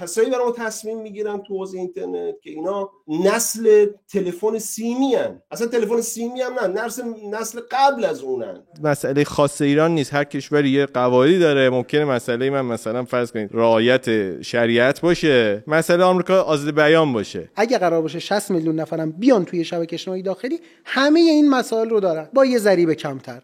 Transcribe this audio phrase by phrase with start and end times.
[0.00, 5.42] کسایی برای ما تصمیم می‌گیرن تو حوزه اینترنت که اینا نسل تلفن سیمی هن.
[5.50, 8.62] اصلا تلفن سیمی هم نه نسل نسل قبل از اونن.
[8.82, 11.70] مسئله خاص ایران نیست هر کشوری یه قواعدی داره.
[11.70, 17.50] ممکنه مسئله من مثلا فرض کنید رعایت شریعت باشه مسئله آمریکا آزاد بیان باشه.
[17.56, 22.00] اگه قرار باشه 60 میلیون نفرم بیان توی شبکه اجتماعی داخلی همه این مسائل رو
[22.00, 22.28] دارن.
[22.34, 23.42] با یه ضریب کمتر.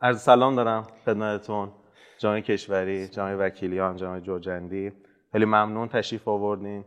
[0.00, 1.77] از سلام دارم خدمتتون.
[2.18, 4.92] جامعه کشوری جامعه وکیلیان جامعه جوجندی
[5.32, 6.84] خیلی ممنون تشریف آوردین.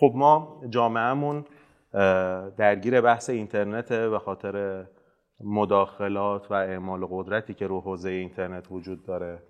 [0.00, 1.44] خب ما جامعهمون
[2.56, 4.84] درگیر بحث اینترنت به خاطر
[5.40, 9.42] مداخلات و اعمال قدرتی که رو حوزه اینترنت وجود داره.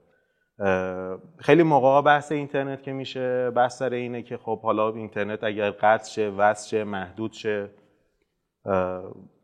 [1.38, 6.10] خیلی موقع بحث اینترنت که میشه بحث سر اینه که خب حالا اینترنت اگر قطع
[6.10, 7.70] شه وصل شه محدود شه.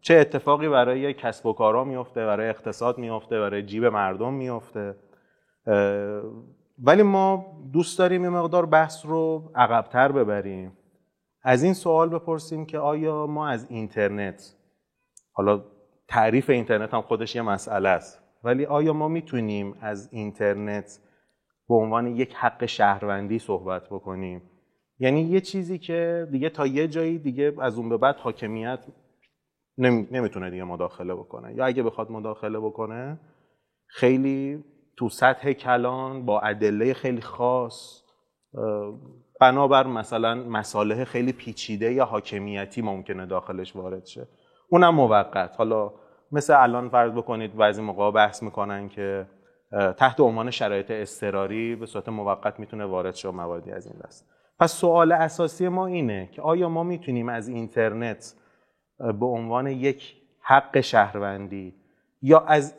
[0.01, 4.95] چه اتفاقی برای کسب و کارا میفته برای اقتصاد میفته برای جیب مردم میفته.
[6.79, 10.77] ولی ما دوست داریم یه مقدار بحث رو عقبتر ببریم.
[11.43, 14.57] از این سوال بپرسیم که آیا ما از اینترنت
[15.33, 15.65] حالا
[16.09, 21.01] تعریف اینترنت هم خودش یه مسئله است ولی آیا ما می‌تونیم از اینترنت
[21.69, 24.43] به عنوان یک حق شهروندی صحبت بکنیم؟
[24.99, 28.87] یعنی یه چیزی که دیگه تا یه جایی دیگه از اون به بعد حاکمیت
[29.81, 31.55] نمی‌تونه دیگه مداخله بکنه.
[31.55, 33.21] یا اگه بخواد مداخله بکنه
[33.87, 34.65] خیلی
[34.97, 38.03] تو سطح کلان با ادله خیلی خاص
[39.41, 44.29] بنابر مثلا مساله خیلی پیچیده یا حاکمیتی ممکنه داخلش وارد شه.
[44.71, 45.57] اونم موقت.
[45.57, 45.93] حالا
[46.33, 49.27] مثل الان فرض بکنید بعضی موقع بحث می‌کنن که
[49.97, 54.29] تحت عنوان شرایط اضطراری به صورت موقت می‌تونه وارد شه مواردی از این دست.
[54.59, 58.35] پس سوال اساسی ما اینه که آیا ما می‌تونیم از اینترنت
[59.01, 61.75] به عنوان یک حق شهروندی
[62.23, 62.75] یا از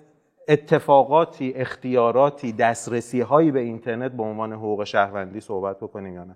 [0.48, 6.36] اتفاقاتی اختیاراتی دسترسی هایی به اینترنت به عنوان حقوق شهروندی صحبت بکنیم یا نه.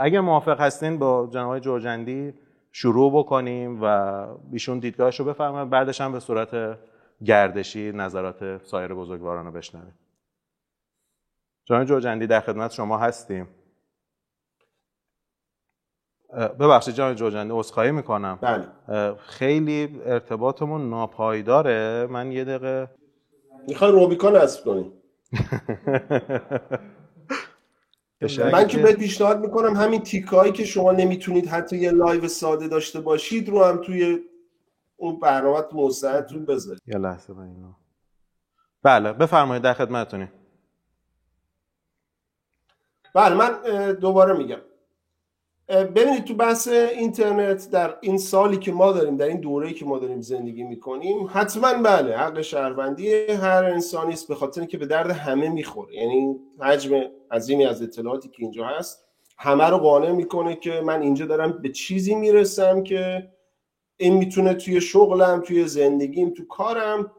[0.00, 2.34] اگر موافق هستین با جناب جورجندی
[2.72, 3.84] شروع بکنیم و
[4.52, 5.70] ایشون دیدگاهش رو بفرمایید.
[5.70, 6.78] بعدش هم به صورت
[7.24, 9.94] گردشی نظرات سایر بزرگواران رو بشنویم.
[11.64, 13.48] جناب جورجندی در خدمت شما هستیم.
[16.32, 18.38] ببخشید جان جوجنده عذرخواهی می‌کنم.
[18.40, 19.14] بله.
[19.14, 22.06] خیلی ارتباطمون ناپایداره.
[22.10, 22.90] من یه دقیقه
[23.68, 24.92] می‌خوای روبیکان نصب کنی؟
[28.52, 33.00] من که بهت پیشنهاد می‌کنم همین تیکایی که شما نمی‌تونید حتی یه لایو ساده داشته
[33.00, 34.18] باشید رو هم توی
[34.96, 36.82] اون برنامه مستعدتون بذارید.
[36.86, 37.72] یه لحظه با اینو
[38.82, 40.28] بله بفرمایید در خدمتتونی
[43.14, 43.52] بله من
[43.92, 44.60] دوباره میگم.
[45.70, 49.98] ببینید تو بحث اینترنت در این سالی که ما داریم در این دوره‌ای که ما
[49.98, 55.10] داریم زندگی می‌کنیم حتما بله حق شهروندی هر انسانی است به خاطر که به درد
[55.10, 55.94] همه می‌خوره.
[55.94, 59.04] یعنی حجم عظیمی از اطلاعاتی که اینجا هست
[59.38, 63.28] همه رو قانع می‌کنه که من اینجا دارم به چیزی می‌رسم که
[63.96, 67.12] این می‌تونه توی شغلم توی زندگیم تو کارم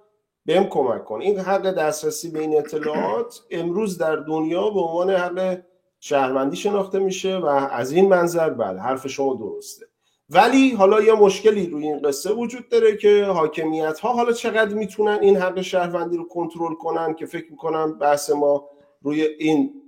[0.45, 1.25] بهم کمک کنه.
[1.25, 5.61] این حق دسترسی به این اطلاعات امروز در دنیا به عنوان حق
[6.03, 9.85] شهروندی شناخته میشه و از این منظر بله حرف شما درسته.
[10.29, 15.19] ولی حالا یه مشکلی روی این قصه وجود داره که حاکمیت ها حالا چقدر می‌تونن
[15.21, 18.69] این حق شهروندی رو کنترل کنن که فکر می‌کنم بحث ما
[19.01, 19.81] روی این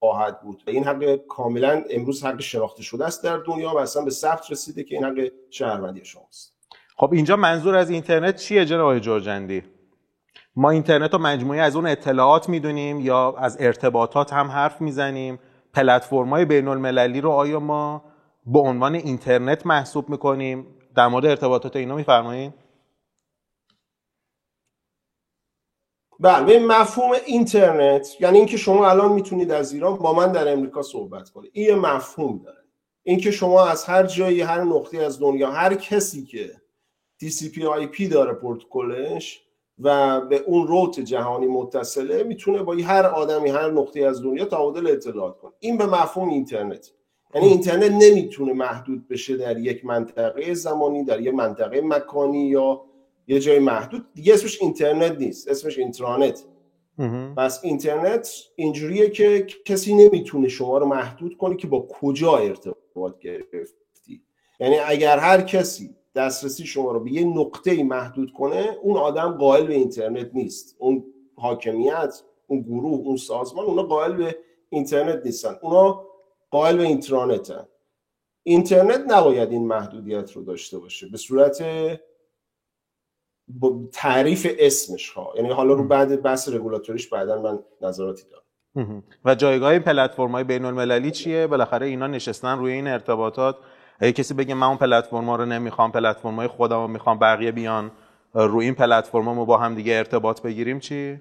[0.00, 0.62] خواهد بود.
[0.66, 4.84] این حق کاملا امروز حق شناخته شده است در دنیا و اصلا به ثبت رسیده
[4.84, 6.57] که این حق شهروندی شماست.
[7.00, 9.62] خب اینجا منظور از اینترنت چیه جناب آقای جورجندی؟
[10.56, 15.38] ما اینترنت رو مجموعه از اون اطلاعات می‌دونیم یا از ارتباطات هم حرف می‌زنیم.
[15.74, 18.04] پلتفرم‌های بین المللی رو آیا ما
[18.46, 20.66] به عنوان اینترنت محسوب می‌کنیم؟
[20.96, 22.54] در مورد ارتباطات اینا میفرمایید.
[26.20, 31.30] بله مفهوم اینترنت یعنی اینکه شما الان می‌تونید از ایران با من در امریکا صحبت
[31.30, 31.50] کنید.
[31.54, 32.64] این مفهوم داره.
[33.02, 36.67] اینکه شما از هر جایی هر نقطه از دنیا هر کسی که
[37.22, 39.42] TCP IP داره پروتکلش
[39.78, 44.86] و به اون روت جهانی متصله می‌تونه با هر آدمی هر نقطه از دنیا تبادل
[44.86, 45.52] اطلاعات کنه.
[45.60, 46.90] این به مفهوم اینترنت.
[47.34, 52.84] یعنی اینترنت نمی‌تونه محدود بشه در یک منطقه زمانی در یک منطقه مکانی یا
[53.28, 54.06] یه جای محدود.
[54.14, 56.44] دیگه اسمش اینترنت نیست اسمش اینترانت.
[57.36, 64.22] پس اینترنت اینجوریه که کسی نمی‌تونه شما رو محدود کنه که با کجا ارتباط گرفتی.
[64.60, 69.66] یعنی اگر هر کسی دسترسی شما رو به یه نقطه محدود کنه اون آدم قائل
[69.66, 70.76] به اینترنت نیست.
[70.78, 71.04] اون
[71.36, 74.38] حاکمیت اون گروه اون سازمان اونا قائل به
[74.70, 75.56] اینترنت نیستن.
[75.62, 76.04] اونا
[76.50, 77.68] قائل به اینترانتن.
[78.42, 81.06] اینترنت نباید این محدودیت رو داشته باشه.
[81.08, 81.62] به صورت
[83.92, 85.32] تعریف اسمش ها.
[85.36, 89.04] یعنی حالا رو بعد بحث رگولاتوریش بعدا من نظراتی دارم.
[89.24, 93.56] و جایگاه پلتفرم های بین المللی چیه؟ بالاخره اینا نشستن روی این ارتباطات.
[93.98, 97.90] اگه کسی بگه من اون پلتفرم رو نمی‌خوام پلتفرم های خودم رو می‌خوام بقیه بیان
[98.34, 101.20] روی این پلتفرم رو با هم دیگه ارتباط بگیریم چی؟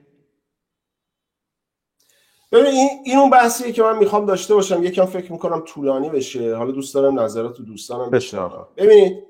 [2.51, 4.83] ببین این, این اون بحثیه که من می‌خوام داشته باشم.
[4.83, 6.55] یکم فکر می‌کنم طولانی بشه.
[6.55, 8.67] حالا دوست دارم نظرات دوستانم بشنوم.
[8.77, 9.23] ببینید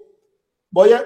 [0.72, 1.02] باید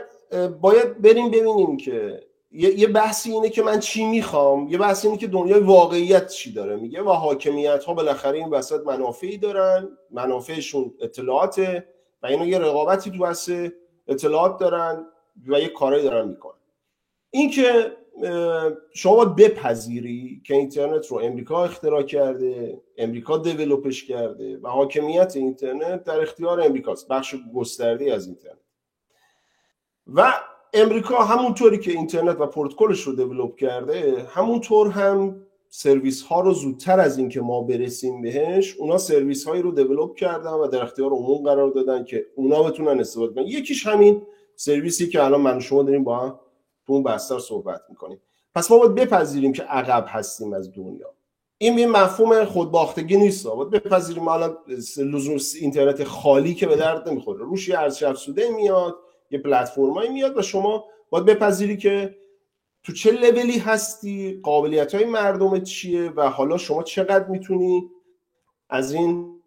[0.61, 4.67] باید بریم ببینیم که یه بحثی اینه که من چی می‌خوام.
[4.67, 8.85] یه بحثی اینه که دنیای واقعیت چی داره میگه و حاکمیت ها بالاخره این وسط
[8.85, 9.89] منافعی دارن.
[10.11, 11.90] منافعشون اطلاعاته.
[12.23, 13.33] و اینا یه رقابتی تو
[14.07, 15.05] اطلاعات دارن
[15.47, 16.53] و یه کارایی دارن می‌کنن.
[17.29, 17.97] این که
[18.93, 26.03] شما باید بپذیری که اینترنت رو امریکا اختراع کرده امریکا دیولوپش کرده و حاکمیت اینترنت
[26.03, 27.07] در اختیار امریکاست.
[27.07, 28.57] بخش گسترده از اینترنت.
[30.07, 30.33] و
[30.73, 36.99] امریکا همونطوری که اینترنت و پروتکلش رو دیولوپ کرده همونطور هم سرویس ها رو زودتر
[36.99, 41.43] از اینکه ما برسیم بهش اونا سرویس هایی رو دیولوپ کردن و در اختیار عموم
[41.43, 43.47] قرار دادن که اونا بتونن استفاده کنن.
[43.47, 44.21] یکیش همین
[44.55, 46.39] سرویسی که الان من شما داریم با هم
[46.87, 48.21] تو اون بستر صحبت می‌کنیم.
[48.55, 51.13] پس ما باید بپذیریم که عقب هستیم از دنیا.
[51.57, 53.47] این به مفهوم خودباختگی نیست.
[53.47, 54.57] باید بپذیریم الان
[54.97, 57.39] لزوم اینترنت خالی که به درد نمی‌خوره.
[57.39, 58.95] روش یه ارزش افزوده میاد
[59.31, 62.15] یه پلتفرمایی میاد و شما باید بپذیری که
[62.83, 67.89] تو چه لولی هستی؟ قابلیت های مردم چیه؟ و حالا شما چقدر می‌تونی
[68.69, 69.41] از این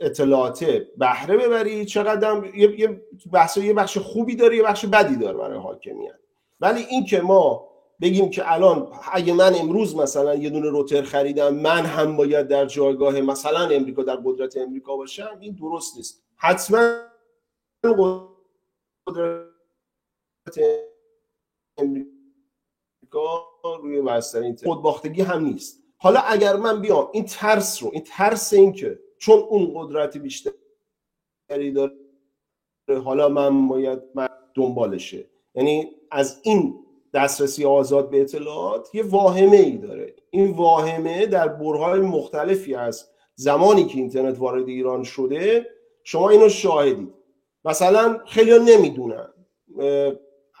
[0.00, 0.64] اطلاعات
[0.98, 3.00] بهره ببری؟ چقدر یه
[3.32, 6.18] بحث یه بخش خوبی داره یه بخش بدی داره برای حاکمیت.
[6.60, 7.68] ولی این که ما
[8.00, 12.66] بگیم که الان اگه من امروز مثلا یه دونه روتر خریدم من هم باید در
[12.66, 16.22] جایگاه مثلا امریکا در قدرت امریکا باشم این درست نیست.
[16.36, 16.98] حتما
[19.06, 19.53] قدرت
[21.78, 23.48] امریکا
[23.82, 25.82] روی بستر خودباختگی هم نیست.
[25.98, 31.72] حالا اگر من بیام این ترس رو این ترس این که چون اون قدرت بیشتری
[31.74, 31.92] داره
[33.04, 35.30] حالا من باید من دنبالشه.
[35.54, 40.14] یعنی از این دسترسی آزاد به اطلاعات یه واهمه ای داره.
[40.30, 45.70] این واهمه در برهای مختلفی از زمانی که اینترنت وارد ایران شده
[46.04, 47.14] شما اینو شاهدید.
[47.64, 49.28] مثلا خیلی نمی‌دونن.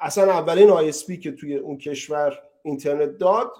[0.04, 3.52] اصلا اولین آیسپی که توی اون کشور اینترنت داد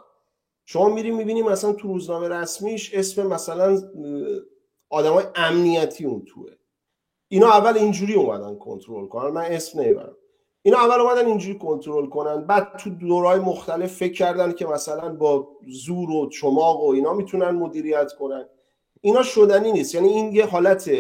[0.65, 3.83] شما میری می‌بینی مثلا تو روزنامه رسمیش اسم مثلا
[4.91, 6.51] آدمای امنیتی اون توه.
[7.29, 10.17] اینا اول اینجوری اومدن کنترل کنن من اسم نمی‌برم.
[10.63, 15.49] اینا اول اومدن اینجوری کنترل کنن بعد تو دورهای مختلف فکر کردن که مثلا با
[15.69, 18.49] زور و چماق و اینا می‌تونن مدیریت کنن.
[19.01, 19.95] اینا شدنی نیست.
[19.95, 20.91] یعنی این یه حالت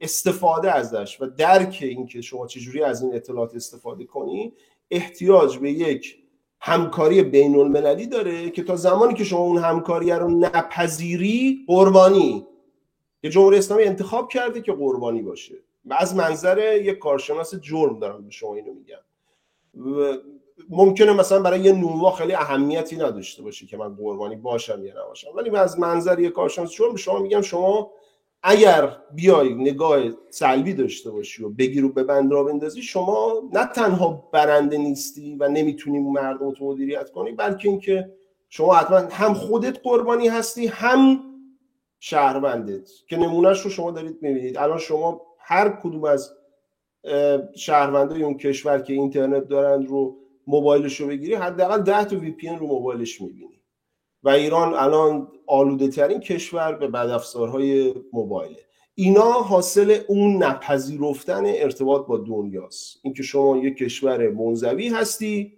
[0.00, 4.52] استفاده ازش و درک اینکه شما چجوری از این اطلاعات استفاده کنی
[4.90, 6.18] احتیاج به یک
[6.60, 12.46] همکاری بین المللی داره که تا زمانی که شما اون همکاری رو نپذیری قربانی.
[13.22, 15.54] که جمهوری اسلامی انتخاب کرده که قربانی باشه.
[15.84, 18.98] و از منظر یک کارشناس جرم دارم به شما اینو میگم.
[20.68, 25.28] ممکنه مثلا برای یه نونوا خیلی اهمیتی نداشته باشه که من قربانی باشم یا نباشم.
[25.34, 27.90] ولی از منظر یک کارشناس جرم به شما میگم شما
[28.48, 34.28] اگر بیای نگاه سلبی داشته باشی و بگیر و ببند را بندازی شما نه تنها
[34.32, 38.12] برنده نیستی و نمی‌تونی مردم رو مدیریت کنی بلکه اینکه
[38.48, 41.20] شما حتما هم خودت قربانی هستی هم
[42.00, 44.58] شهروندت که نمونهش رو شما دارید می‌بینید.
[44.58, 46.30] الان شما هر کدوم از
[47.56, 52.48] شهروندای اون کشور که اینترنت دارند رو موبایلش رو بگیری حداقل 10 تا وی پی
[52.48, 53.55] رو موبایلش می‌بینی.
[54.22, 58.66] و ایران الان آلوده ترین کشور به بدافزارهای موبایله.
[58.94, 63.00] اینا حاصل اون نپذیرفتن ارتباط با دنیاست.
[63.02, 65.52] اینکه شما یک کشور منزوی هستی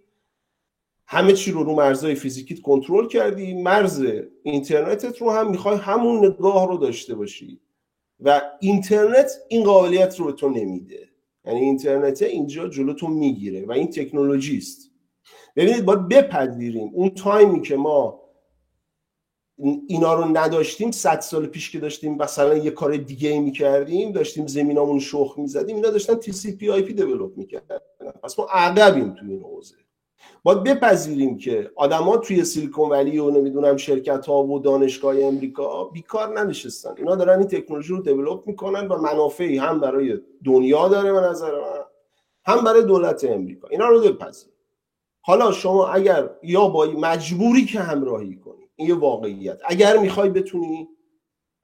[1.06, 4.04] همه چی رو رو مرزهای فیزیکیت کنترل کردی مرز
[4.42, 7.60] اینترنتت رو هم می‌خوای همون نگاه رو داشته باشی.
[8.20, 11.08] و اینترنت این قابلیت رو به تو نمیده.
[11.44, 14.90] یعنی اینترنت اینجا جلوتون می‌گیره و این تکنولوژی است.
[15.56, 18.27] ببینید باید بپذیریم اون تایمی که ما
[19.88, 24.46] اینا رو نداشتیم صد سال پیش که داشتیم مثلا یه کار دیگه ای می‌کردیم داشتیم
[24.46, 26.94] زمینامون شخم می‌زدیم اینا داشتن تی سی پی آی پی
[27.36, 27.78] می‌کردن.
[28.22, 29.74] پس ما عقبیم توی این حوزه.
[30.42, 36.40] باید بپذیریم که آدما توی سیلیکون ولی و نمی‌دونم شرکت ها و دانشگاه امریکا بیکار
[36.40, 36.94] ننشستن.
[36.96, 41.52] اینا دارن این تکنولوژی رو develop می‌کنن و منافعی هم برای دنیا داره به نظر
[41.52, 41.84] من
[42.44, 44.54] هم برای دولت امریکا اینا رو بپذیریم.
[45.20, 48.47] حالا شما اگر یا با مجبوری که همراهی کنی
[48.78, 49.60] این یه واقعیت.
[49.64, 50.88] اگر می‌خوای بتونی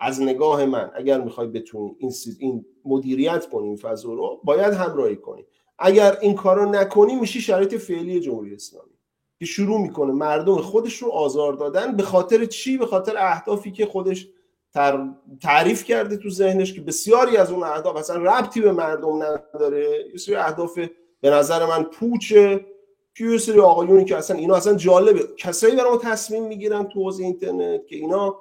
[0.01, 5.17] از نگاه من اگر می‌خوای بتونی این, این مدیریت کنی این فضا رو باید همراهی
[5.17, 5.47] کنی.
[5.79, 8.91] اگر این کار نکنی میشی شرایط فعلی جمهوری اسلامی.
[9.39, 13.87] که شروع می‌کنه مردم خودش رو آزار دادن به خاطر چی؟ به خاطر اهدافی که
[13.87, 14.29] خودش
[15.43, 20.09] تعریف کرده تو ذهنش که بسیاری از اون اهداف اصلا ربطی به مردم نداره.
[20.13, 20.79] یه سری اهداف
[21.21, 22.67] به نظر من پوچه.
[23.17, 25.29] که یه سری آقایونی که اصلا اینا اصلا جالبه.
[25.37, 28.37] کسایی برای ما تصمیم می‌گیرن تو حوزه اینترنت که اینا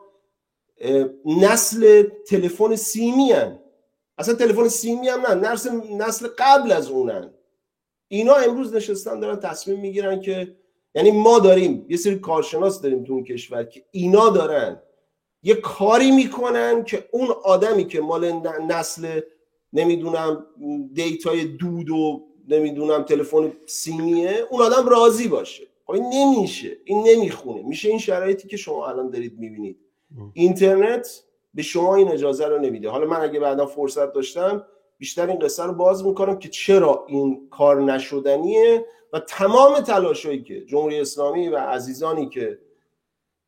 [1.25, 3.59] نسل تلفن سیمی هن.
[4.17, 7.33] اصلا تلفن سیمی هم نه نسل, نسل قبل از اونن.
[8.07, 10.55] اینا امروز نشستن دارن تصمیم می‌گیرن که
[10.95, 14.81] یعنی ما داریم یه سری کارشناس داریم تو اون کشور که اینا دارن.
[15.43, 18.31] یه کاری می‌کنن که اون آدمی که مال
[18.69, 19.21] نسل
[19.73, 20.45] نمی‌دونم
[20.93, 25.63] دیتای دود و نمی‌دونم تلفن سیمیه اون آدم راضی باشه.
[25.85, 27.61] خب این نمیشه این نمی‌خونه.
[27.61, 29.77] میشه این شرایطی که شما الان دارید می‌بینید.
[30.33, 31.23] اینترنت
[31.53, 32.89] به شما این اجازه رو نمیده.
[32.89, 34.65] حالا من اگه بعدا فرصت داشتم
[34.97, 40.65] بیشتر این قصه رو باز می‌کنم که چرا این کار نشدنیه و تمام تلاشایی که
[40.65, 42.59] جمهوری اسلامی و عزیزانی که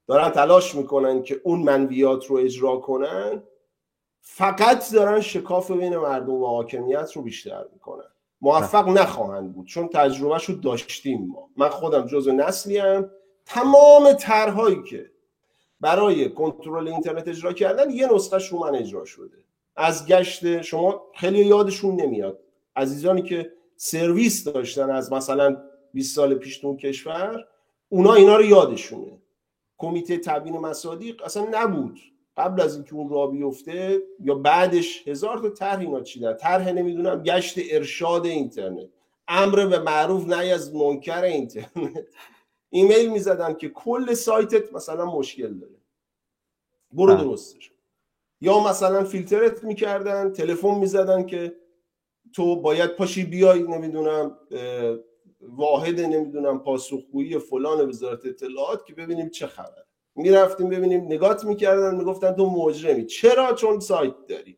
[0.07, 3.43] دارن تلاش می‌کنن که اون منویات رو اجرا کنن
[4.21, 8.11] فقط دارن شکاف بین مردم و حاکمیت رو بیشتر می‌کنن.
[8.41, 11.49] موفق نخواهند بود چون تجربهش رو داشتیم ما.
[11.57, 13.11] من خودم جزو نسلی هم
[13.45, 15.11] تمام طرحهایی که
[15.81, 19.37] برای کنترل اینترنت اجرا کردن یه نسخه من اجرا شده.
[19.75, 22.39] از گشت شما خیلی یادشون نمیاد.
[22.75, 25.57] عزیزانی که سرویس داشتن از مثلا
[25.93, 27.45] 20 سال پیش تو کشور
[27.89, 29.21] اونا اینا رو یادشونه.
[29.77, 31.99] کمیته تبیین مصادیق اصلا نبود.
[32.37, 36.33] قبل از اینکه اون را بیفته یا بعدش هزار تا طرح اینا چیدن.
[36.33, 38.89] طرح نمی‌دونم گشت ارشاد اینترنت.
[39.27, 42.05] امر به معروف نه از منکر اینترنت.
[42.69, 45.75] ایمیل می‌زدن که کل سایتت مثلا مشکل داره.
[46.91, 47.23] برو بله.
[47.23, 47.71] درستش.
[48.41, 51.55] یا مثلا فیلترت می‌کردن تلفن می‌زدن که
[52.33, 54.37] تو باید پاشی بیای نمی‌دونم
[55.41, 59.84] واحد نمی‌دونم پاسخگویی فلان وزارت اطلاعات که ببینیم چه خبر
[60.15, 63.05] می‌رفتیم ببینیم نگات می‌کردن می‌گفتن تو مجرمی.
[63.05, 64.57] چرا؟ چون سایت داری.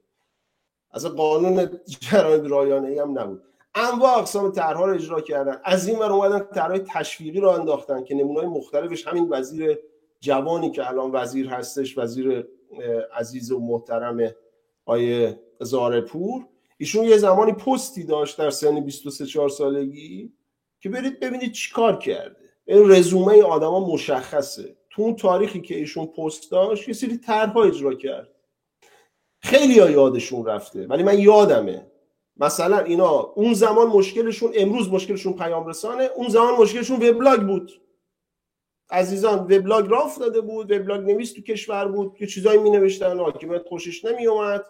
[0.91, 3.43] از قانون جرایم رایانه ای هم نبود.
[3.75, 5.61] انواع اقسام طرحها رو اجرا کردن.
[5.63, 9.79] از این ور اومدن طرحهای تشویقی رو انداختن که نمونه‌های مختلفش همین وزیر
[10.19, 12.47] جوانی که الان وزیر هستش وزیر
[13.13, 14.31] عزیز و محترم
[14.85, 16.45] آیه زارپور.
[16.77, 20.33] ایشون یه زمانی پستی داشت در سن 23 4 سالگی
[20.79, 22.35] که برید ببینید چی کار کرده.
[22.65, 24.76] این رزومه آدما مشخصه.
[24.97, 28.29] تو اون تاریخی که ایشون پست داشت یه سری طرحها اجرا کرد.
[29.39, 31.91] خیلی ها یادشون رفته ولی من یادمه.
[32.37, 37.71] مثلا اینا اون زمان مشکلشون امروز مشکلشون پیام رسانه اون زمان مشکلشون وبلاگ بود.
[38.89, 43.67] عزیزان وبلاگ را افتاده بود وبلاگ نویس تو کشور بود که چیزایی می نوشتن حاکمیت
[43.67, 44.65] خوشش نمی اومد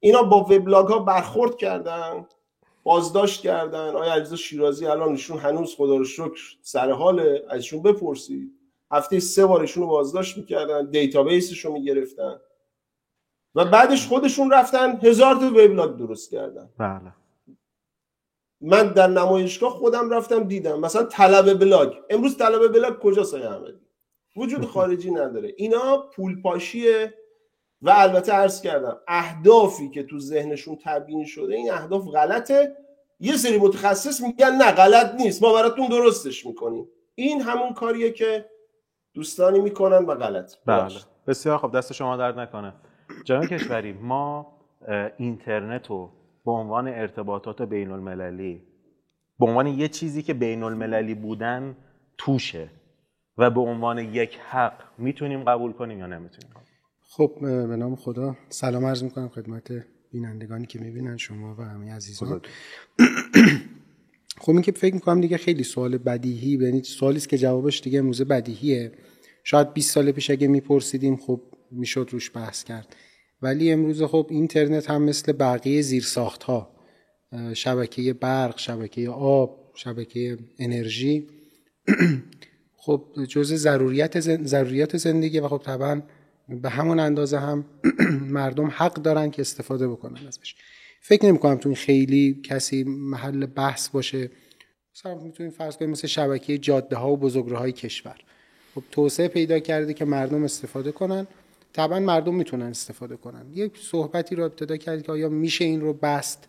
[0.00, 2.26] اینا با وبلاگ ها برخورد کردن
[2.82, 3.96] بازداشت کردن.
[3.96, 8.57] آقای عزیز شیرازی الان ایشون هنوز خدا رو شکر سر حال ازشون بپرسید.
[8.90, 12.40] هفته سه بارشون رو بازداشت می‌کردن دیتابیسش رو می‌گرفتن.
[13.54, 16.68] و بعدش خودشون رفتن هزار تا وبلاگ درست کردن.
[16.78, 17.14] بله.
[18.60, 20.80] من در نمایشگاه خودم رفتم دیدم.
[20.80, 21.94] مثلا طلبه بلاگ.
[22.10, 23.80] امروز طلبه بلاگ کجا آقای احمدی؟
[24.36, 25.54] وجود خارجی نداره.
[25.56, 27.14] اینا پول پاشیه
[27.82, 32.76] و البته عرض کردم اهدافی که تو ذهنشون تبیین شده این اهداف غلطه.
[33.20, 35.42] یه سری متخصص میگن نه غلط نیست.
[35.42, 36.88] ما براتون درستش می‌کنیم.
[37.14, 38.50] این همون کاریه که
[39.14, 40.54] دوستانی می‌کنن و غلط.
[40.66, 41.00] بله.
[41.26, 42.72] بسیار خب دست شما درد نکنه.
[43.24, 44.58] جناب کشوری ما
[45.16, 46.12] اینترنت رو
[46.44, 48.62] به عنوان ارتباطات بین المللی
[49.38, 51.76] به عنوان یه چیزی که بین المللی بودن
[52.18, 52.70] توشه
[53.38, 56.54] و به عنوان یک حق می‌تونیم قبول کنیم یا نمی‌تونیم؟
[57.00, 58.36] خب به نام خدا.
[58.48, 59.72] سلام عرض می‌کنم خدمت
[60.12, 62.40] بینندگانی که می‌بینن شما و همه عزیزان.
[64.40, 67.98] خب این که فکر می‌کنم دیگه خیلی سوال بدیهی یعنی سوالی است که جوابش دیگه
[67.98, 68.92] امروزه بدیهیه.
[69.44, 71.40] شاید 20 سال پیش اگه میپرسیدیم خب
[71.70, 72.96] می‌شد روش بحث کرد.
[73.42, 76.78] ولی امروز خب اینترنت هم مثل بقیه زیرساخت ها
[77.54, 81.26] شبکه برق شبکه آب شبکه انرژی
[82.82, 86.02] خب جزء ضروریت ضروریات زندگی و خب طبعا
[86.48, 87.64] به همون اندازه هم
[88.38, 90.54] مردم حق دارن که استفاده بکنن ازش.
[91.00, 94.30] فکر نمی کنم تو این خیلی کسی محل بحث باشه.
[94.96, 98.16] مثلا می‌تونیم فرض کنیم مثل شبکه جاده ها و بزرگراه های کشور.
[98.74, 101.26] خب توسعه پیدا کرده که مردم استفاده کنن.
[101.72, 103.46] طبعا مردم می‌تونن استفاده کنن.
[103.54, 106.48] یک صحبتی رو ابتدا کرد که آیا میشه این رو بست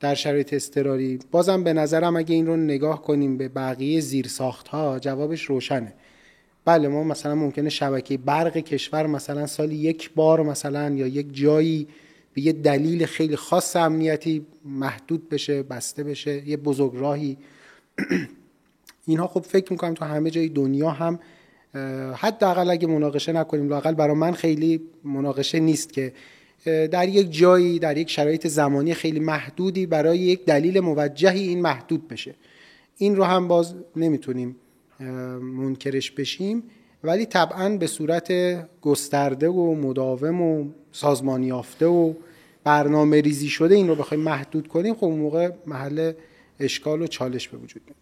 [0.00, 4.30] در شرایط استراری بازم به نظرم اگه این رو نگاه کنیم به بقیه زیر
[4.70, 5.92] ها جوابش روشنه.
[6.64, 11.88] بله ما مثلا ممکنه شبکه برق کشور مثلا سالی یک بار مثلا یا یک جایی
[12.36, 17.36] به یه دلیل خیلی خاص امنیتی محدود بشه بسته بشه یه بزرگراهی
[19.06, 21.18] اینها خب فکر می‌کنم تو همه جای دنیا هم
[22.14, 26.12] حداقل اگه مناقشه نکنیم لاقل برای من خیلی مناقشه نیست که
[26.64, 32.08] در یک جایی در یک شرایط زمانی خیلی محدودی برای یک دلیل موجهی این محدود
[32.08, 32.34] بشه.
[32.96, 34.56] این رو هم باز نمی‌تونیم
[35.40, 36.62] منکرش بشیم.
[37.04, 38.32] ولی طبعا به صورت
[38.80, 42.14] گسترده و مداوم و سازمانی یافته و
[42.66, 46.12] برنامه ریزی شده این رو بخوایم محدود کنیم خب اون موقع محل
[46.60, 47.96] اشکال و چالش به وجود میاد.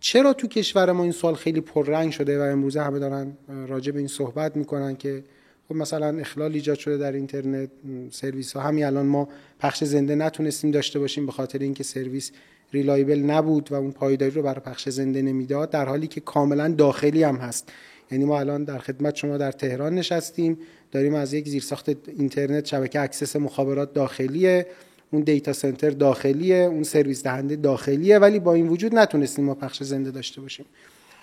[0.00, 3.32] چرا تو کشور ما این سال خیلی پررنگ شده و امروزه همه دارن
[3.68, 5.24] راجع به این صحبت می‌کنن که
[5.68, 7.70] خب مثلا اخلال ایجاد شده در اینترنت
[8.10, 9.28] سرویس ها همین الان ما
[9.60, 12.30] پخش زنده نتونستیم داشته باشیم به خاطر اینکه سرویس
[12.72, 17.22] reliable نبود و اون پایداری رو برای پخش زنده نمی‌داد در حالی که کاملا داخلی
[17.22, 17.72] هم هست.
[18.10, 20.58] یعنی ما الان در خدمت شما در تهران نشستیم.
[20.92, 21.88] داریم از یک زیرساخت
[22.18, 24.66] اینترنت شبکه access مخابرات داخلیه
[25.10, 29.82] اون data center داخلیه اون سرویس دهنده داخلیه ولی با این وجود نتونستیم ما پخش
[29.82, 30.66] زنده داشته باشیم.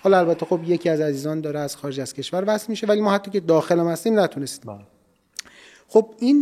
[0.02, 3.12] حالا البته خب یکی از عزیزان داره از خارج از کشور وصل میشه ولی ما
[3.12, 4.72] حتی که داخل هم هستیم نتونستیم.
[4.72, 4.84] بله.
[5.88, 6.38] خب این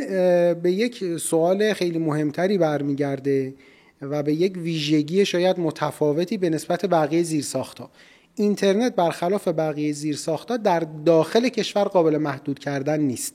[0.55, 3.55] به یک سوال خیلی مهمتری برمیگرده
[4.03, 7.91] و به یک ویژگی شاید متفاوتی به نسبت بقیه زیرساختها.
[8.37, 13.35] اینترنت برخلاف بقیه زیرساختها در داخل کشور قابل محدود کردن نیست.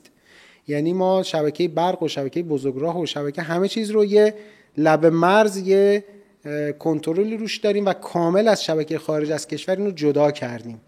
[0.68, 4.34] یعنی ما شبکه برق و شبکه بزرگراه و شبکه همه چیز رو یه
[4.76, 6.04] لب مرز یه
[6.78, 10.80] کنترلی روش داریم و کامل از شبکه خارج از کشور اینو جدا کردیم.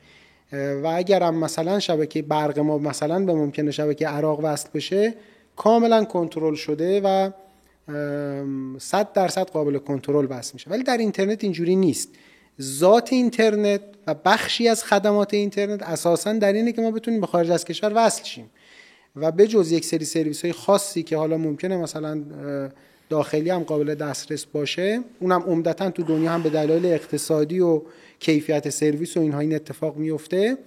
[0.52, 5.14] و اگر هم مثلا شبکه برق ما مثلا به ممکنه شبکه عراق وصل بشه
[5.56, 7.30] کاملا کنترل شده و
[8.78, 10.70] صد درصد قابل کنترل وصل میشه.
[10.70, 12.08] ولی در اینترنت اینجوری نیست.
[12.62, 17.50] ذات اینترنت و بخشی از خدمات اینترنت اساسا در اینه که ما بتونیم به خارج
[17.50, 18.50] از کشور وصل شیم.
[19.16, 22.22] و به جز یک سری سرویس های خاصی که حالا ممکنه مثلا
[23.08, 27.82] داخلی هم قابل دسترس باشه اونم عمدتا تو دنیا هم به دلایل اقتصادی و
[28.18, 30.58] کیفیت سرویس و اینها این اتفاق میفته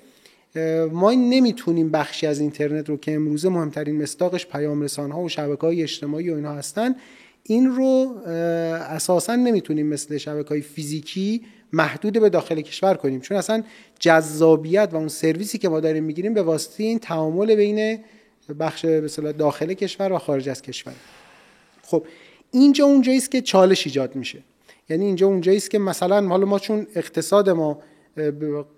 [0.91, 5.62] ما نمی‌تونیم بخشی از اینترنت رو که امروزه مهمترین مستاقش پیام رسان ها و شبکه
[5.62, 6.95] های اجتماعی و اینها هستن
[7.43, 8.17] این رو
[8.89, 11.41] اساسا نمی‌تونیم مثل شبکه های فیزیکی
[11.73, 13.21] محدود به داخل کشور کنیم.
[13.21, 13.63] چون اصلا
[13.99, 17.99] جذابیت و اون سرویسی که ما داریم می‌گیریم به واسطه این تعامل بین
[18.60, 20.93] بخش به داخل کشور و خارج از کشور.
[21.84, 22.06] خب
[22.51, 24.39] اینجا اونجایی است که چالش ایجاد میشه.
[24.89, 27.80] یعنی اینجا اونجایی است که مثلا حالا ما چون اقتصاد ما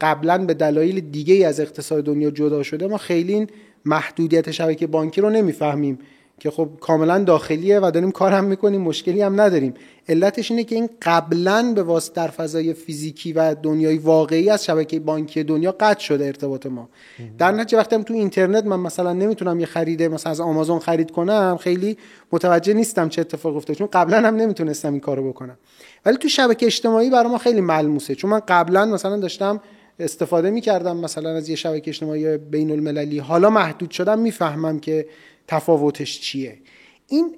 [0.01, 3.47] قبلا به دلایل دیگه از اقتصاد دنیا جدا شده ما خیلی
[3.85, 5.99] محدودیت شبکه بانکی رو نمی‌فهمیم.
[6.39, 9.73] که خب کاملا داخلیه و داریم کار هم می‌کنیم مشکلی هم نداریم.
[10.09, 14.99] علتش اینه که این قبلا به واسطه در فضای فیزیکی و دنیای واقعی از شبکه
[14.99, 16.89] بانکی دنیا قطع شده ارتباط ما.
[17.37, 21.57] در نتیجه وقتی تو اینترنت من مثلا نمی‌تونم یه خریده مثلا از آمازون خرید کنم
[21.59, 21.97] خیلی
[22.31, 25.57] متوجه نیستم چه اتفاق افتاده چون قبلا هم نمی‌تونستم این کارو بکنم.
[26.05, 29.61] ولی تو شبکه اجتماعی برای ما خیلی ملموسه چون من قبلا مثلا داشتم
[29.99, 35.05] استفاده می‌کردم مثلا از یه شبکه اجتماعی بین المللی حالا محدود شدم می‌فهمم که
[35.47, 36.57] تفاوتش چیه؟
[37.07, 37.35] این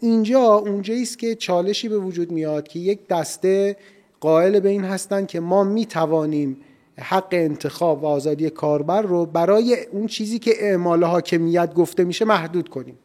[0.00, 3.76] اینجا اونجایی است که چالشی به وجود میاد که یک دسته
[4.20, 6.56] قائل به این هستن که ما می توانیم
[6.98, 12.68] حق انتخاب و آزادی کاربر رو برای اون چیزی که اعمال حاکمیت گفته میشه محدود
[12.68, 12.98] کنیم.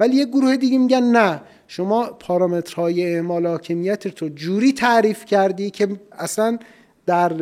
[0.00, 5.88] ولی یک گروه دیگه میگن نه شما پارامترهای اعمال حاکمیت رو جوری تعریف کردی که
[6.12, 6.58] اصلا
[7.06, 7.32] در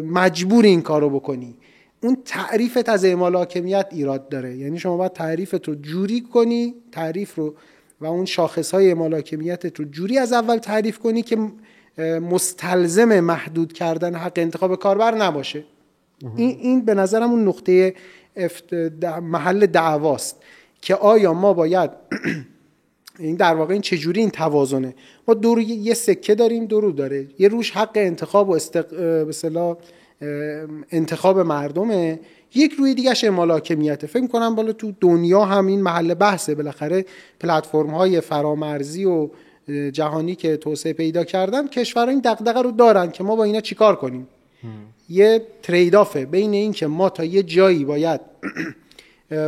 [0.00, 1.56] مجبور این کارو بکنی.
[2.02, 4.56] اون تعریفت از اعمال حاکمیت ایراد داره.
[4.56, 7.54] یعنی شما باید تعریفت رو جوری کنی تعریف رو
[8.00, 11.38] و اون شاخص های اعمال حاکمیتت رو جوری از اول تعریف کنی که
[12.20, 15.64] مستلزم محدود کردن حق انتخاب کاربر نباشه.
[16.36, 17.94] این, این به نظرم اون نقطه
[19.22, 20.36] محل دعواست
[20.82, 21.90] که آیا ما باید
[23.18, 24.94] این در واقع این چجوری این توازنه؟
[25.28, 27.26] ما دور یه سکه داریم درو داره.
[27.38, 28.86] یه روش حق انتخاب و استق...
[30.90, 32.20] انتخاب مردمه.
[32.54, 34.06] یک روی دیگهش اعمال حاکمیته.
[34.06, 36.54] فکر کنم بالا تو دنیا هم این محل بحثه.
[36.54, 37.04] بالاخره
[37.40, 39.28] پلتفرم های فرامرزی و
[39.92, 43.96] جهانی که توسعه پیدا کردن کشورها این دغدغه رو دارن که ما با اینا چیکار
[43.96, 44.28] کنیم؟
[45.08, 48.20] یه تریدافه بین این که ما تا یه جایی باید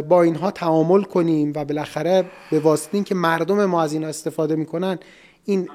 [0.09, 4.99] با اینها تعامل کنیم و بالاخره به واسطه اینکه مردم ما از اینا استفاده می‌کنن
[5.45, 5.69] این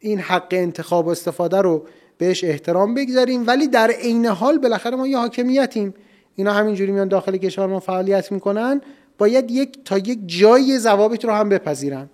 [0.00, 1.86] این حق انتخاب و استفاده رو
[2.18, 3.46] بهش احترام بگذاریم.
[3.46, 5.94] ولی در عین حال بالاخره ما یه حاکمیتیم.
[6.36, 8.80] اینا همینجوری میان داخل کشور ما فعالیت می‌کنن.
[9.18, 12.10] باید یک تا یک جای ضوابط رو هم بپذیرن.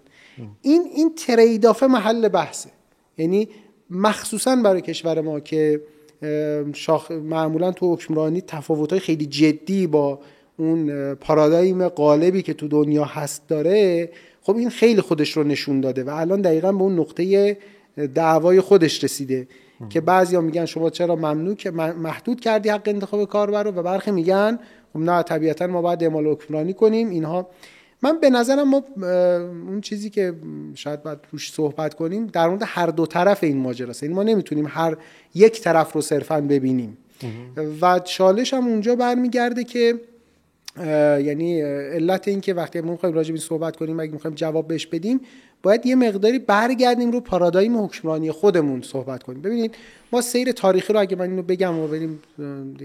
[0.63, 2.71] این این تریدافه محل بحثه.
[3.19, 3.49] یعنی
[3.91, 5.81] مخصوصا برای کشور ما که
[6.73, 10.21] شاخ معمولا تو حکمرانی تفاوت‌های خیلی جدی با
[10.57, 14.11] اون پارادایم قالبی که تو دنیا هست داره.
[14.43, 17.57] خب این خیلی خودش رو نشون داده و الان دقیقا به اون نقطه
[18.15, 19.49] دعوای خودش رسیده.
[19.89, 24.11] که بعضیا میگن شما چرا ممنوع که محدود کردی حق انتخاب کاربر رو؟ و برخی
[24.11, 24.59] میگن
[24.93, 27.11] خب نه طبیعتا ما باید اعمال حکمرانی کنیم.
[27.11, 27.49] اینها
[28.03, 28.83] من به نظرم ما
[29.69, 30.35] اون چیزی که
[30.75, 34.67] شاید باید روش صحبت کنیم در مورد هر دو طرف این ماجراست یعنی ما نمی‌تونیم
[34.69, 34.97] هر
[35.35, 36.99] یک طرف رو صرفا ببینیم.
[37.81, 40.01] و چالش هم اونجا برمیگرده که
[40.77, 44.87] یعنی علت این که وقتی ما می‌خوایم راجع به صحبت کنیم اگه می‌خوایم جواب بهش
[44.87, 45.21] بدیم
[45.63, 49.43] باید یه مقداری برگردیم رو پارادایم حکمرانی خودمون صحبت کنیم.
[49.43, 49.75] ببینید
[50.13, 52.23] ما سیر تاریخی رو اگه من اینو بگم و بریم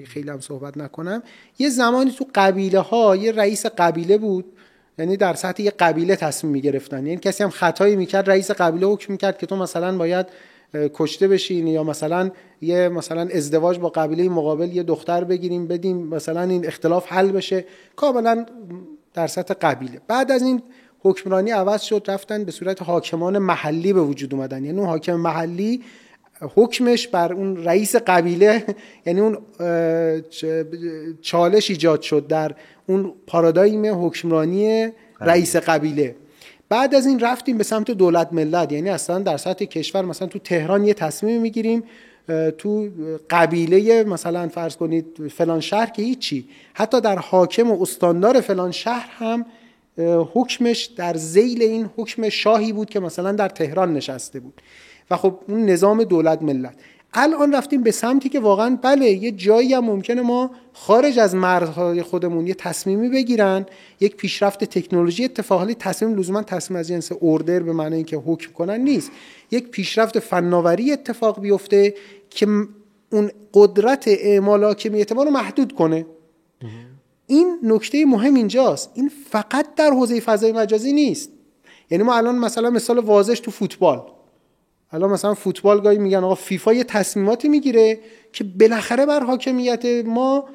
[0.06, 1.24] خیلی هم صحبت نکنم.
[1.60, 4.46] یه زمانی تو قبیله ها یه رئیس قبیله بود
[5.00, 7.06] یعنی در سطح یه قبیله تصمیم می‌گرفتن.
[7.06, 10.26] یعنی کسی هم خطایی می‌کرد رئیس قبیله حکم می‌کرد که تو مثلا باید
[10.74, 16.42] کشته بشین یا مثلا یه مثلا ازدواج با قبیله مقابل یه دختر بگیریم بدیم مثلا
[16.42, 17.66] این اختلاف حل بشه.
[17.96, 18.46] کاملا
[19.14, 20.02] در سطح قبیله.
[20.08, 20.62] بعد از این
[21.00, 24.66] حکمرانی عوض شد رفتن به صورت حاکمان محلی به وجود اومدن.
[24.66, 25.84] یعنی اون حاکم محلی
[26.56, 28.64] حکمش بر اون رئیس قبیله
[29.06, 29.38] یعنی اون
[31.22, 32.56] چالش ایجاد شد در
[32.88, 34.90] اون پارادایم حکمرانی
[35.22, 36.16] رئیس قبیله.
[36.70, 38.72] بعد از این رفتیم به سمت دولت ملت.
[38.72, 41.84] یعنی اصلا در سطح کشور مثلا تو تهران یه تصمیم می‌گیریم
[42.58, 42.90] تو
[43.30, 46.48] قبیله مثلا فرض کنید فلان شهر که هیچی.
[46.74, 49.46] حتی در حاکم و استاندار فلان شهر هم
[50.34, 54.62] حکمش در زیل این حکم شاهی بود که مثلا در تهران نشسته بود.
[55.12, 56.76] و خب اون نظام دولت ملت.
[57.16, 62.02] الان رفتیم به سمتی که واقعا بله یه جایی هم ممکنه ما خارج از مرزهای
[62.02, 63.66] خودمون یه تصمیمی بگیرن.
[64.00, 68.80] یک پیشرفت تکنولوژی اتفاقی تصمیم لزوما تصمیم از جنس اوردر به معنی اینکه حکم کنن
[68.80, 69.12] نیست.
[69.52, 71.94] یک پیشرفت فناوری اتفاق بیفته
[72.30, 72.48] که
[73.10, 76.06] اون قدرت اعمال حاکمیت ما رو محدود کنه.
[77.28, 78.92] این نکته مهم اینجاست.
[78.94, 81.30] این فقط در حوزه فضای مجازی نیست.
[81.90, 84.02] یعنی ما الان مثلا مثال واضح تو فوتبال.
[84.92, 88.00] الان مثلا فوتبال گاهی میگن آقا فیفا یه تصمیماتی می‌گیره
[88.34, 90.46] که بالاخره بر حاکمیت ما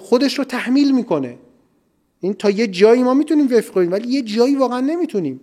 [0.00, 1.38] خودش رو تحمیل می‌کنه.
[2.20, 5.40] این تا یه جایی ما می‌تونیم وفق کنیم ولی یه جایی واقعا نمی‌تونیم.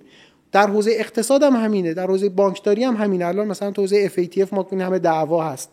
[0.52, 3.26] در حوزه اقتصاد هم همینه در حوزه بانکداری هم همینه.
[3.26, 5.70] الان مثلا تو حوزه FATF ما کنیم همه دعوا هست.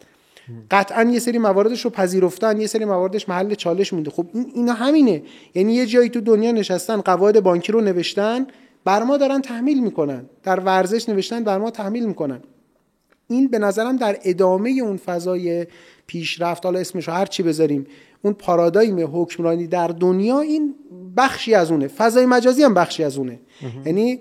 [0.71, 4.11] قطعا یه سری مواردش رو پذیرفتن یه سری مواردش محل چالش مونده.
[4.11, 5.23] خب این اینا همینه.
[5.55, 8.47] یعنی یه جایی تو دنیا نشستن قواعد بانکی رو نوشتن.
[8.87, 10.25] بر ما دارن تحمیل می‌کنن.
[10.42, 12.40] در ورزش نوشتن بر ما تحمیل می‌کنن.
[13.29, 15.66] این به نظرم در ادامه اون فضای
[16.07, 17.87] پیشرفت حالا اسمش هر چی بذاریم
[18.22, 20.75] اون پارادایم حکمرانی در دنیا این
[21.16, 21.88] بخشی از اونه.
[21.88, 23.38] فضای مجازی هم بخشی از اونه.
[23.87, 24.20] یعنی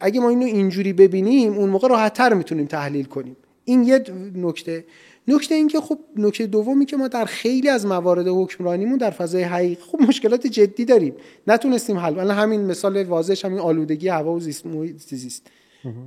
[0.00, 3.36] اگه ما اینو اینجوری ببینیم اون موقع راحتتر می‌تونیم تحلیل کنیم.
[3.64, 4.84] این یه نکته.
[5.28, 9.42] نکته این که خب نکته دومی که ما در خیلی از موارد حکمرانیمون در فضای
[9.42, 11.14] حقیقی خب مشکلات جدی داریم.
[11.46, 12.18] نتونستیم حل.
[12.18, 14.64] الان همین مثال واضحش همین آلودگی هوا و زیست
[15.08, 15.46] زیست.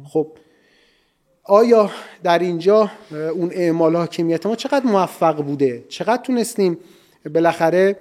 [0.04, 0.28] خب
[1.44, 1.92] آیا
[2.24, 6.78] در اینجا اون اعمال حاکمیت ما چقدر موفق بوده؟ چقدر تونستیم
[7.34, 7.96] بالاخره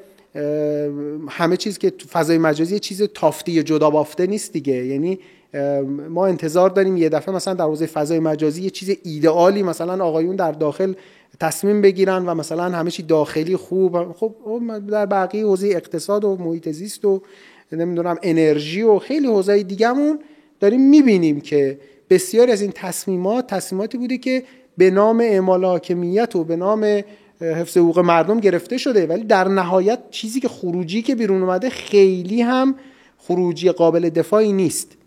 [1.29, 4.87] همه چیز که تو فضای مجازی چیز تافتی جدا بافته نیست دیگه.
[4.87, 5.19] یعنی
[6.09, 10.37] ما انتظار داریم یه دفعه مثلا در حوزه فضای مجازی یه چیز ایدئالی مثلا آقایون
[10.37, 10.95] در داخل
[11.41, 14.33] تصمیم بگیرن و مثلا همه چی داخلی خوب خب
[14.91, 17.23] در بقیه حوزه اقتصاد و محیط زیست و
[17.73, 20.19] نمی‌دونم انرژی و خیلی حوزه دیگهمون
[20.61, 21.79] داریم می‌بینیم که
[22.11, 24.43] بسیاری از این تصمیمات تصمیماتی بوده که
[24.79, 27.03] به نام اعمال حاکمیت و به نام
[27.41, 29.07] حفظ حقوق مردم گرفته شده.
[29.07, 32.75] ولی در نهایت چیزی که خروجی که بیرون اومده خیلی هم
[33.19, 34.98] خروجی قابل دفاعی نیست.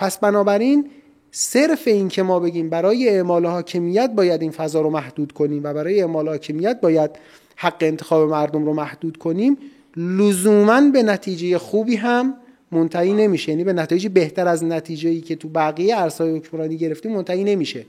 [0.00, 0.90] پس بنابراین
[1.30, 5.74] صرف این که ما بگیم برای اعمال حاکمیت باید این فضا رو محدود کنیم و
[5.74, 7.10] برای اعمال حاکمیت باید
[7.56, 9.58] حق انتخاب مردم رو محدود کنیم
[9.96, 12.34] لزوما به نتیجه خوبی هم
[12.72, 13.52] منتهی نمیشه.
[13.52, 17.86] یعنی به نتیجه بهتر از نتیجه که تو بقیه عرصه‌های حکمرانی گرفتیم منتهی نمیشه.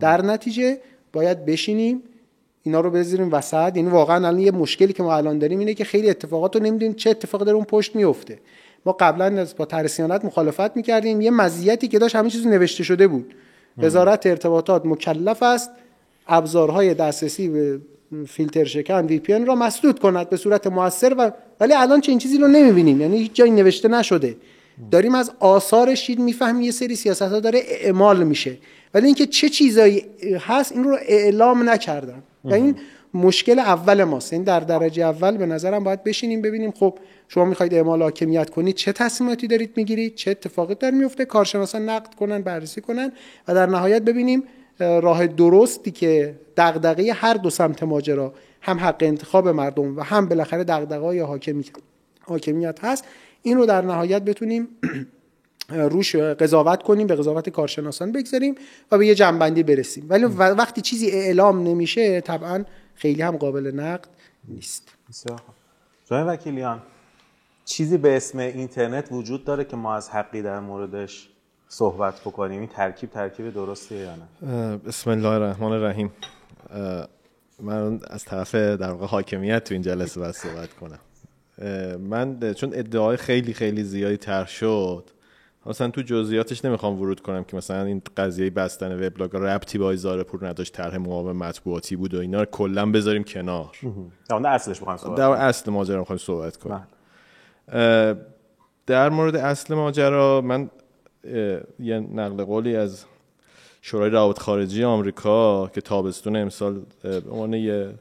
[0.00, 0.78] در نتیجه
[1.12, 2.02] باید بشینیم
[2.62, 3.76] اینا رو بذاریم وسط.
[3.76, 6.94] یعنی واقعا الان یه مشکلی که ما الان داریم اینه که خیلی اتفاقات رو نمی‌دونیم
[6.94, 8.38] چه اتفاقی داره اون پشت میفته
[8.86, 11.20] ما قبلا با ترسیانت مخالفت می‌کردیم.
[11.20, 13.34] یه مزیتی که داشت همه چیز نوشته شده بود.
[13.78, 15.70] وزارت ارتباطات مکلف است.
[16.28, 17.80] ابزارهای دسترسی به
[18.28, 22.18] فیلتر شکن وی پی را مسدود کند به صورت موثر و ولی الان چه این
[22.18, 23.00] چیزی رو نمی‌بینیم.
[23.00, 24.36] یعنی هیچ جایی نوشته نشده.
[24.90, 28.56] داریم از آثارش می‌فهمیم یه سری سیاست ها داره اعمال میشه.
[28.94, 30.04] ولی اینکه چه چیزایی
[30.40, 32.76] هست این رو اعلام نکردن و این
[33.14, 34.32] مشکل اول ماست.
[34.32, 36.70] این در درجه اول به نظرم باید بشینیم ببینیم.
[36.70, 41.88] خب شما می‌خواید اعمال حاکمیت کنید چه تصمیماتی دارید می‌گیرید؟ چه اتفاقی داره میفته کارشناسان
[41.88, 43.12] نقد کنن بررسی کنن
[43.48, 44.42] و در نهایت ببینیم
[44.78, 50.64] راه درستی که دغدغه هر دو سمت ماجرا هم حق انتخاب مردم و هم بالاخره
[50.64, 51.70] دغدغه‌های حاکمیت
[52.20, 53.04] حاکمیت هست.
[53.42, 54.68] این رو در نهایت بتونیم
[55.68, 58.54] روش قضاوت کنیم به قضاوت کارشناسان بگذاریم
[58.92, 60.06] و به یه جنبندی برسیم.
[60.08, 64.08] ولی وقتی چیزی اعلام نمیشه طبعا خیلی هم قابل نقد
[64.48, 64.88] نیست.
[65.08, 66.82] بسیار وکیلیان.
[67.64, 71.28] چیزی به اسم اینترنت وجود داره که ما از حقی در موردش
[71.68, 76.12] صحبت بکنیم؟ این ترکیب ترکیب درسته یا نه؟ بسم الله الرحمن الرحیم.
[77.62, 80.98] من از طرف در واقع حاکمیت تو این جلسه باید صحبت کنم.
[81.98, 85.10] من چون ادعای خیلی خیلی زیادی طرح شد
[85.66, 90.22] مثلا تو جزئیاتش نمی‌خوام ورود کنم که مثلا این قضیه بستن وبلاگ ربطی با ایزار
[90.22, 93.70] پور نداشت طرح مقاوم مطبوعاتی بود و اینا رو کلا بذاریم کنار.
[94.28, 96.86] در اصلش بخوام صحبت در اصل ماجرا می‌خوایم صحبت کنیم
[98.86, 100.70] در مورد اصل ماجرا من
[101.78, 103.04] یه نقل قولی از
[103.82, 107.94] شورای روابط خارجی آمریکا که تابستون امسال به عنوان یه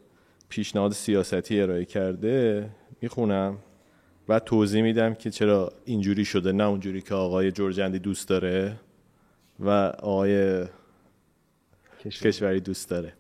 [0.50, 2.70] پیشنهاد سیاستی ارائه کرده
[3.02, 3.58] می‌خونم
[4.30, 8.80] و توضیح میدم که چرا اینجوری شده نه اونجوری که آقای جورجندی دوست داره
[9.60, 10.66] و آقای
[12.00, 12.60] کشوری.
[12.60, 13.14] دوست داره.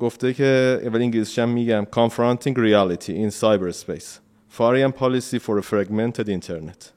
[0.00, 4.20] گفته که اول انگلیسیش هم میگم confronting reality in cyberspace
[4.58, 6.92] foreign policy for a fragmented internet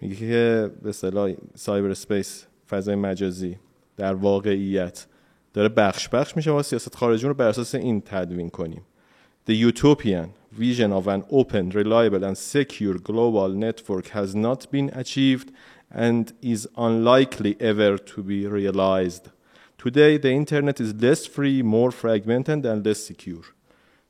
[0.00, 3.56] میگه که به اصطلاح سایبر اسپیس فضای مجازی
[3.96, 5.06] در واقعیت
[5.54, 8.82] داره بخش بخش میشه و سیاست خارجی رو بر اساس این تدوین کنیم
[9.48, 15.48] The utopian vision of an open, reliable and secure global network has not been achieved
[15.90, 19.24] and is unlikely ever to be realized.
[19.84, 23.44] Today the internet is less free, more fragmented and less secure.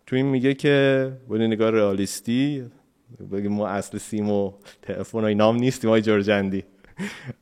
[0.06, 2.64] تو این میگه که با نگاه رئالیستی
[3.32, 6.64] بگیم ما اصل سیم و تلفن و اینام نیستیم های جرجندی.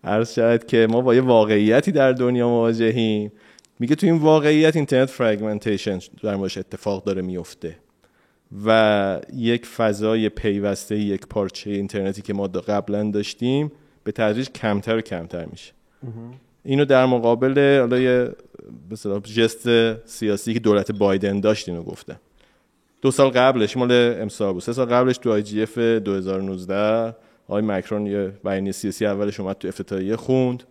[0.05, 3.33] عرض شود که ما با یه واقعیتی در دنیا مواجهیم.
[3.79, 7.77] میگه تو این واقعیت اینترنت fragmentation در موردش اتفاق داره میفته.
[8.65, 13.73] و یک فضای پیوسته یک پارچه اینترنتی که ما قبلا داشتیم
[14.05, 15.73] به تدریج کمتر و کمتر میشه.
[16.65, 18.31] اینو در مقابل حالا یه
[19.25, 22.21] ژست سیاسی که دولت بایدن داشت اینو گفتم
[23.03, 24.63] دو سال قبلش مال امسال بود.
[24.63, 27.17] سه سال قبلش تو IGF 2019
[27.49, 30.63] آقای مکرون یه بیانیه سیاسی اولش اومد تو افتتاحیه خوند.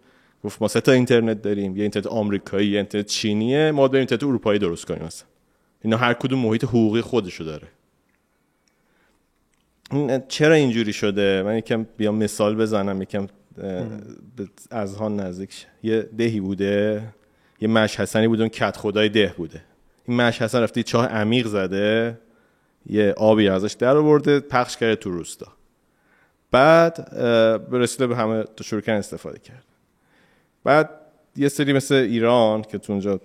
[0.43, 1.75] گفت ما سه تا اینترنت داریم.
[1.75, 3.71] یه اینترنت آمریکایی یه اینترنت چینیه.
[3.71, 5.27] ما بریم اینترنت اروپایی درست کنیم مثلا
[5.81, 7.67] اینا هر کدوم محیط حقوقی خودشو داره.
[10.27, 13.01] چرا اینجوری شده؟ من یکم بیام مثال بزنم.
[13.01, 13.27] یکم
[14.71, 17.03] از هان نزدیک یه دهی بوده
[17.61, 19.61] یه مش حسنی بوده اون کت خدای ده بوده.
[20.05, 22.17] این مش حسن رفته چاه عمیق زده
[22.85, 25.47] یه آبی ازش در آورده پخش کرده تو روستا.
[26.51, 27.15] بعد
[27.71, 29.65] رسیده به همه تو شروع استفاده کرد.
[30.63, 30.89] بعد
[31.35, 33.19] یه سری مثل ایران که تو اونجا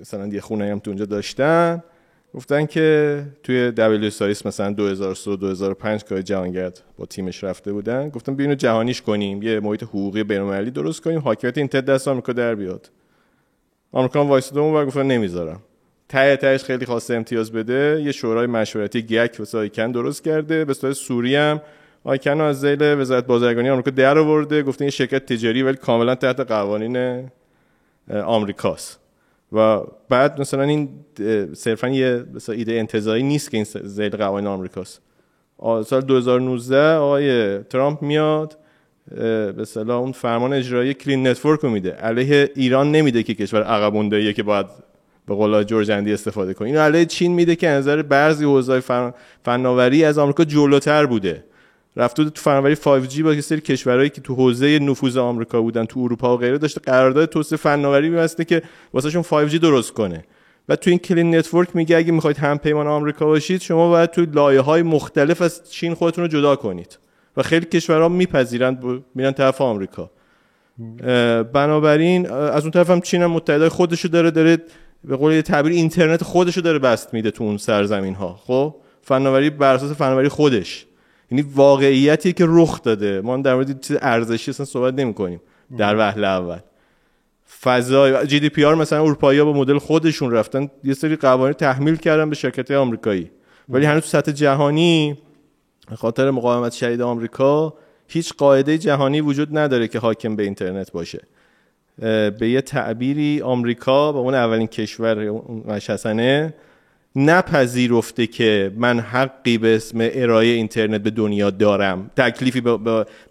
[0.00, 1.82] مثلا یه خونه هم تو اونجا داشتن
[2.34, 8.34] گفتن که توی دبلیو سایس مثلا 2003 2005 که جهانگرد با تیمش رفته بودن گفتن
[8.34, 12.90] بینو جهانیش کنیم یه محیط حقوقی بین‌المللی درست کنیم حاکمیت اینترنت دست آمریکا در بیاد.
[13.92, 15.60] آمریکا وایساده و گفتن نمی‌ذارم.
[16.08, 20.74] ته تهش خیلی خواسته امتیاز بده یه شورای مشورتی گک واسه آیکن درست کرده به
[20.74, 21.60] صورت سوری هم
[22.04, 26.40] آیکن از زیل وزارت بازرگانی آمریکا در آورده گفته این شرکت تجاری ولی کاملا تحت
[26.40, 27.24] قوانین
[28.10, 29.00] آمریکاست.
[29.52, 30.88] و بعد مثلا این
[31.54, 35.00] صرفا یه مثلا ایده انتظاری نیست که این زیل قوانین آمریکاست.
[35.86, 38.58] سال 2019 آقای ترامپ میاد
[39.16, 41.92] به اصطلاح اون فرمان اجرایی clean network رو میده.
[41.92, 44.66] علیه ایران نمیده که کشور عقبه که باید
[45.26, 46.68] به قول جورج اندی استفاده کنه.
[46.68, 48.82] اینو علیه چین میده که نظر بعضی حوزه‌های
[49.44, 51.44] فناوری از آمریکا جلوتر بوده.
[51.98, 56.36] رفته تو فناوری 5G با سری کشورهایی که تو حوزه نفوذ آمریکا بودن تو اروپا
[56.36, 58.62] و غیره داشته قرارداد توسعه فناوری می‌بسته که
[58.94, 60.24] واسهشون 5G درست کنه.
[60.68, 64.26] و تو این clean network میگه اگه می‌خواید هم پیمان آمریکا باشید شما باید تو
[64.32, 66.98] لایه های مختلف از چین خودتون رو جدا کنید.
[67.36, 70.10] و خیلی کشورها میپذیرند میرن طرف آمریکا.
[71.52, 74.58] بنابراین از اون طرف هم چین هم متحدای خودشو داره داره
[75.04, 79.74] به قول تعبیر اینترنت خودشو داره بست میده تو اون سرزمین ها خب؟ فناوری بر
[79.74, 80.86] اساس فناوری خودش.
[81.30, 83.20] یعنی واقعیتی که رخ داده.
[83.20, 85.40] ما در مورد چیز ارزشی اصلا صحبت نمی کنیم
[85.78, 86.58] در وهله اول.
[87.60, 91.96] فضای جی دی پی آر مثلا اروپایی با مدل خودشون رفتن یه سری قوانین تحمیل
[91.96, 93.30] کردن به شرکت آمریکایی.
[93.68, 95.18] ولی هنوز تو سطح جهانی
[95.96, 97.74] خاطر مقاومت شدید آمریکا
[98.08, 101.20] هیچ قاعده جهانی وجود نداره که حاکم به اینترنت باشه.
[102.38, 105.30] به یه تعبیری آمریکا به اون اولین کشور
[105.66, 106.54] مشخصنه
[107.18, 112.60] نپذیرفته که من حقی به اسم ارائه اینترنت به دنیا دارم تکلیفی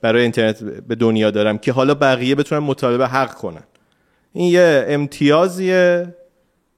[0.02, 3.64] برای اینترنت به دنیا دارم که حالا بقیه بتونن مطالبه حق کنن.
[4.34, 6.14] این یه امتیازیه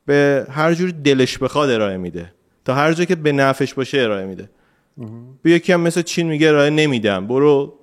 [0.05, 2.33] به هر جور دلش بخواد ارائه میده.
[2.65, 4.49] تا هر جا که به نفش باشه ارائه میده.
[5.41, 7.27] به یکی هم مثل چین میگه ارائه نمیدم.
[7.27, 7.73] برو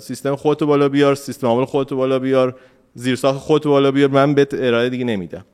[0.00, 2.56] سیستم خودتو بالا بیار سیستم عامل خودتو بالا بیار
[2.94, 5.44] زیرساخت خودتو بالا بیار من بهت ارائه دیگه نمیدم.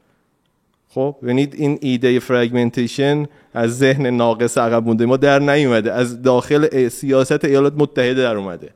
[0.94, 5.06] خب ببینید این ایده فرگمنتیشن از ذهن ناقص عقب مونده.
[5.06, 5.92] ما در نیومده.
[5.92, 8.70] از داخل سیاست ایالات متحده در اومده.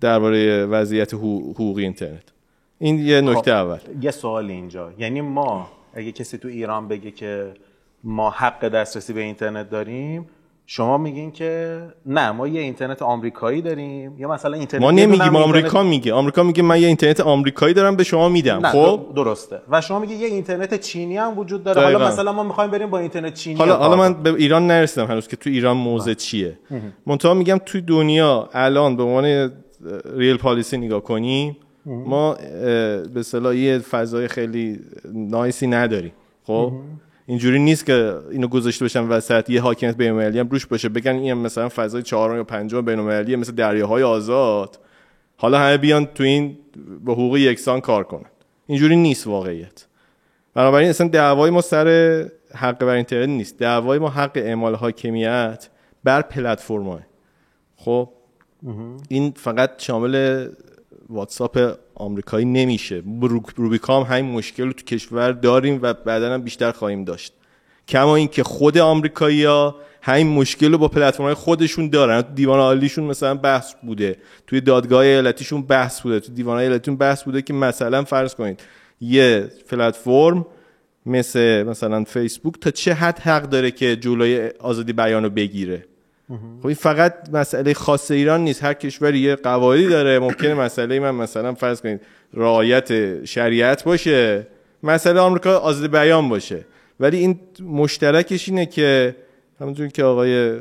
[0.00, 2.32] درباره وضعیت حقوقی اینترنت.
[2.78, 3.56] این یه نکته خب.
[3.56, 3.78] اول.
[4.00, 4.92] یه سوال اینجا.
[4.98, 7.54] یعنی ما اگه کسی تو ایران بگه که
[8.04, 10.26] ما حق دسترسی به اینترنت داریم
[10.66, 14.18] شما میگین که نه ما یه اینترنت آمریکایی داریم.
[14.18, 16.12] یا مثلا اینترنت ما نمیگیم آمریکا میگه.
[16.12, 18.62] آمریکا میگه من یه اینترنت آمریکایی دارم به شما میدم.
[18.62, 19.58] خب؟ درسته.
[19.68, 21.82] و شما میگه یه اینترنت چینی هم وجود داره.
[21.82, 25.28] حالا مثلا ما می‌خوایم بریم با اینترنت چینی حالا حالا من به ایران نرسیدم هنوز
[25.28, 26.58] که تو ایران موضع چیه.
[27.06, 29.52] منتها میگم تو دنیا الان به عنوان
[30.16, 34.80] ریل پالیسی نگاه کنیم ما به اصطلاح یه فضای خیلی
[35.14, 36.12] نایسی نداریم.
[36.46, 36.72] خب؟
[37.26, 41.34] اینجوری نیست که اینو گذاشته باشن وسط یه حاکمیت بین‌المللی هم روش باشه بگن این
[41.34, 44.78] مثلا فضای چهارم یا پنجم بین‌المللی مثل دریاهای آزاد.
[45.36, 46.58] حالا همه بیان تو این
[47.04, 48.30] به حقوق یکسان کار کنن.
[48.66, 49.86] اینجوری نیست واقعیت.
[50.54, 53.58] بنابراین اصلا دعوای ما سر حق بر اینترنت نیست.
[53.58, 55.68] دعوای ما حق اعمال حاکمیت
[56.04, 57.00] بر پلتفرم‌ها.
[57.76, 58.08] خب
[59.08, 60.48] این فقط شامل
[61.12, 63.02] واتساپ آمریکایی نمیشه.
[63.56, 67.32] روبیکام همین مشکل رو تو کشور داریم و بعدا هم بیشتر خواهیم داشت.
[67.88, 72.20] کما اینکه خود آمریکایی ها همین مشکل رو با پلتفرم خودشون دارن.
[72.34, 74.16] دیوان عالیشون مثلا بحث بوده.
[74.46, 76.20] توی دادگاه ایالتیشون بحث بوده.
[76.20, 78.60] توی دیوان ایالتیشون بحث بوده که مثلا فرض کنید
[79.00, 80.46] یه پلتفرم
[81.06, 85.84] مثل مثلا فیسبوک تا چه حد حق داره که جلوی آزادی بیان رو بگیره؟
[86.60, 88.64] خب این فقط مسئله خاص ایران نیست.
[88.64, 92.00] هر کشوری یه قواعدی داره ممکنه مسئله من مثلا فرض کنید
[92.34, 94.46] رعایت شریعت باشه
[94.82, 96.64] مسئله آمریکا آزاد بیان باشه.
[97.00, 99.16] ولی این مشترکش اینه که
[99.60, 100.60] همونجور که آقای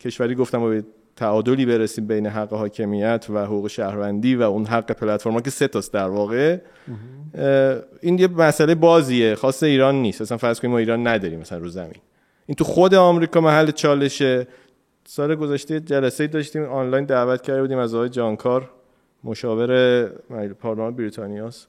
[0.00, 0.80] کشوری گفتم با
[1.16, 5.92] تعادلی برسیم بین حق حاکمیت و حقوق شهروندی و اون حق پلتفرما که سه تاست
[5.92, 6.56] در واقع.
[8.00, 10.20] این یه مسئله بازیه خاص ایران نیست.
[10.20, 12.00] اصلا فرض کنیم ما ایران نداریم مثلا رو زمین.
[12.46, 14.46] این تو خود آمریکا محل چالشه.
[15.04, 18.70] سال گذشته جلسه داشتیم آنلاین دعوت کرده بودیم از آقای جانکار
[19.24, 20.04] مشاور
[20.60, 21.68] پارلمان بریتانیاست.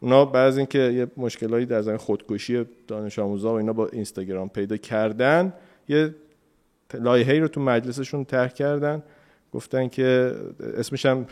[0.00, 4.76] اونا بعض اینکه یه مشکلایی در زمین خودکشی دانش آموزا و اینا با اینستاگرام پیدا
[4.76, 5.52] کردن
[5.88, 6.14] یه
[6.94, 9.02] لایحه‌ای رو تو مجلسشون طرح کردن.
[9.52, 10.34] گفتن که
[10.76, 11.26] اسمش هم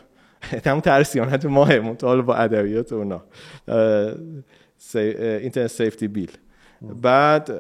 [0.65, 3.23] تمام ترسیانت ماه منتها با ادبیات اونا
[4.95, 6.31] اینترنت سیفتی بیل
[7.03, 7.51] بعد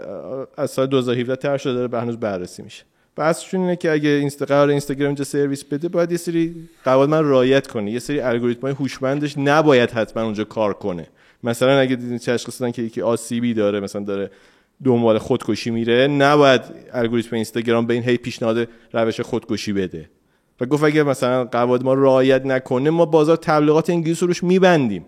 [0.56, 2.84] از سال 2017 طرح شده داره به هنوز بررسی میشه.
[3.16, 7.24] بحثشون اینه که اگه اینست قرار اینستاگرام اینجا سرویس بده باید یه سری قواعد من
[7.24, 11.06] رعایت کنه یه سری الگوریتمای هوشمندش نباید حتما اونجا کار کنه.
[11.42, 14.30] مثلا اگه دیدین تشخیص دادن که یکی آسیبی داره مثلا داره
[14.84, 16.60] دنبال خودکشی میره نباید
[16.92, 20.10] الگوریتم اینستاگرام به این هی پیشنهاد روش خودکشی بده.
[20.60, 25.06] و گفت اگه مثلا قواعد ما رعایت نکنه ما بازار تبلیغات انگلیسی روش میبندیم.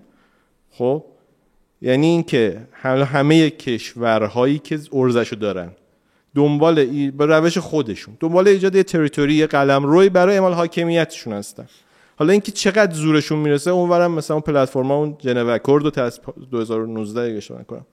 [0.71, 1.05] خب؟
[1.83, 5.71] یعنی اینکه همه کشورهایی که ارزشو دارن.
[6.37, 7.11] دنبال ای...
[7.11, 8.17] به روش خودشون.
[8.21, 11.67] دنبال ایجاد یه تریتوری یه قلم روی برای اعمال حاکمیتشون هستن.
[12.17, 16.11] حالا اینکه چقدر زورشون می‌رسه اونورم مثلا اون پلتفرم اون جنو اکورد رو
[16.51, 17.87] 2019 اگه نکنم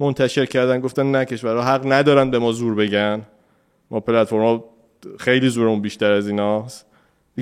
[0.00, 3.22] منتشر کردن گفتن نه کشورها حق ندارن به ما زور بگن.
[3.90, 4.64] ما پلتفرم
[5.18, 6.86] خیلی زورمون بیشتر از ایناست.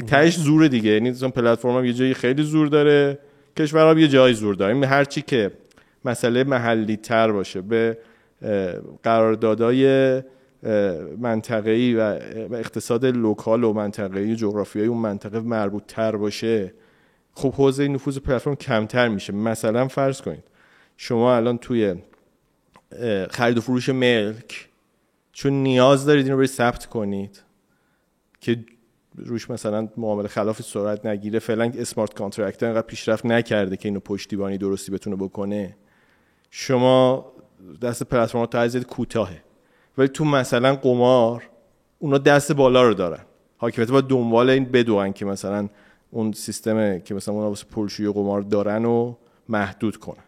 [0.06, 0.90] تهش زور دیگه.
[0.90, 3.18] یعنی مثلا پلتفرم یه جایی خیلی زور داره
[3.56, 4.86] کشورها یه جایی زور داره.
[4.86, 5.50] هر چی که
[6.04, 7.60] مسئله محلی تر باشه.
[7.60, 7.98] به
[9.02, 10.22] قراردادهای
[11.18, 12.00] منطقه‌ای و
[12.52, 16.74] اقتصاد لوکال و منطقه‌ای جغرافیایی اون منطقه مربوط تر باشه
[17.32, 19.32] خب حوزه نفوذ پلتفرم کمتر میشه.
[19.32, 20.44] مثلا فرض کنید
[20.96, 21.94] شما الان توی
[23.30, 24.68] خرید و فروش ملک
[25.32, 27.42] چون نیاز دارید این رو ثبت کنید
[28.40, 28.64] که
[29.16, 34.58] روش مثلا معامله خلاف صورت نگیره فعلا smart contract انقدر پیشرفت نکرده که اینو پشتیبانی
[34.58, 35.76] درستی بتونه بکنه.
[36.50, 37.32] شما
[37.82, 39.42] دست پلتفرما کوتاهه.
[39.98, 41.42] ولی تو مثلا قمار
[41.98, 43.20] اونا دست بالا رو دارن.
[43.56, 45.68] حاکمیت با دنبال این بدوان که مثلا
[46.10, 49.14] اون سیستم که مثلا اونا واسه پولشویی قمار دارن و
[49.48, 50.22] محدود کنن.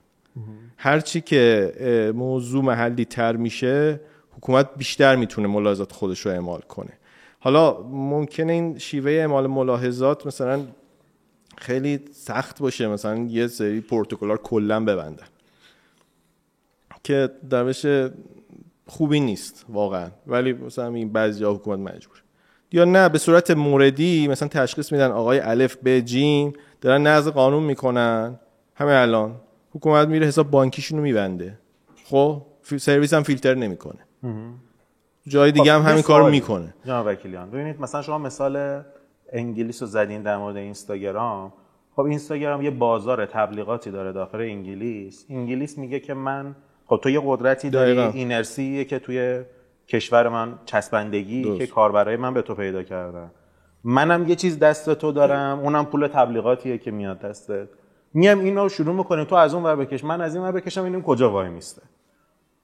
[0.77, 4.01] هرچی که موضوع محلی تر میشه
[4.37, 6.93] حکومت بیشتر می‌تونه ملاحظات خودش رو اعمال کنه.
[7.39, 10.63] حالا ممکنه این شیوه اعمال ملاحظات مثلا
[11.57, 15.27] خیلی سخت باشه مثلا یه سری پروتکلار کلا ببندن.
[17.05, 17.65] که در
[18.87, 20.11] خوبی نیست واقعا.
[20.27, 22.23] ولی مثلا این بعضی جا حکومت مجبور.
[22.73, 27.63] یا نه به صورت موردی مثلا تشخیص میدن آقای الف به جیم دارن نقض قانون
[27.63, 28.41] می‌کنن.
[28.75, 29.37] همه الان
[29.75, 31.59] حکومت میره حساب بانکیشون رو میبنده.
[32.05, 33.99] خب سرویس هم فیلتر نمی‌کنه.
[35.29, 36.31] جای دیگه هم خب، همین کار.
[36.31, 36.75] می‌کنه.
[36.85, 38.83] جناب وکیلیان ببینید مثلا شما مثال
[39.33, 41.53] انگلیس رو زدین در مورد اینستاگرام.
[41.97, 45.27] خب اینستاگرام یه بازار تبلیغاتی داره داخل انگلیس.
[45.31, 46.57] انگلیس میگه که من
[46.87, 48.13] خب تو یه قدرتی داری دقیقاً.
[48.15, 49.43] اینرسیه که توی
[49.89, 51.59] کشور من چسبندگی درست.
[51.59, 53.31] که کاربرای من به تو پیدا کردن
[53.85, 57.69] منم یه چیز دست تو دارم اونم پول تبلیغاتیه که میاد دستت
[58.15, 61.03] میام اینو شروع می‌کنیم تو از اون ور بکش من از این ور بکشم اینیم
[61.03, 61.83] کجا وای میسته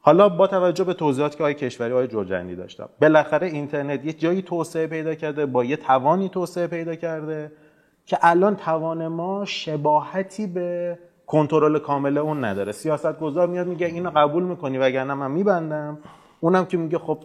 [0.00, 4.42] حالا با توجه به توضیحاتی که آقای کشوری آقای جرجندی داشتم بالاخره اینترنت یه جایی
[4.42, 7.52] توسعه پیدا کرده با یه توانی توسعه پیدا کرده
[8.06, 10.98] که الان توان ما شباهتی به
[11.32, 12.72] کنترل کامل اون نداره.
[12.72, 15.98] سیاست گذار میاد میگه اینو قبول می‌کنی وگرنه من میبندم.
[16.40, 17.18] اونم که میگه خب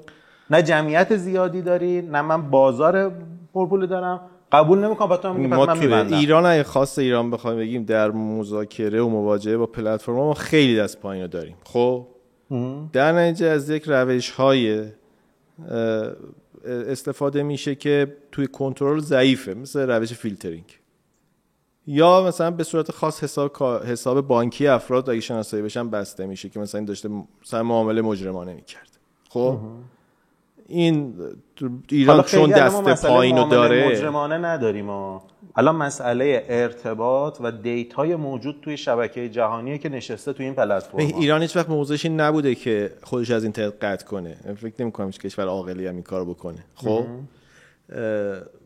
[0.50, 3.12] نه جمعیت زیادی داری نه من بازار
[3.54, 4.22] پرپولی دارم.
[4.52, 6.18] قبول نمی‌کنم بعد تو میگه ما من میبندم.
[6.18, 11.00] ایران اگه خاص ایران بخوایم بگیم در مذاکره و مواجهه با پلتفرم ما خیلی دست
[11.00, 11.56] پایین رو داریم.
[11.64, 12.06] خب؟
[12.94, 14.84] در نتیجه از یک روش های
[16.66, 20.77] استفاده میشه که توی کنترل ضعیفه مثل روش فیلترینگ.
[21.88, 26.60] یا مثلا به صورت خاص حساب حساب بانکی افراد اگه شناسایی بشن بسته میشه که
[26.60, 27.10] مثلا این داشته
[27.44, 28.98] مثلا معامله مجرمانه می‌کرد.
[29.30, 29.60] خب؟
[30.68, 31.14] این
[31.90, 35.20] ایران چون دست مسئله پایین رو معامله داره مجرمانه نداریم و
[35.56, 41.42] الان مسئله ارتباط و دیتای موجود توی شبکه جهانیه که نشسته توی این پلتفرم ایران
[41.42, 44.38] هیچ وقت موضوعش این نبوده که خودش از اینترنت قطع کنه.
[44.62, 46.66] فکر نمی کنم هیچ کشور عاقلی هم این کار بکنه.
[46.76, 47.06] خب؟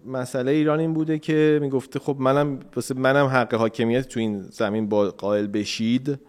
[0.05, 4.89] مسئله ایران این بوده که می‌گفته خب منم واسه منم حق حاکمیت تو این زمین
[4.89, 6.19] با قائل بشید.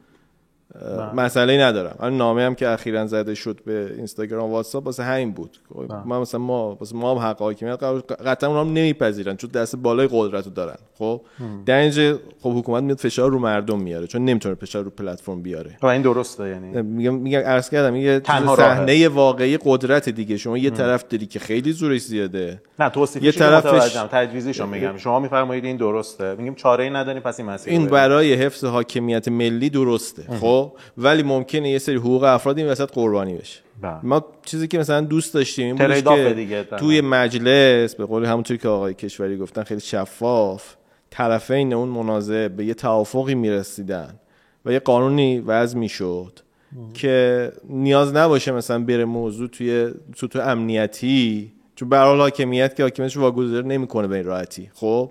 [0.80, 1.96] اه، مسئله ندارم.
[2.00, 5.56] الان نامه هم که اخیرا زده شد به اینستاگرام واتساپ واسه همین بود.
[5.74, 7.82] خب، ما مثلا ما واسه ما هم حق حاکمیت
[8.26, 10.76] قطعا اونها هم نمیپذیرن چون دست بالای قدرت رو دارن.
[10.98, 11.20] خب
[11.66, 15.76] در اینجا خب حکومت میاد فشار رو مردم میاره چون نمی‌تونه فشار رو پلتفرم بیاره.
[15.82, 16.82] و این درسته یعنی.
[16.82, 18.22] میگم میگم عرض کردم یه.
[18.56, 20.36] صحنه واقعی قدرت دیگه.
[20.36, 22.62] شما یه طرف داری که خیلی زورش زیاده.
[22.78, 24.96] نه توصیفش یه طرفش- تجویزیشو میگم.
[24.96, 26.34] شما میفرمایید این درسته.
[26.34, 27.86] میگیم چاره ای نداریم پس این مسیر این.
[27.86, 30.22] برای حفظ حاکمیت ملی درسته.
[30.40, 30.61] خب
[30.98, 33.98] ولی ممکنه یه سری حقوق افراد این وسط قربانی بشه بله.
[34.02, 36.64] ما چیزی که مثلا دوست داشتیم این بودش که دیگه.
[36.64, 40.74] توی مجلس به قول همونطوری که آقای کشوری گفتن خیلی شفاف
[41.10, 44.14] طرفین اون منازعه به یه توافقی می‌رسیدن
[44.64, 46.38] و یه قانونی وضع می‌شد
[46.94, 53.16] که نیاز نباشه مثلا بره موضوع توی سطوح امنیتی چون به حال حاکمیت که حاکمیتش
[53.16, 55.10] واگذار نمی‌کنه به این راحتی خب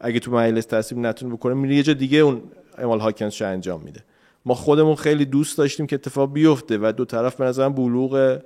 [0.00, 2.42] اگه تو مجلس تصویب نتونه بکنه میره یه جا دیگه اون
[2.78, 4.00] اعمال حاکمیتش انجام میده
[4.46, 8.38] ما خودمون خیلی دوست داشتیم که اتفاق بیفته و دو طرف به نظرم بلوغ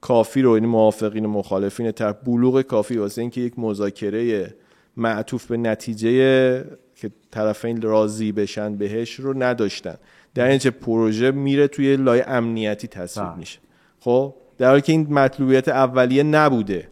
[0.00, 4.54] کافی رو یعنی موافقین و مخالفین طرف بلوغ کافی واسه اینکه یک مذاکره
[4.96, 6.64] معطوف به نتیجه
[6.96, 9.94] که طرفین راضی بشن بهش رو نداشتن.
[10.34, 13.38] در اینجا پروژه میره توی لایه امنیتی تصویب بله.
[13.38, 13.58] میشه.
[14.00, 16.88] خب؟ در حالی که این مطلوبیت اولیه نبوده.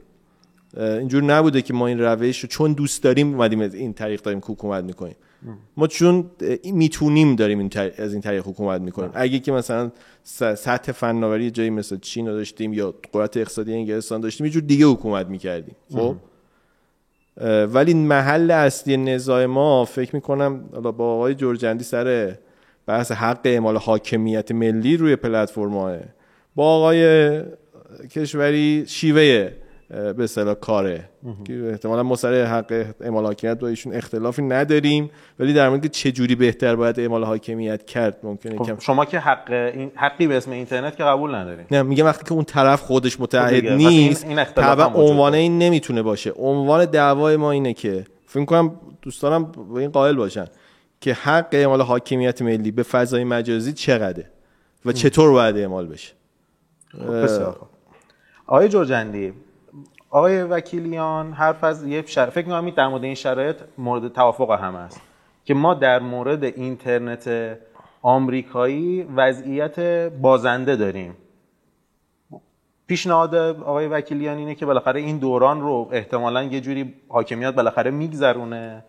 [0.76, 4.46] اینجور نبوده که ما این روش رو چون دوست داریم اومدیم این طریق داریم که
[4.46, 5.16] حکومت می‌کنیم.
[5.76, 6.30] ما چون
[6.64, 9.10] می‌تونیم داریم این طریق- از این طریق حکومت می‌کنیم.
[9.14, 9.90] اگه که مثلا
[10.54, 14.86] سطح فناوری جایی مثل چین رو داشتیم یا قدرت اقتصادی انگلستان داشتیم یه جور دیگه
[14.86, 15.76] حکومت می‌کردیم.
[15.92, 16.16] خب؟
[17.66, 22.34] ولی محل اصلی نزاع ما فکر می‌کنم حالا با آقای جورجندی سر
[22.86, 26.00] بحث حق اعمال حاکمیت ملی روی پلتفرم
[26.54, 27.42] با آقای
[28.10, 29.50] کشوری شیوه
[29.88, 31.08] به اصطلاح کاره.
[31.44, 36.12] که احتمالا ما سر حق اعمال حاکمیت با ایشون اختلافی نداریم ولی در مورد چه
[36.12, 40.36] جوری بهتر باید اعمال حاکمیت کرد ممکنه خب کم شما که حق این حقی به
[40.36, 41.66] اسم اینترنت که قبول ندارین.
[41.70, 45.34] نه میگم وقتی که اون طرف خودش متعهد این- نیست طبعا عنوان.
[45.34, 46.32] این نمی‌تونه باشه.
[46.36, 50.46] عنوان دعوای ما اینه که فکر کنم دوستانم به این قائل باشن
[51.00, 54.30] که حق اعمال حاکمیت ملی به فضای مجازی چقدره
[54.84, 56.12] و چطور باید اعمال بشه؟
[56.92, 57.56] خب، بسیار.
[58.46, 59.32] آقای جرجندی
[60.14, 62.26] آقای وکیلیان حرف از یه شر...
[62.26, 65.00] فکر می‌کنم در مورد این شرایط مورد توافق هم است
[65.44, 67.56] که ما در مورد اینترنت
[68.02, 71.16] آمریکایی وضعیت بازنده داریم
[72.86, 78.84] پیشنهاد آقای وکیلیان اینه که بالاخره این دوران رو احتمالا یه جوری حاکمیت بالاخره میگذرونه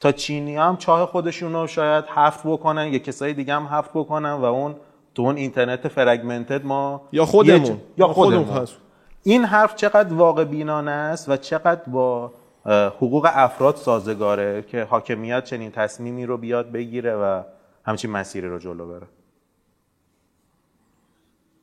[0.00, 4.32] تا چینی هم چاه خودشون رو شاید حفت بکنن یا کسای دیگه هم حفت بکنن
[4.32, 4.74] و اون
[5.14, 7.80] تو اون اینترنت فرگمنتد ما یا خودمون.
[7.98, 8.87] یا خودمون خودمون.
[9.22, 12.32] این حرف چقدر واقع بینانه است و چقدر با
[12.66, 17.42] حقوق افراد سازگاره که حاکمیت چنین تصمیمی رو بیاد بگیره و
[17.84, 19.06] همچین مسیری رو جلو بره.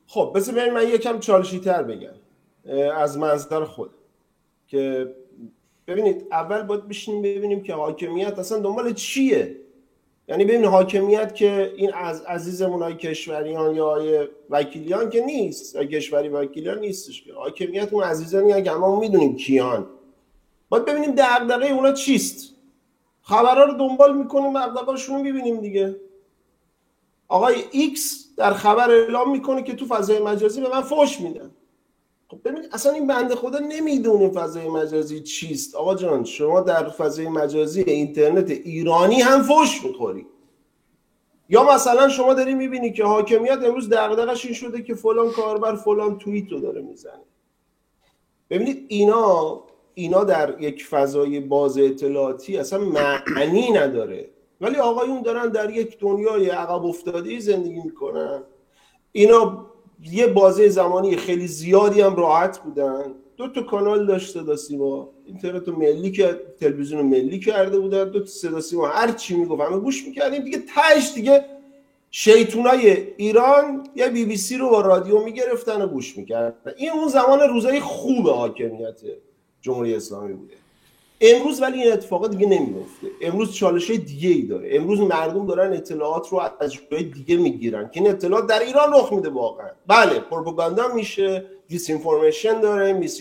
[0.06, 2.14] خب بذار بریم من یکم چالشی تر بگم.
[2.96, 3.90] از منظر خود.
[4.68, 5.14] که
[5.86, 9.56] ببینید اول باید بشینیم ببینیم که حاکمیت اصلا دنبال چیه؟
[10.28, 15.74] یعنی ببین حاکمیت که این عزیزمون آقای کشوریان یا آقای وکیلیان که نیست.
[15.74, 17.32] یا کشوریان وکیلیان نیستش که.
[17.34, 19.86] حاکمیت اون عزیزانی که همه می‌دونیم کیان.
[20.68, 22.54] باید ببینیم دغدغه اونا چیست.
[23.22, 25.96] خبرها رو دنبال می‌کنیم دغدغه‌شون رو می‌بینیم دیگه.
[27.28, 31.50] آقای ایکس در خبر اعلام می‌کنه که تو فضای مجازی به من فوش میدن.
[32.28, 35.74] خب ببینید اصلا این بنده خدا نمی‌دونه فضای مجازی چیست.
[35.74, 40.26] آقا جان شما در فضای مجازی اینترنت ایرانی هم فوش می‌خوری.
[41.48, 46.18] یا مثلا شما داری می‌بینی که حاکمیت امروز دغدغش این شده که فلان کاربر فلان
[46.18, 47.22] توییت رو داره می‌زنه.
[48.50, 49.62] ببینید اینا
[49.94, 54.30] اینا در یک فضای باز اطلاعاتی اصلا معنی نداره.
[54.60, 58.42] ولی آقایون دارن در یک دنیای عقب افتاده زندگی می‌کنن.
[59.12, 59.66] اینا
[60.02, 63.14] یه بازه زمانی خیلی زیادی هم راحت بودن.
[63.36, 65.08] دو تا کانال داشت صدا سیما.
[65.26, 68.10] اینترنت ملی که تلویزیون ملی کرده بودن.
[68.10, 68.86] دو تا صدا سیما.
[68.86, 69.60] هر چی می‌گفت.
[69.62, 70.44] همه گوش می‌کردیم.
[70.44, 71.44] دیگه تهش دیگه
[72.10, 76.54] شیطونای ایران یا بی بی سی رو با رادیو می‌گرفتن و گوش می‌کردن.
[76.76, 79.00] این اون زمان روزای خوب حاکمیت
[79.60, 80.54] جمهوری اسلامی بوده.
[81.20, 84.68] امروز ولی این اتفاقات دیگه نمیفته امروز چالش دیگه ای داره.
[84.72, 89.12] امروز مردم دارن اطلاعات رو از جای دیگه می‌گیرن که این اطلاعات در ایران رخ
[89.12, 89.68] میده واقعا.
[89.86, 91.90] بله پروپاگاندا میشه دیس
[92.60, 93.20] داره میس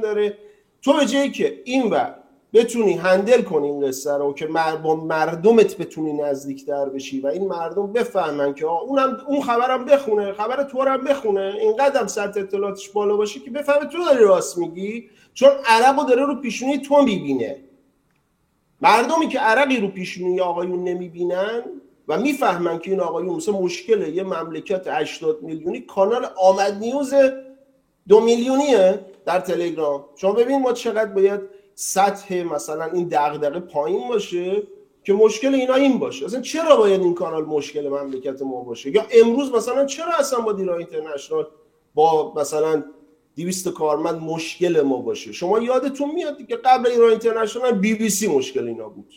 [0.00, 0.38] داره.
[0.82, 2.21] تو به جایی که این و
[2.54, 4.46] بتونی هندل کنی این قصه رو که
[4.82, 10.62] با مردمت بتونی نزدیکتر بشی و این مردم بفهمن که اونم اون خبرم بخونه خبر
[10.62, 11.54] تو هم بخونه.
[11.60, 16.26] اینقدر سطح اطلاعاتش بالا باشه که بفهمه تو داری راست میگی چون عرق رو داره
[16.26, 17.56] رو پیشونی تو می‌بینه.
[18.80, 21.62] مردمی که عرقی رو پیشونی آقایون نمی‌بینن
[22.08, 27.14] و می‌فهمن که این آقایون مثل مشکل یه مملکت 80 میلیونی کانال آمد نیوز
[28.08, 30.04] دو میلیونیه در تلگرام.
[30.16, 31.40] شما ببین ما چقدر باید
[31.74, 34.62] سطح مثلا این دغدغه پایین باشه
[35.04, 36.24] که مشکل اینا این باشه.
[36.24, 40.52] اصلا چرا باید این کانال مشکل مملکت ما باشه؟ یا امروز مثلا چرا اصلا با
[40.52, 41.46] دیرا اینترنشنال
[41.94, 42.84] با مثلا
[43.36, 48.28] 200 کارمند مشکل ما باشه؟ شما یادتون میاد که قبل ایران اینترنشنال بی بی سی
[48.28, 49.12] مشکل اینا بود.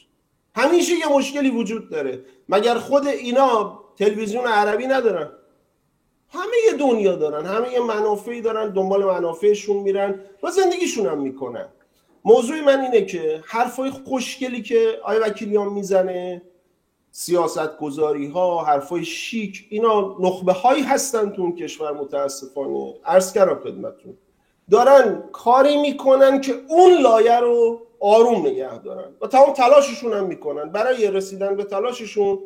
[0.56, 2.26] همیشه یه مشکلی وجود داره.
[2.49, 5.30] مگر خود اینا تلویزیون عربی ندارن؟
[6.30, 11.68] همه دنیا دارن همه منافعی دارن دنبال منافعشون میرن و زندگیشون هم می‌کنن.
[12.28, 16.42] موضوع من اینه که حرفای خوشگلی که آقای وکیلیان می‌زنه
[17.12, 22.94] سیاست گذاری ها حرفای شیک اینا نخبه هایی هستن تو اون کشور متاسفانه.
[23.06, 24.18] عرض کردم خدمتتون.
[24.72, 30.70] دارن کاری می‌کنن که اون لایه رو آروم نگه دارن و تمام تلاششون هم می‌کنن.
[30.70, 32.40] برای رسیدن به تلاششون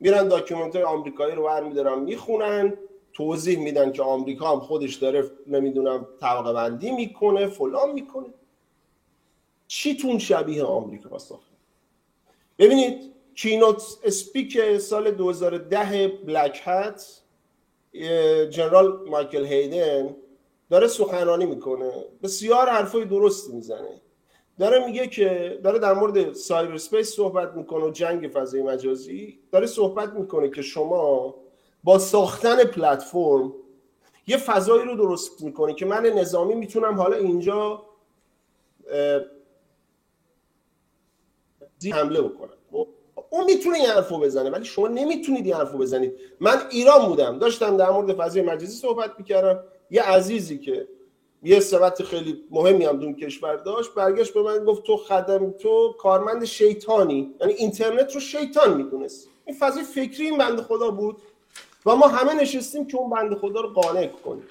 [0.00, 2.74] میرن document آمریکایی رو برمیدارن می‌خونن
[3.12, 8.26] توضیح میدن که آمریکا هم خودش داره نمی‌دونم طبقه بندی می‌کنه فلان می‌کنه.
[9.66, 11.54] چیتون شبیه آمریکا ساخته
[12.58, 17.20] ببینید keynote speech سال 2010 Black Hat
[18.50, 20.16] جنرال مایکل هیدن
[20.70, 21.92] داره سخنرانی می‌کنه.
[22.22, 24.00] بسیار حرفای درستی می‌زنه.
[24.58, 29.38] داره میگه که داره در مورد cyberspace صحبت می‌کنه و جنگ فضای مجازی.
[29.52, 31.34] داره صحبت می‌کنه که شما
[31.84, 33.52] با ساختن پلتفرم
[34.26, 37.82] یه فضایی رو درست می‌کنه که من نظامی می‌تونم حالا اینجا
[41.92, 42.50] حمله بکنم.
[43.30, 46.12] اون می‌تونه این حرفو بزنه ولی شما نمی‌تونید این حرفو بزنید.
[46.40, 49.64] من ایران بودم داشتم در مورد فضای مجازی صحبت می‌کردم.
[49.90, 50.88] یه عزیزی که
[51.42, 55.50] یه سمت خیلی مهمی هم تو اون کشور داشت برگشت به من گفت تو خدم
[55.50, 57.34] تو کارمند شیطانی.
[57.40, 59.28] یعنی اینترنت رو شیطان می‌دونست.
[59.46, 61.16] این فضای فکری این بنده خدا بود
[61.86, 64.44] و ما همه نشستیم که اون بنده خدا رو قانع کنیم.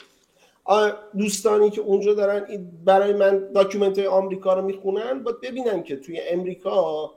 [1.18, 7.12] دوستانی که اونجا دارن برای من document آمریکا رو می‌خونن باید ببینن که توی امریکا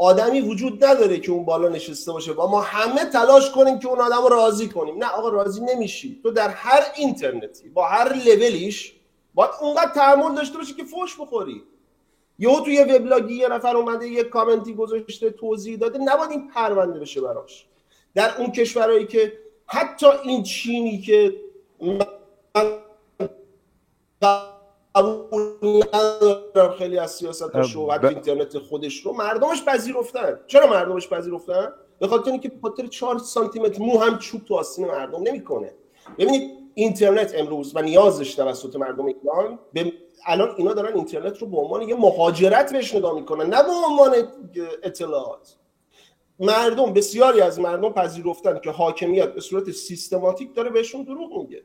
[0.00, 2.32] آدمی وجود نداره که اون بالا نشسته باشه.
[2.32, 4.98] و ما همه تلاش کنیم که اون آدم راضی کنیم.
[4.98, 8.94] نه آقا راضی نمیشی تو در هر اینترنتی با هر لولیش
[9.34, 11.62] باید اونقدر تحمل داشته باشی که فوش بخوری.
[12.38, 15.98] یهو توی وبلاگی یه نفر اومده یه کامنتی گذاشته توضیح داده.
[15.98, 17.66] نباید این پرونده بشه براش.
[18.14, 19.32] در اون کشورهایی که
[19.66, 21.34] حتی این چینی که
[24.94, 25.82] قبول
[26.78, 29.12] خیلی از سیاست و شوهر اینترنت خودش رو.
[29.12, 30.40] مردمش پذیرفتن.
[30.46, 34.86] چرا مردمش پذیرفتن؟ به خاطر اینکه خاطر 4 سانتی متر مو هم چوب تو آستین
[34.86, 35.74] مردم نمی‌کنه.
[36.18, 39.92] ببینید اینترنت امروز و نیازش توسط مردم ایران به
[40.26, 44.14] الان اینا دارن اینترنت رو به عنوان یه مهاجرت بهش نگاه می‌کنن نه به عنوان
[44.82, 45.56] اطلاعات.
[46.38, 51.62] مردم بسیاری از مردم پذیرفتن که حاکمیت به صورت سیستماتیک داره بهشون دروغ میگه.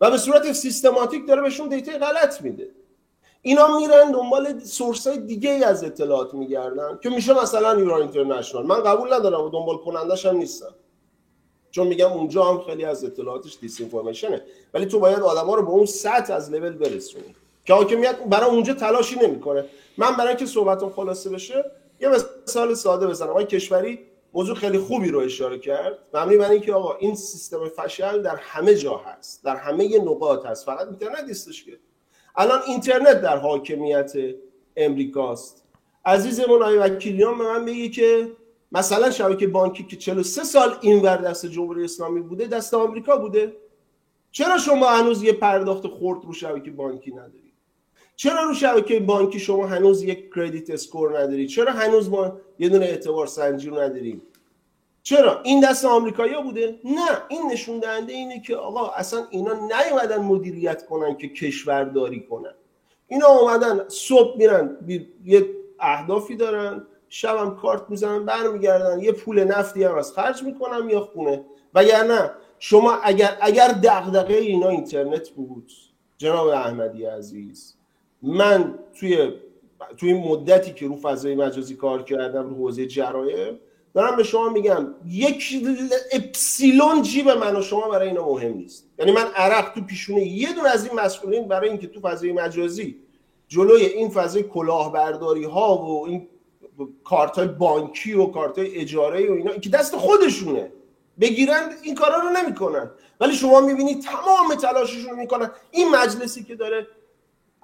[0.00, 2.70] و به صورت سیستماتیک داره بهشون دیتا غلط میده.
[3.42, 8.66] اینا میرن دنبال سورس های دیگه ای از اطلاعات میگردن که میشه مثلا ایران اینترنشنال.
[8.66, 10.74] من قبول ندارم و دنبال کنندش هم نیستم.
[11.70, 14.42] چون میگم اونجا هم خیلی از اطلاعاتش دیس اینفورمیشنه
[14.74, 17.34] ولی تو باید آدما رو به اون سطح از لول برسونی.
[17.64, 19.64] که حاکمیت برای اونجا تلاشی نمی‌کنه.
[19.98, 21.70] من برای اینکه صحبتم خلاصه بشه
[22.00, 23.30] یه مثال ساده بزنم.
[23.30, 23.98] آقای کشوری
[24.34, 28.74] موضوع خیلی خوبی رو اشاره کرد مبنی بر اینکه آقا این سیستم فشل در همه
[28.74, 31.78] جا هست در همه نقاط هست فقط اینترنت نیستش که.
[32.36, 34.12] الان اینترنت در حاکمیت
[34.76, 35.64] امریکاست.
[36.04, 38.32] عزیزمون آقای وکیلیان به من بگی که
[38.72, 43.56] مثلا شبکه بانکی که 43 سال اینور دست جمهوری اسلامی بوده دست آمریکا بوده.
[44.30, 47.43] چرا شما هنوز یه پرداخت خورد رو شبکه بانکی نداری
[48.16, 52.84] چرا رو شبکه بانکی شما هنوز یک کردیت اسکور نداری چرا هنوز ما یه دونه
[52.84, 54.22] اعتبار سنجی رو نداریم؟
[55.02, 57.22] چرا؟ این دست آمریکایی بوده؟ نه.
[57.28, 62.54] این نشون دهنده اینه که آقا اصلا اینا نیومدن مدیریت کنن که کشورداری کنن.
[63.08, 64.78] اینا اومدن صبح میرن
[65.24, 65.46] یه
[65.80, 71.44] اهدافی دارن شبم کارت می‌زنن برمیگردن یه پول نفتی هم از خرج می‌کنن یا خونه.
[71.74, 75.72] وگرنه شما اگر اگر دغدغه اینا اینترنت بود
[76.18, 77.74] جناب احمدی عزیز
[78.24, 79.32] من توی
[79.96, 83.58] توی مدتی که رو فضای مجازی کار کردم رو حوزه جرایم
[83.94, 85.66] دارم به شما میگم یک
[86.12, 88.88] اپسیلون جیب من و شما برای اینا مهم نیست.
[88.98, 92.96] یعنی من عرق تو پیشونه یه دون از این مسئولین برای اینکه تو فضای مجازی
[93.48, 96.28] جلوی این فضای کلاهبرداری ها و این
[97.04, 100.72] کارت های بانکی و کارت های اجاره و اینا که دست خودشونه
[101.20, 102.90] بگیرن این کارا رو نمی‌کنن.
[103.20, 105.50] ولی شما می‌بینید تمام تلاششون رو می‌کنن.
[105.70, 106.86] این مجلسی که داره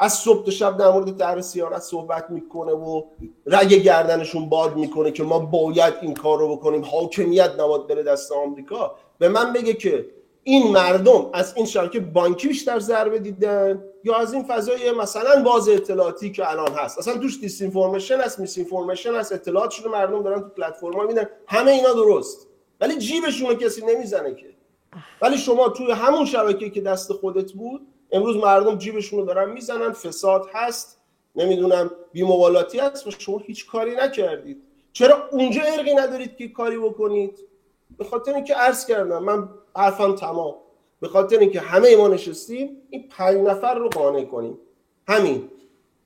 [0.01, 3.03] از صبح تا شب در مورد در صیانت صحبت می‌کنه و
[3.47, 6.83] رگ گردنشون باد می‌کنه که ما باید این کار رو بکنیم.
[6.85, 8.95] حاکمیت نباید بره دست آمریکا.
[9.19, 10.07] به من بگه که
[10.43, 15.69] این مردم از این شبکه بانکی بیشتر ضربه دیدن یا از این فضای مثلا باز
[15.69, 20.49] اطلاعاتی که الان هست؟ اصلا توش disinformation هست misinformation هست اطلاعات شده مردم دارن تو
[20.49, 22.47] پلتفرم میدن همه اینا درست.
[22.81, 24.47] ولی جیبشون رو کسی نمی‌زنه که.
[25.23, 29.93] ولی شما توی همون شبکه که دست خودت بود امروز مردم جیبشون رو دارن می‌زنن
[29.93, 30.99] فساد هست
[31.37, 34.63] نمی‌دونم بی‌مبالاتی هست و شما هیچ کاری نکردید.
[34.93, 37.39] چرا اونجا عرقی ندارید که کاری بکنید؟
[37.99, 40.55] به خاطر اینکه عرض کردم من حرفم تمام.
[41.01, 44.59] به خاطر اینکه همه ما نشستیم این پنج نفر رو قانع کنیم.
[45.09, 45.51] همین.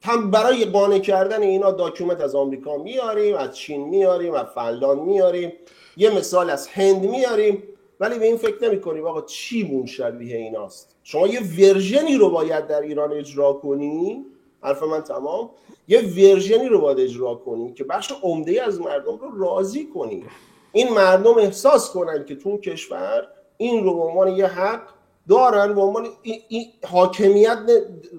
[0.02, 5.52] هم برای قانع کردن اینا document از آمریکا میاریم از چین میاریم از فنلاند میاریم.
[5.96, 7.62] یه مثال از هند میاریم.
[8.00, 12.30] ولی به این فکر نمی کنیم آقا چی مون شبیه ایناست؟ شما یه ورژنی رو
[12.30, 14.24] باید در ایران اجرا کنی؟
[14.62, 15.50] حرف من تمام.
[15.88, 20.24] یه ورژنی رو باید اجرا کنی که بخش عمده از مردم رو راضی کنی.
[20.72, 24.88] این مردم احساس کنن که تو کشور این رو به عنوان یه حق
[25.28, 27.58] دارن به عنوان این حاکمیت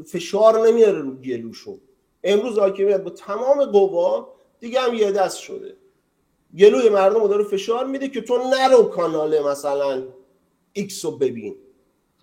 [0.05, 1.77] فشار نمیاره رو گلوشون.
[2.23, 4.27] امروز حاکمیت با تمام قوا
[4.59, 5.75] دیگه هم یه دست شده.
[6.57, 10.03] گلوی مردم رو داره فشار میده که تو نرو کانال مثلا
[10.73, 11.55] ایکس رو ببین.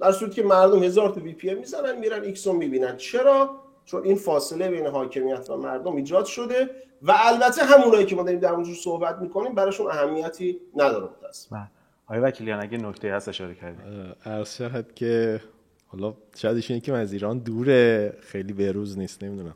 [0.00, 2.96] در صورتی که مردم هزار تا VPN می‌زنن میرن ایکس رو می‌بینن.
[2.96, 3.50] چرا؟
[3.84, 6.70] چون این فاصله بین حاکمیت و مردم ایجاد شده
[7.02, 11.70] و البته همونایی که ما داریم در موضوع صحبت می‌کنیم براشون اهمیتی نداره متاسفانه بله.
[12.06, 14.16] آقای وکیلیان اگه نکته هست اشاره کردید.
[14.26, 15.40] عرض شد که
[15.86, 19.54] حالا شاید ایشون که من از ایران دوره خیلی بروز نیست نمی‌دونم.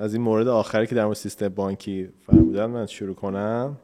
[0.00, 3.76] از این مورد آخری که در مورد سیستم بانکی فرمودن من شروع کنم.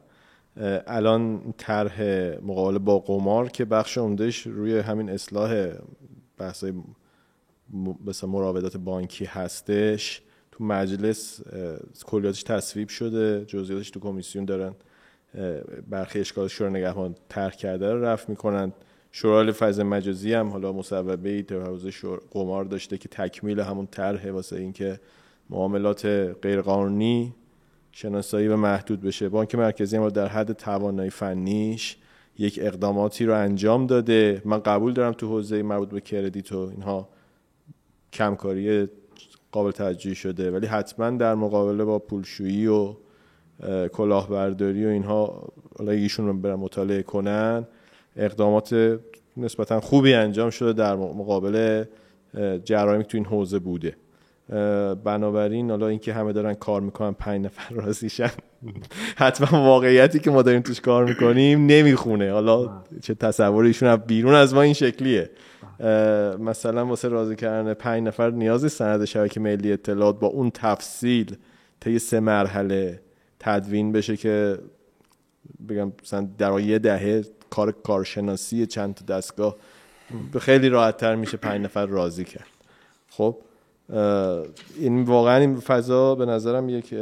[0.87, 2.01] الان طرح
[2.41, 5.73] مقابله با قمار که بخش عمدهش روی همین اصلاح
[6.37, 6.65] بحث
[8.05, 10.21] مثلا مراودات بانکی هستش.
[10.51, 11.41] تو مجلس
[12.05, 14.73] کلیاتش تصویب شده جزئیاتش تو کمیسیون دارن
[15.89, 18.73] برخی اشکال شورای نگهبان طرح کرده رو رفت می‌کنن.
[19.11, 21.91] شورای فضل مجازی هم حالا مصوبه ای حوزه
[22.31, 24.99] قمار داشته که تکمیل همون طرح واسه اینکه
[25.49, 26.05] معاملات
[26.41, 27.35] غیرقانونی
[27.99, 29.29] شناسایی و محدود بشه.
[29.29, 31.97] بانک مرکزی هم در حد توانایی فنیش
[32.37, 34.41] یک اقداماتی رو انجام داده.
[34.45, 37.09] من قبول دارم تو حوزه مربوط به کردیت و اینها
[38.13, 38.87] کمکاری
[39.51, 42.95] قابل توجهی شده ولی حتما در مقابله با پولشویی و
[43.93, 47.67] کلاهبرداری و اینها حالا ایشون رو برن مطالعه کنن
[48.15, 48.99] اقدامات
[49.37, 51.83] نسبتا خوبی انجام شده در مقابل
[52.63, 53.95] جرایمی تو این حوزه بوده.
[55.03, 58.31] بنابراین حالا اینکه همه دارن کار می‌کنن پنج نفر راضیشن.
[59.15, 62.31] حتما واقعیتی که ما داریم توش کار می‌کنیم نمی‌خونه.
[62.31, 65.29] حالا چه تصوریشون بیرون از ما این شکلیه.
[66.39, 71.35] مثلا واسه راضی کردن پنج نفر نیازی سند شبکه ملی اطلاعات با اون تفصیل
[71.79, 73.01] طی سه مرحله
[73.39, 74.57] تدوین بشه که
[75.69, 79.55] بگم مثلا در یه دهه کار کارشناسی چند تا دستگاه
[80.39, 82.47] خیلی راحت تر میشه پنج نفر راضی کرد.
[83.09, 83.37] خب؟
[84.79, 86.95] این واقعا این فضا به نظرم یک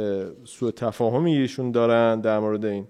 [0.44, 2.86] سوء تفاهمی ایشون دارن در مورد این.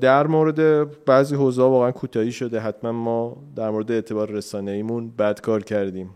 [0.00, 2.60] در مورد بعضی حوزه واقعا کوتاهی شده.
[2.60, 6.10] حتما ما در مورد اعتبار رسانه ایمون بد کار کردیم.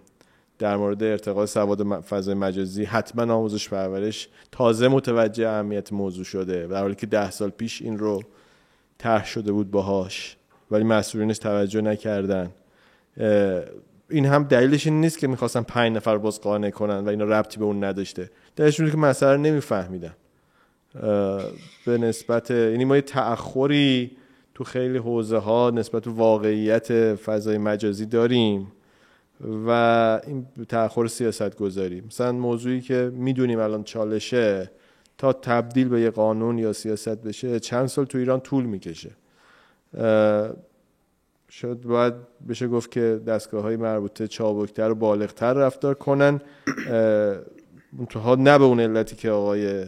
[0.58, 6.66] در مورد ارتقاء سواد فضای مجازی حتما آموزش پرورش تازه متوجه اهمیت موضوع شده.
[6.66, 8.22] در حالی که ده سال پیش این رو
[8.98, 10.36] طرح شده بود باهاش.
[10.70, 12.50] ولی مسئولینش توجه نکردن.
[14.12, 17.58] این هم دلیلش این نیست که می‌خواستن پنج نفر باز قانع کنن و اینا ربطی
[17.58, 18.30] به اون نداشته.
[18.56, 20.14] دلیلش که مسئله نمیفهمیدن
[21.86, 24.10] به نسبت یعنی ما یه تأخری
[24.54, 28.72] تو خیلی حوزه ها نسبت واقعیت فضای مجازی داریم
[29.66, 29.70] و
[30.26, 34.70] این تأخر سیاست گذاری مثلا موضوعی که می‌دونیم الان چالشه
[35.18, 39.10] تا تبدیل به یه قانون یا سیاست بشه چند سال تو ایران طول می‌کشه.
[41.52, 42.14] شد باید
[42.48, 46.40] بشه گفت که دستگاه های مربوطه چابکتر و بالغتر رفتار کنن.
[47.92, 49.84] منتها نه به اون علتی که آقای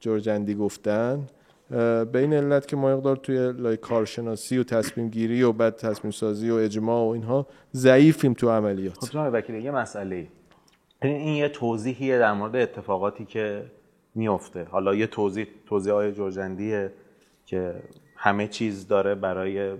[0.00, 1.26] جورجندی گفتن.
[1.70, 6.10] به این علت که ما مقدار توی لای کارشناسی و تصمیم گیری و بعد تصمیم
[6.10, 8.98] سازی و اجماع و اینها ضعیفیم تو عملیات.
[8.98, 10.26] خب جناب وکیل یه مسئله.
[11.02, 13.64] این یه توضیحیه در مورد اتفاقاتی که
[14.14, 16.92] میفته حالا یه توضیح توضیح های جورجندیه
[17.46, 17.74] که
[18.16, 19.74] همه چیز داره برای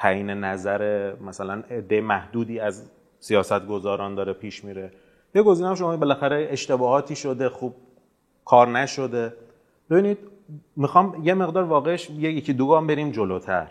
[0.00, 4.90] تعیین نظر مثلا عده محدودی از سیاست گذاران داره پیش میره.
[5.34, 7.74] یه گزینه شما بالاخره اشتباهاتی شده خوب
[8.44, 9.32] کار نشده.
[9.90, 10.18] ببینید
[10.76, 13.68] می‌خوام یه مقدار واقعش یکی دو گام بریم جلوتر.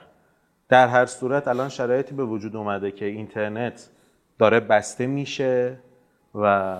[0.69, 3.89] در هر صورت الان شرایطی به وجود اومده که اینترنت
[4.39, 5.77] داره بسته میشه
[6.35, 6.77] و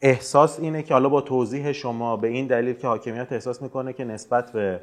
[0.00, 4.04] احساس اینه که حالا با توضیح شما به این دلیل که حاکمیت احساس می‌کنه که
[4.04, 4.80] نسبت به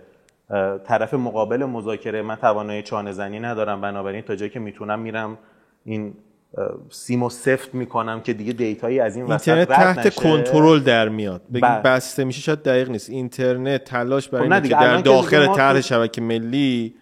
[0.87, 5.37] طرف مقابل مذاکره من توانایی چانه زنی ندارم بنابراین تا جایی که می‌تونم میرم
[5.85, 6.13] این
[6.89, 11.41] سیمو سفت می‌کنم که دیگه دیتایی از این وسط اینترنت تحت کنترل در میاد.
[11.53, 11.81] بگیم بله.
[11.81, 13.09] بسته میشه شاید دقیق نیست.
[13.09, 16.93] اینترنت تلاش برای خب اینکه در داخل طرح شبکه ملی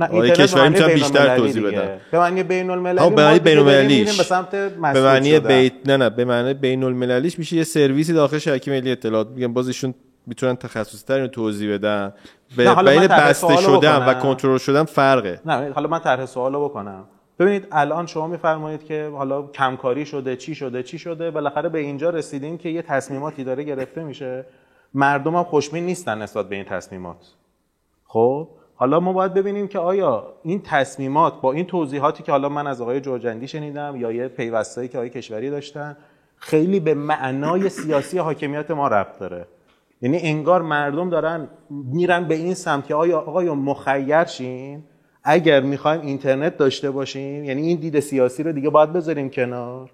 [0.00, 4.22] آقای کشوری می‌تونن بیشتر توضیح بدن به معنی بین المللی به معنی بین المللیش به
[4.22, 8.70] سمت به معنی بیت نه نه به معنی بین المللیش میشه یه سرویسی داخل شبکه
[8.70, 9.28] ملی اطلاعات.
[9.28, 9.94] میگم باز ایشون
[10.26, 12.14] می‌تونن تخصصی تر توضیح بدن.
[12.56, 15.40] به بین بسته شدن و کنترل شدن فرقه.
[15.44, 17.04] نه حالا من طرح سوالو بکنم.
[17.38, 22.10] ببینید الان شما میفرمایید که حالا کمکاری شده چی شده چی شده؟ بالاخره به اینجا
[22.10, 24.46] رسیدیم که یه تصمیماتی داره گرفته میشه.
[24.94, 27.34] مردم هم خوشبین نیستن نسبت به این تصمیمات.
[28.06, 32.66] خب حالا ما باید ببینیم که آیا این تصمیمات با این توضیحاتی که حالا من
[32.66, 35.96] از آقای جورجندی شنیدم یا یه پیوستایی که آقای کشوری داشتن
[36.36, 39.46] خیلی به معنای سیاسی حاکمیت ما ربط داره.
[40.02, 44.84] یعنی انگار مردم دارن میرن به این سمت که آیا آقای مخیر شین؟
[45.24, 49.90] اگر می‌خوایم اینترنت داشته باشیم یعنی این دید سیاسی رو دیگه باید بذاریم کنار.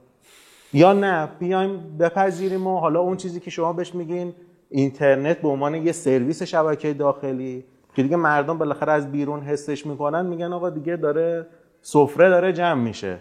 [0.73, 4.35] یا نه بیایم بپذیریم و حالا اون چیزی که شما بهش میگین
[4.71, 7.65] اینترنت به عنوان یه سرویس شبکه داخلی
[7.97, 11.47] که دیگه مردم بالاخره از بیرون حسش می‌کنن میگن آقا دیگه داره
[11.83, 13.19] سفره داره جمع میشه.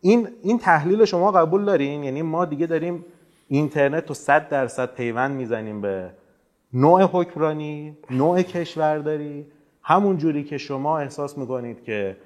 [0.00, 3.04] این این تحلیل شما قبول دارین؟ یعنی ما دیگه داریم
[3.52, 6.10] اینترنت رو 100 درصد پیوند می‌زنیم به
[6.72, 9.46] نوع حکمرانی نوع کشورداری.
[9.82, 12.16] همون جوری که شما احساس می‌کنید که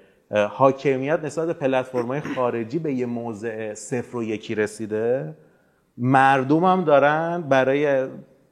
[0.51, 5.37] حاکمیت نسبت پلتفرم‌های خارجی به یه موضع صفر و یکی رسیده
[5.99, 8.07] مردم هم دارن برای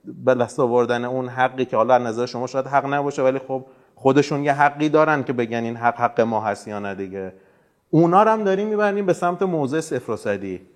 [0.04, 3.66] به دست آوردن اون حقی که حالا از نظر شما شاید حق نباشه ولی خب
[3.94, 7.32] خودشون یه حقی دارن که بگن این حق حق ما هست یا نه دیگه.
[7.90, 10.73] اونا رو هم داریم می‌بریم به سمت موضع صفر و صدی.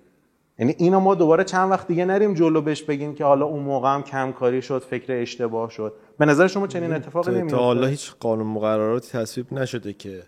[0.59, 3.93] یعنی اینو ما دوباره چند وقت دیگه نریم جلو بهش بگیم که حالا اون موقع
[3.93, 5.93] هم کم کاری شد فکر اشتباه شد.
[6.17, 10.23] به نظر شما چنین اتفاقی نمیفته تا حالا هیچ قانون مقرراتی تصویب نشده که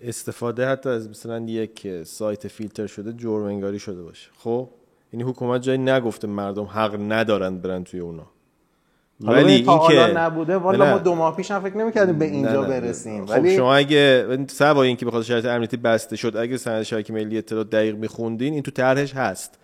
[0.00, 4.30] استفاده حتی از مثلا یک سایت فیلتر شده جرم انگاری شده باشه.
[4.38, 4.68] خب؟
[5.12, 8.26] یعنی حکومت جایی نگفته مردم حق ندارن برن توی اونا.
[9.20, 12.68] ولی این که نبوده والا ما دو ماه پیش هم فکر نمی‌کردیم به اینجا نه
[12.68, 12.80] نه.
[12.80, 13.26] برسیم.
[13.26, 17.38] خب ولی شما اگه سوا اینکه بخاطر شرایط امنیتی بسته شد اگه سند شبکه ملی
[17.38, 19.58] اطلاعات دقیق میخوندین این تو طرحش هست.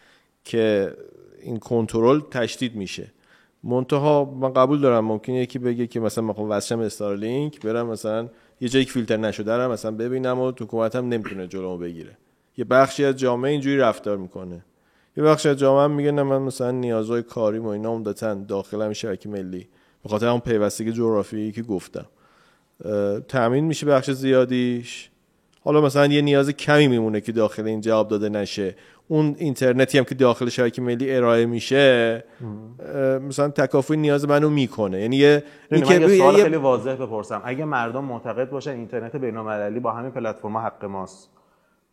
[0.45, 0.95] که
[1.42, 3.12] این کنترل تشدید میشه.
[3.64, 8.28] منتها من قبول دارم ممکنه یکی بگه که مثلا می‌خوام واسشم استارلینک برم مثلا
[8.61, 12.18] یه جایی فیلتر نشده رو مثلا ببینم و تو حکومتم نمی‌تونه جلومو بگیره.
[12.57, 14.64] یه بخشی از جامعه اینجوری رفتار می‌کنه.
[15.16, 18.82] یه بخشی از جامعه هم میگه نه من مثلا نیازهای کاری و اینا عمدتا داخل
[18.82, 19.68] همین شبکه ملی
[20.03, 22.07] به خاطر اون پیوستگی جغرافیایی که گفتم.
[23.28, 25.11] تامین میشه بخش زیادیش.
[25.61, 28.76] حالا مثلا یه نیاز کمی میمونه که داخل این جواب داده نشه.
[29.09, 32.24] اون اینترنتی هم که داخل شبکه ملی ارائه میشه
[33.28, 35.00] مثلا تکافوی نیاز منو می‌کنه.
[35.00, 37.42] یعنی یه این که یه سوال خیلی واضح بپرسم.
[37.44, 41.30] اگه مردم معتقد باشن اینترنت بین‌المللی با همین پلتفرم حق ماست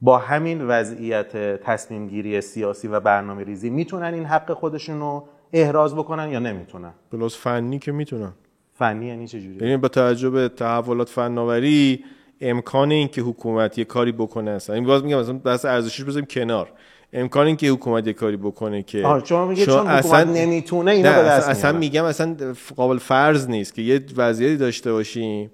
[0.02, 5.96] با همین وضعیت تصمیم گیری سیاسی و برنامه ریزی می‌تونن این حق خودشون رو احراز
[5.96, 8.34] بکنن یا نمی‌تونن؟ بلاس فنی که می‌تونن.
[8.74, 12.04] فنی یعنی چجوری یعنی با توجه به تحولات فناوری
[12.42, 14.76] امکان این که حکومت یه کاری بکنه اصلا.
[14.76, 16.72] این باز میگم مثلا بحث ارزشیش بذاریم کنار.
[17.14, 21.10] امکان این که حکومت یه کاری بکنه که آه شما میگه چون حکومت نمی‌تونه اینو
[21.10, 21.80] به دست اصلا, اصلا.
[21.80, 22.36] میگم اصلا
[22.76, 25.52] قابل فرض نیست که یه وضعیتی داشته باشیم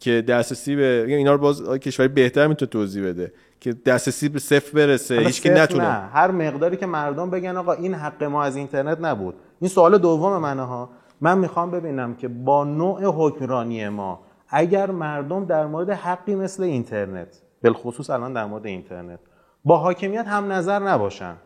[0.00, 4.38] که دسترسی به میگم اینا رو باز کشوری بهتر می‌تونه توضیح بده که دسترسی به
[4.38, 6.08] صفر برسه هیچ صفر نتونه نه.
[6.12, 10.38] هر مقداری که مردم بگن آقا این حق ما از اینترنت نبود این سوال دوم
[10.38, 10.90] منه ها
[11.20, 17.42] من می‌خوام ببینم که با نوع حکمرانی ما اگر مردم در مورد حقی مثل اینترنت
[17.64, 19.18] بالخصوص الان در مورد اینترنت
[19.64, 21.36] با حاکمیت هم نظر نباشن.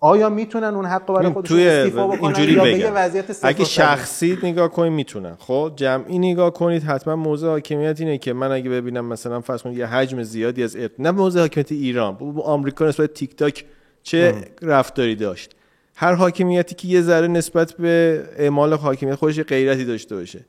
[0.00, 4.38] آیا می‌تونن اون حق برای خودشون توی استیفا بکنن؟ اینجوری یا به وضعیت اگه؟ شخصی
[4.42, 5.36] نگاه کنید می‌تونن.
[5.38, 9.78] خب جمعی نگاه کنید حتما موضوع حاکمیت اینه که من اگه ببینم مثلا فرض کنید
[9.78, 10.90] یه حجم زیادی از ارت...
[10.98, 13.64] نه موضوع حاکمیت ایران با آمریکا نسبت تیک تاک
[14.02, 15.54] چه رفتاری داشت؟
[15.96, 20.44] هر حاکمیتی که یه ذره نسبت به اعمال حاکمیت خودش غیرتی داشته باشه.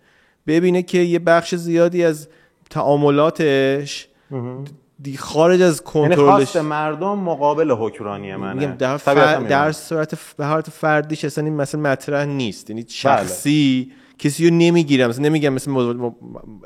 [0.47, 2.27] ببینه که یه بخش زیادی از
[2.69, 4.07] تعاملاتش
[5.01, 6.55] دی خارج از یعنی کنترلش.
[6.55, 8.75] مردم مقابل حکمرانی منه.
[8.75, 9.29] در, فر...
[9.29, 9.49] می‌دونم.
[9.49, 12.69] در صورت ف- به حالت فردیش اصلا این مثلا مطرح نیست.
[12.69, 15.09] یعنی شخصی کسی رو نمی‌گیرم.
[15.09, 16.15] مثلا نمیگم مثل موضوع-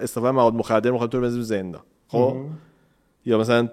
[0.02, 1.82] استفاده مواد مخدر می‌خواد تو رو بزنیم زندان.
[2.08, 2.36] خب؟
[3.26, 3.70] یا مثلا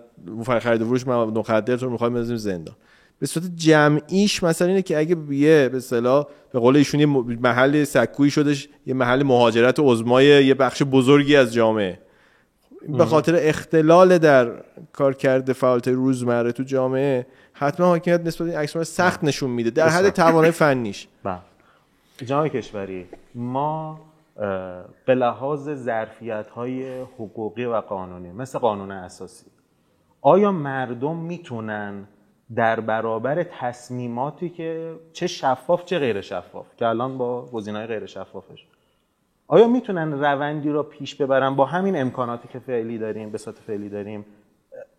[0.61, 2.77] خرید و فروش مواد مخدر تو رو می‌خواد بزنیم زندان.
[3.19, 7.07] به صورت جمعیش مثلا اینه که اگه یه به اصطلاح به قول ایشون یه
[7.41, 11.99] محل سکویی شدش یه محل مهاجرت عظمای یه بخش بزرگی از جامعه.
[12.89, 14.53] به خاطر اختلال در
[14.93, 19.89] کارکرد فعالیت روزمره تو جامعه حتما حاکمیت نسبت به این عکس سخت نشون میده در
[19.89, 21.09] حد توانای فنیش.
[21.25, 21.39] بله.
[22.27, 24.01] جناب کشوری ما
[25.07, 29.47] به لحاظ ظرفیت های حقوقی و قانونی مثل قانون اساسی
[30.21, 32.09] آیا مردم می‌تونن
[32.57, 38.67] در برابر تصمیماتی که چه شفاف چه غیر شفاف که الان با گزینه‌های غیر شفافش
[39.53, 43.89] آیا می‌تونن روندی را پیش ببرن؟ با همین امکاناتی که فعلی داریم به صورت فعلی
[43.89, 44.25] داریم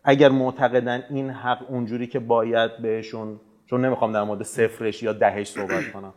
[0.03, 5.49] اگر معتقدن این حق اونجوری که باید بهشون چون نمی‌خوام در مورد صفرش یا دهش
[5.49, 6.13] صحبت کنم.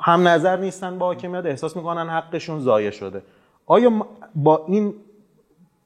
[0.00, 3.22] هم نظر نیستن با حاکمیت احساس می‌کنن حقشون ضایع شده.
[3.66, 4.94] آیا با این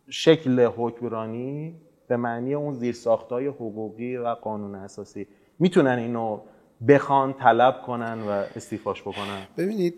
[0.08, 1.74] شکل حکمرانی
[2.08, 5.26] به معنی اون زیرساختهای حقوقی و قانون اساسی
[5.58, 6.40] می‌تونن اینو
[6.88, 9.94] بخوان طلب کنن و استیفاش بکنن؟ ببینید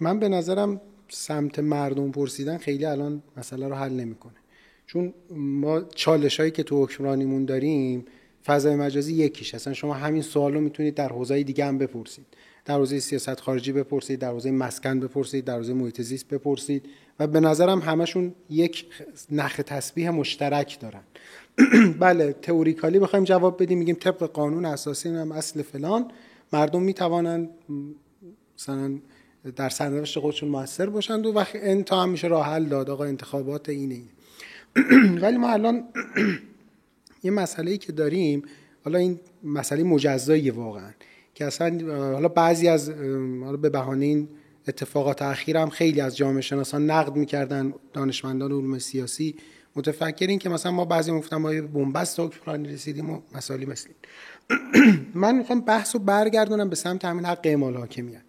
[0.00, 4.34] من به نظرم سمت مردم پرسیدن خیلی الان مسئله رو حل نمی‌کنه.
[4.86, 8.04] چون ما چالش هایی که تو حکمرانیمون داریم
[8.46, 9.54] فضای مجازی یکیش.
[9.54, 12.26] اصلا شما همین سوال رو می‌تونید در حوزه دیگه هم بپرسید.
[12.64, 16.86] در حوزه سیاست خارجی بپرسید در حوزه مسکن بپرسید در حوزه محیط زیست بپرسید
[17.20, 18.86] و به نظرم همشون یک
[19.30, 21.02] نخ تسبیح مشترک دارن.
[22.00, 26.10] بله تئوریکالی بخوایم جواب بدیم میگیم طبق قانون اساسی هم اصل فلان.
[26.52, 27.50] مردم می‌توانند
[28.58, 28.98] مثلا
[29.50, 32.90] در سرنوشت خودشون موثر باشند و وقت انتا هم میشه راه حل داد.
[32.90, 35.84] آقا انتخابات اینه اینه ولی ما الان
[37.24, 38.42] یه مسئله ای که داریم
[38.84, 40.90] حالا این مسئله مجزایی واقعا
[41.34, 41.78] که اصلا
[42.12, 42.90] حالا بعضی از
[43.44, 44.28] حالا به بهانه این
[44.68, 49.34] اتفاقات اخیر هم خیلی از جامعه شناسان نقد می‌کردن دانشمندان علوم سیاسی.
[49.76, 55.06] متفکرین که مثلا ما بعضی گفتن ما بنبست حکمرانی رسیدیم و مسائلی مثل این.
[55.14, 58.22] من می‌خوام بحث رو برگردونم به سمت همین حق اعمال حاکمیت.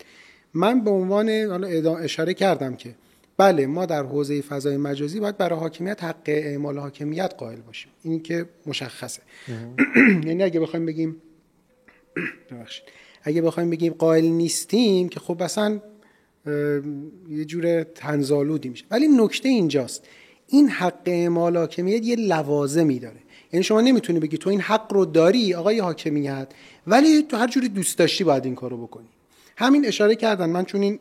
[0.58, 2.96] من به عنوان حالا اشاره کردم که
[3.38, 7.92] بله ما در حوزه فضای مجازی باید برای حاکمیت حق اعمال حاکمیت قائل باشیم.
[8.04, 9.22] این که مشخصه.
[10.28, 11.16] یعنی اگه بخوایم بگیم
[12.52, 12.84] ببخشید.
[13.24, 15.82] اگه بخوایم بگیم قائل نیستیم که خب اصلا
[17.30, 18.86] یه جور تنزالودی میشه.
[18.92, 20.08] ولی نکته اینجاست.
[20.48, 23.20] این حق اعمال حاکمیت یه لوازمی داره.
[23.54, 26.48] یعنی شما نمی‌تونی بگی تو این حق رو داری آقای حاکمیت
[26.88, 29.08] ولی تو هر جوری دوست داشتی باید این کارو بکنی.
[29.60, 31.00] همین اشاره کردن من چون این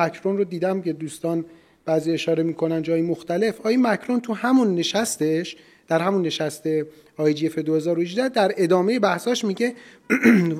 [0.00, 1.44] مکرون رو دیدم که دوستان
[1.84, 5.56] بعضی اشاره می‌کنن جای مختلف آقای مکرون تو همون نشستش
[5.88, 6.82] در همون نشست
[7.18, 9.74] IGF 2018 در ادامه بحثاش میگه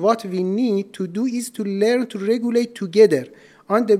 [0.03, 3.25] what we need to do is to learn to regulate together
[3.69, 3.97] on the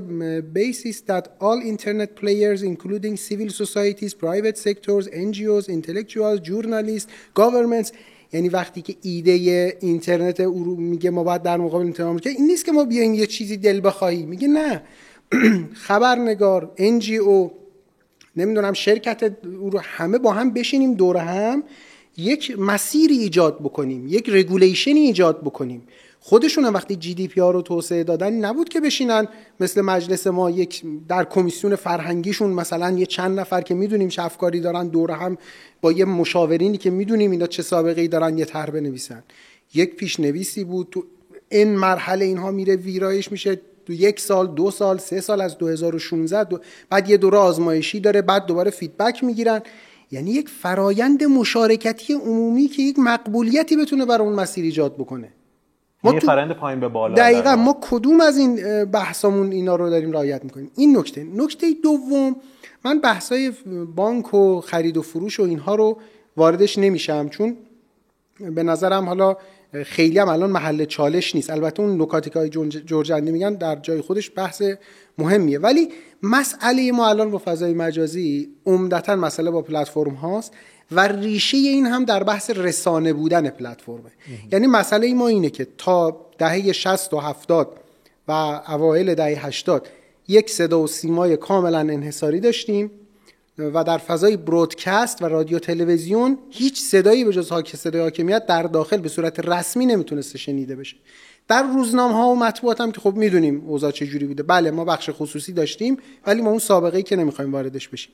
[0.60, 7.08] basis that all internet players including civil societies, private sectors, NGOs, intellectuals, journalists,
[7.42, 7.92] governments
[8.34, 12.66] یعنی وقتی که ایده اینترنت او میگه ما باید در مقابل اینترنت که این نیست
[12.66, 14.26] که ما بیایم یه چیزی دل بخواهی.
[14.26, 14.82] میگه نه.
[15.88, 17.52] خبرنگار NGO
[18.36, 21.64] نمی‌دونم شرکت او رو همه با هم بشینیم دور هم
[22.18, 25.88] یک مسیری ایجاد بکنیم یک regulation ی ایجاد بکنیم.
[26.26, 29.28] خودشون وقتی GDPR رو توسعه دادن نبود که بشینن
[29.60, 34.60] مثل مجلس ما یک در کمیسیون فرهنگیشون مثلا یه چند نفر که می‌دونیم چه افکاری
[34.60, 35.38] دارن دور هم
[35.82, 39.24] با یه مشاورینی که می‌دونیم اینا چه سابقه ای دارن یه طرح بنویسن.
[39.74, 41.04] یک پیشنویسی بود تو
[41.50, 46.44] این مرحله اینها میره ویرایش میشه تو یک سال دو سال سه سال از 2016
[46.44, 46.60] دو
[46.90, 49.62] بعد یه دوره آزمایشی داره بعد دوباره فیدبک می‌گیرن.
[50.12, 55.30] یعنی یک فرایند مشارکتی عمومی که یک مقبولیتی بتونه برای اون مسیر ایجاد بکنه.
[56.04, 60.12] ما تو فرند پایین به بالا دقیقا ما کدوم از این بحثامون اینا رو داریم
[60.12, 61.28] رعایت می‌کنیم؟ این نکته.
[61.36, 62.36] نکته دوم
[62.86, 63.54] من بحثای
[63.96, 65.98] بانک و خرید و فروش و اینها رو
[66.38, 67.58] واردش نمیشم چون
[68.40, 69.38] به نظرم حالا
[69.86, 71.50] خیلی هم الان محل چالش نیست.
[71.50, 72.50] البته اون نکاتی که
[72.86, 74.62] جورجندی میگن در جای خودش بحث
[75.18, 75.60] مهمیه.
[75.60, 75.90] ولی
[76.24, 80.54] مسئله ما الان با فضای مجازی عمدتا مسئله با پلتفرم هاست.
[80.96, 84.12] و ریشه این هم در بحث رسانه بودن پلتفرمه.
[84.52, 87.80] یعنی مسئله ما اینه که تا دهه 60 و 70
[88.28, 88.32] و
[88.68, 89.88] اوایل دهه 80
[90.28, 92.92] یک صدا و سیمای کاملا انحصاری داشتیم
[93.58, 98.64] و در فضای برودکست و رادیو تلویزیون هیچ صدایی به جز حاک صدای حاکمیت در
[98.64, 100.98] داخل به صورت رسمی نمی‌تونسته شنیده بشه.
[101.48, 104.44] در روزنامه ها و مطبوعات هم که خب می‌دونیم اوضاع چجوری بوده.
[104.44, 108.12] بله ما بخش خصوصی داشتیم ولی ما اون سابقه ای که نمی‌خوایم واردش بشیم.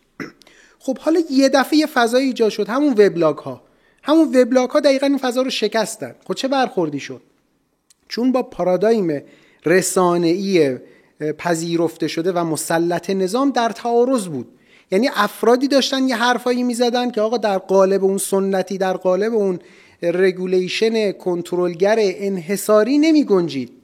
[0.80, 3.62] خب حالا یه دفعه یه فضای ایجاد شد همون وبلاگ ها
[4.04, 6.16] همون وبلاگ ها دقیقا این فضا رو شکستن.
[6.28, 7.22] خب چه برخوردی شد؟
[8.08, 9.22] چون با پارادایم
[9.66, 10.78] رسانه‌ای
[11.38, 14.48] پذیرفته شده و مسلط نظام در تعارض بود.
[14.92, 19.60] یعنی افرادی داشتن یه حرفایی می‌زدن که آقا در قالب اون سنتی در قالب اون
[20.02, 23.79] regulation کنترلگر انحصاری نمی گنجید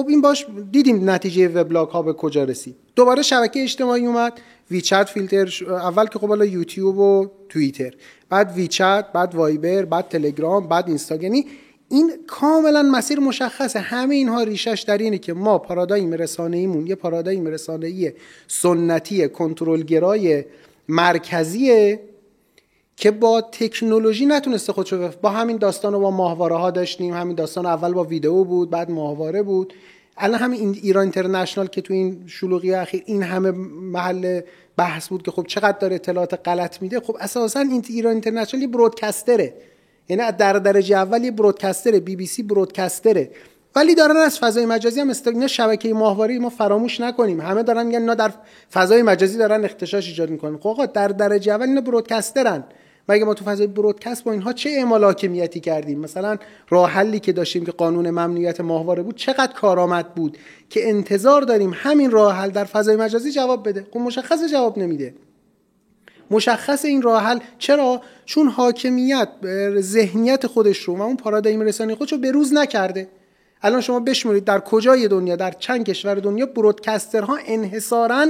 [0.00, 2.76] خب این باش دیدیم نتیجه وبلاگ ها به کجا رسید.
[2.96, 4.40] دوباره شبکه اجتماعی اومد
[4.70, 7.94] ویچت فیلتر اول که خب حالا یوتیوب و توییتر
[8.28, 11.34] بعد ویچت بعد وایبر بعد تلگرام بعد اینستاگرام.
[11.34, 11.46] یعنی
[11.88, 13.78] این کاملا مسیر مشخصه.
[13.78, 18.12] همه اینها ریشش در اینه که ما پارادایم رسانه‌ایمون یه پارادایم رسانه‌ای
[18.48, 20.44] سنتی کنترلگرای
[20.88, 22.00] مرکزیه
[23.00, 27.66] که با تکنولوژی نتونسته خودشو با همین داستان رو با ماهواره ها داشتیم همین داستان
[27.66, 29.74] اول با ویدئو بود بعد ماهواره بود.
[30.16, 34.40] الان همین ایران اینترنشنال که تو این شلوغی اخیر این همه محل
[34.76, 38.68] بحث بود که خب چقدر داره اطلاعات غلط میده خب اساسا این ایران اینترنشنال یه
[38.68, 39.54] برودکستره.
[40.08, 43.30] یعنی در درجه اول یه برودکستره بی بی سی برودکستره.
[43.76, 47.40] ولی دارن از فضای مجازی هم استفاده شبکه ماهواره ما فراموش نکنیم.
[47.40, 48.32] همه دارن میگن اینا در
[48.72, 50.58] فضای مجازی دارن اختشاش ایجاد می‌کنن.
[50.58, 52.64] خب در درجه اول اینا برودکسترن.
[53.08, 56.36] مگه ما تو فضای برودکست با اینها چه اعمال حاکمیتی کردیم؟ مثلا
[56.68, 60.38] راه حلی که داشتیم که قانون ممنوعیت ماهواره بود چقدر کارآمد بود
[60.70, 63.86] که انتظار داریم همین راه حل در فضای مجازی جواب بده.
[63.90, 65.14] خب مشخص جواب نمیده.
[66.30, 69.28] مشخص این راه حل چرا؟ چون حاکمیت
[69.78, 73.08] ذهنیت خودش رو و اون پارادایم رسانی خودش رو بروز نکرده.
[73.62, 78.26] الان شما بشمرید در کجای دنیا؟ در چند کشور دنیا برودکسترها انحصارا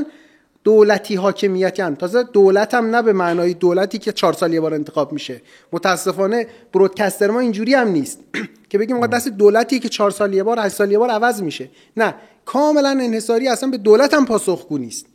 [0.64, 4.74] دولتی حاکمیتی هم تازه دولت هم نه به معنای دولتی که چهار سال یه بار
[4.74, 5.42] انتخاب میشه.
[5.72, 8.20] متاسفانه برودکستر ما اینجوری هم نیست.
[8.70, 11.70] که بگیم دست دولتی که چهار سال یه بار هشت سال یه بار عوض میشه.
[11.96, 15.06] نه کاملا انحصاری اصلا به دولت هم پاسخگو نیست.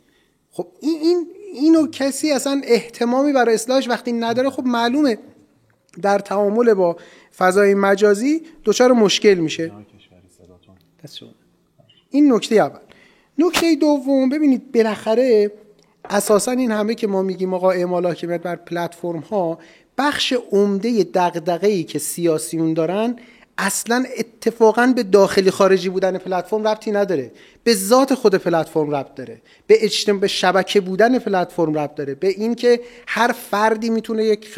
[0.50, 5.18] خب این این اینو کسی اصلا احتمامی برای اصلاحش وقتی نداره خب معلومه.
[6.02, 6.96] در تعامل با
[7.36, 9.72] فضای مجازی دچار مشکل میشه.
[12.10, 12.85] این نکته اول.
[13.38, 15.52] نکته دوم ببینید بالاخره
[16.10, 19.58] اساسا این همه که ما میگیم آقا اعمال حاکمیت بر پلتفرم ها
[19.98, 23.16] بخش عمده دغدغه ای که سیاسیون دارن
[23.58, 27.30] اصلا اتفاقا به داخلی خارجی بودن پلتفرم ربطی نداره.
[27.64, 29.40] به ذات خود پلتفرم ربط داره.
[29.66, 32.14] به اجتماع به شبکه بودن پلتفرم ربط داره.
[32.14, 34.54] به اینکه هر فردی می‌تونه یک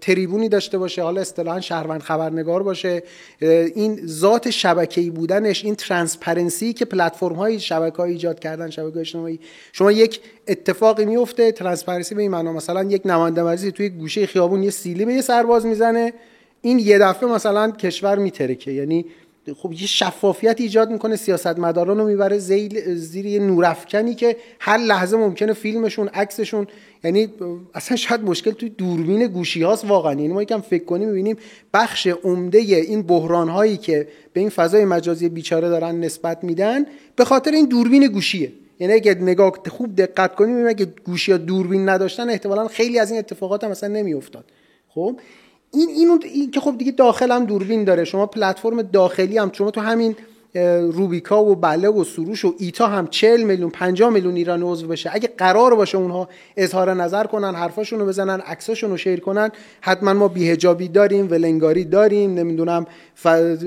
[0.00, 3.02] تریبونی داشته باشه حالا اصطلاحا شهروند خبرنگار باشه.
[3.40, 9.40] این ذات شبکه‌ای بودنش این transparency که پلتفرم های شبکه های ایجاد کردن شبکه اجتماعی.
[9.72, 14.70] شما یک اتفاقی میفته transparency به این معنا مثلا یک نماینده توی گوشه خیابون یه
[14.70, 16.12] سیلی به یه سرباز می‌زنه.
[16.60, 18.72] این یه دفعه مثلا کشور میترکه.
[18.72, 19.04] یعنی
[19.56, 25.52] خب یه شفافیت ایجاد می‌کنه سیاستمداران رو می‌بره زیر یه نورافکنی که هر لحظه ممکنه
[25.52, 26.66] فیلمشون عکسشون
[27.04, 27.28] یعنی
[27.74, 30.12] اصلا شاید مشکل توی دوربین گوشی هاست واقعا.
[30.12, 31.36] یعنی ما یکم فکر کنیم می‌بینیم
[31.74, 36.86] بخش عمده این بحران هایی که به این فضای مجازی بیچاره دارن نسبت میدن
[37.16, 38.52] به خاطر این دوربین گوشیه.
[38.80, 43.18] یعنی اگه نگاه خوب دقت کنیم اگه گوشی ها دوربین نداشتن احتمالا خیلی از این
[43.18, 44.44] اتفاقات هم مثلا نمیافتاد.
[44.88, 45.20] خب؟
[45.72, 48.04] این اینو این که خب دیگه داخل هم دوربین داره.
[48.04, 50.16] شما پلتفرم داخلی هم شما تو همین
[50.92, 55.10] روبیکا و بله و سروش و ایتا هم 40 میلیون 50 میلیون ایرانی عضو بشه.
[55.12, 59.50] اگه قرار باشه اونها اظهار نظر کنن حرفاشون رو بزنن عکساشون رو شیر کنن
[59.80, 62.86] حتما ما بیهجابی داریم ولنگاری داریم نمی‌دونم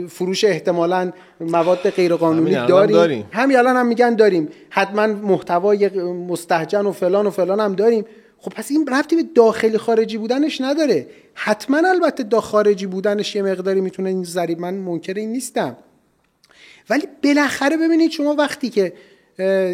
[0.10, 2.96] فروش احتمالا مواد غیرقانونی داریم.
[2.96, 3.26] داریم.
[3.32, 4.48] همین الان هم میگن داریم.
[4.70, 5.90] حتما محتوای
[6.30, 8.06] مستهجن و فلان و فلان هم داریم.
[8.42, 11.08] خب پس این ربطی به داخلی خارجی بودنش نداره.
[11.34, 15.78] حتما البته دا خارجی بودنش یه مقداری می‌تونه این ذریب من منکر این نیستم.
[16.90, 18.94] ولی بالاخره ببینید شما وقتی که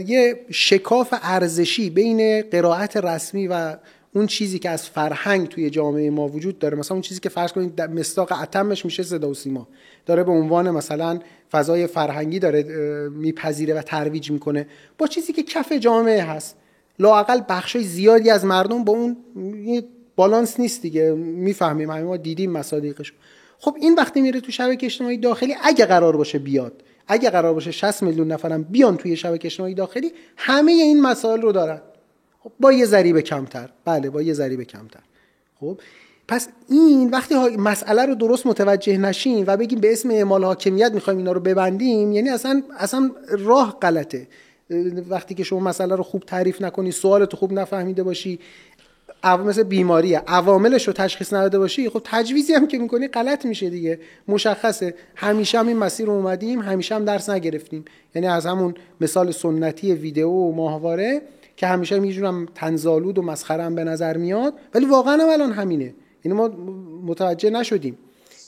[0.07, 3.76] یه شکاف ارزشی بین قرائت رسمی و
[4.13, 7.51] اون چیزی که از فرهنگ توی جامعه ما وجود داره مثلا اون چیزی که فرض
[7.51, 9.68] کنید مستاق اتمش میشه صدا و سیما.
[10.05, 11.20] داره به عنوان مثلا
[11.51, 12.63] فضای فرهنگی داره
[13.09, 14.68] میپذیره و ترویج می‌کنه.
[14.97, 16.55] با چیزی که کف جامعه هست.
[17.00, 19.18] لاقل بخشای زیادی از مردم با اون
[20.16, 21.12] بالانس نیست دیگه.
[21.12, 21.91] می‌فهمیم.
[21.91, 23.14] همه ما دیدیم مصادیقش.
[23.60, 27.72] خب این وقتی میره تو شبکه اجتماعی داخلی اگه قرار باشه بیاد اگه قرار باشه
[27.72, 31.82] 60 میلیون نفرم بیان توی شبکه اجتماعی داخلی همه این مسائل رو دارن.
[32.39, 33.70] خب با یه ذریب کمتر.
[33.86, 35.00] بله با یه ذریب کمتر.
[35.60, 35.80] خب
[36.28, 41.18] پس این وقتی مسئله رو درست متوجه نشیم و بگیم به اسم اعمال حاکمیت می‌خوایم
[41.18, 44.28] اینا رو ببندیم یعنی اصلا اصلا راه غلطه.
[45.09, 48.39] وقتی که شما مسئله رو خوب تعریف نکنی سوالت خوب نفهمیده باشی
[49.24, 50.20] مثل بیماریه.
[50.28, 54.95] عواملش رو تشخیص نداده باشی خب تجویزی هم که می‌کنی غلط میشه دیگه مشخصه.
[55.15, 57.86] همیشه هم این مسیر رو اومدیم همیشه هم درس نگرفتیم.
[58.15, 61.22] یعنی از همون مثال سنتی ویدیو و ماهواره
[61.55, 64.53] که همیشه میجورم تنزالود و مسخره هم به نظر میاد.
[64.74, 65.93] ولی واقعا هم الان همینه.
[66.26, 66.47] یعنی ما
[67.05, 67.97] متوجه نشدیم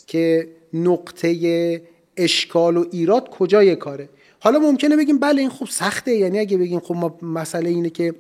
[0.07, 1.81] که نقطه
[2.17, 4.09] اشکال و ایراد کجای کاره.
[4.39, 6.15] حالا ممکنه بگیم بله این خوب سخته.
[6.15, 8.15] یعنی اگه بگیم خب ما مسئله اینه که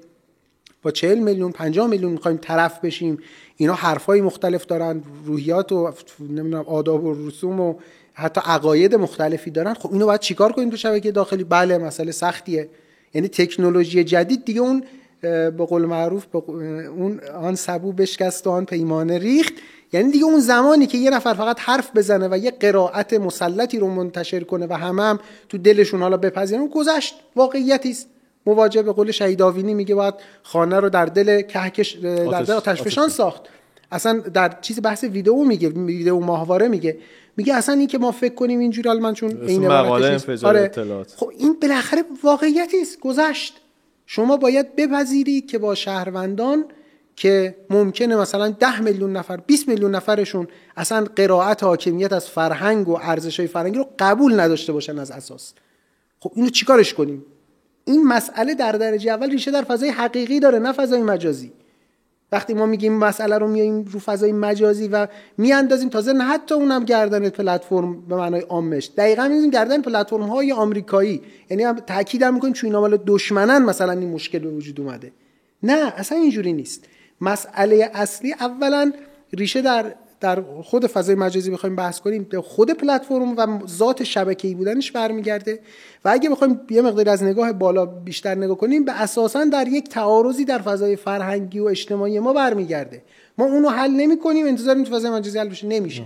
[0.81, 3.17] با 40 میلیون 50 میلیون می‌خوایم طرف بشیم
[3.57, 7.75] اینا حرفای مختلف دارن روحیات و نمی‌دونم آداب و رسوم و
[8.13, 9.73] حتی عقاید مختلفی دارن.
[9.73, 12.69] خب اینو باید چیکار کنیم تو شبکه داخلی؟ بله مسئله سختیه.
[13.13, 14.83] یعنی تکنولوژی جدید دیگه اون
[15.21, 19.53] به قول معروف اون آن سبو بشکست و آن پیمانه ریخت.
[19.93, 23.87] یعنی دیگه اون زمانی که یه نفر فقط حرف بزنه و یه قرائت مسلطی رو
[23.87, 27.15] منتشر کنه و همه هم تو دلشون حالا بپذیرن گذشت.
[27.35, 28.09] واقعیتی است.
[28.45, 30.13] مواجه به قول شهید آوینی میگه باید
[30.43, 33.41] خانه رو در دل کهکش در دل آتش ساخت.
[33.91, 36.97] اصلا در چیز بحث ویدیو میگه ویدیو ماهواره میگه.
[37.37, 40.71] میگه اصلا این که ما فکر کنیم اینجوری من چون این مقاله آره.
[41.15, 42.99] خب این بالاخره واقعیتی است.
[42.99, 43.61] گذشت.
[44.11, 46.65] شما باید بپذیری که با شهروندان
[47.15, 50.47] که ممکنه مثلا ده میلیون نفر 20 میلیون نفرشون
[50.77, 55.53] اصلا قرائت حاکمیت از فرهنگ و ارزش های فرهنگی رو قبول نداشته باشن از اساس.
[56.19, 57.25] خب اینو چیکارش کنیم؟
[57.85, 61.51] این مسئله در درجه اول ریشه در فضای حقیقی داره نه فضای مجازی.
[62.31, 65.07] وقتی ما میگیم مسئله رو میایم رو فضای مجازی و
[65.37, 68.91] میاندازیم تازه نه حتی اونم گردن پلتفرم به معنای عامش.
[68.97, 71.21] دقیقا می‌ذاریم گردن پلتفرم های آمریکایی.
[71.49, 75.11] یعنی هم تاکید هم می‌کنیم چون مال دشمنن مثلا این مشکل به وجود اومده.
[75.63, 76.85] نه اصلا اینجوری نیست.
[77.21, 78.91] مسئله اصلی اولا
[79.33, 84.55] ریشه در در خود فضای مجازی بخوایم بحث کنیم به خود پلتفرم و ذات شبکه‌ای
[84.55, 85.59] بودنش برمیگرده
[86.05, 89.89] و اگه بخوایم یه مقدار از نگاه بالا بیشتر نگاه کنیم به اساسا در یک
[89.89, 93.03] تعارضی در فضای فرهنگی و اجتماعی ما برمیگرده.
[93.37, 96.03] ما اونو حل نمی کنیم انتظار این فضای مجازی حل بشه نمیشه.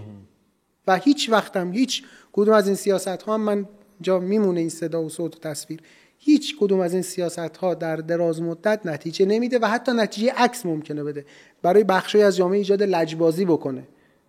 [0.88, 3.66] و هیچ وقتم هیچ کدوم از این سیاست ها من
[4.01, 5.80] جا میمونه این صدا و صوت و تصویر.
[6.18, 10.66] هیچ کدوم از این سیاست ها در دراز مدت نتیجه نمیده و حتی نتیجه عکس
[10.66, 11.26] ممکنه بده.
[11.61, 13.84] برای بخشی از جامعه ایجاد لجبازی بکنه.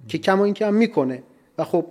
[0.09, 1.23] که کما این که هم می‌کنه.
[1.59, 1.87] و خب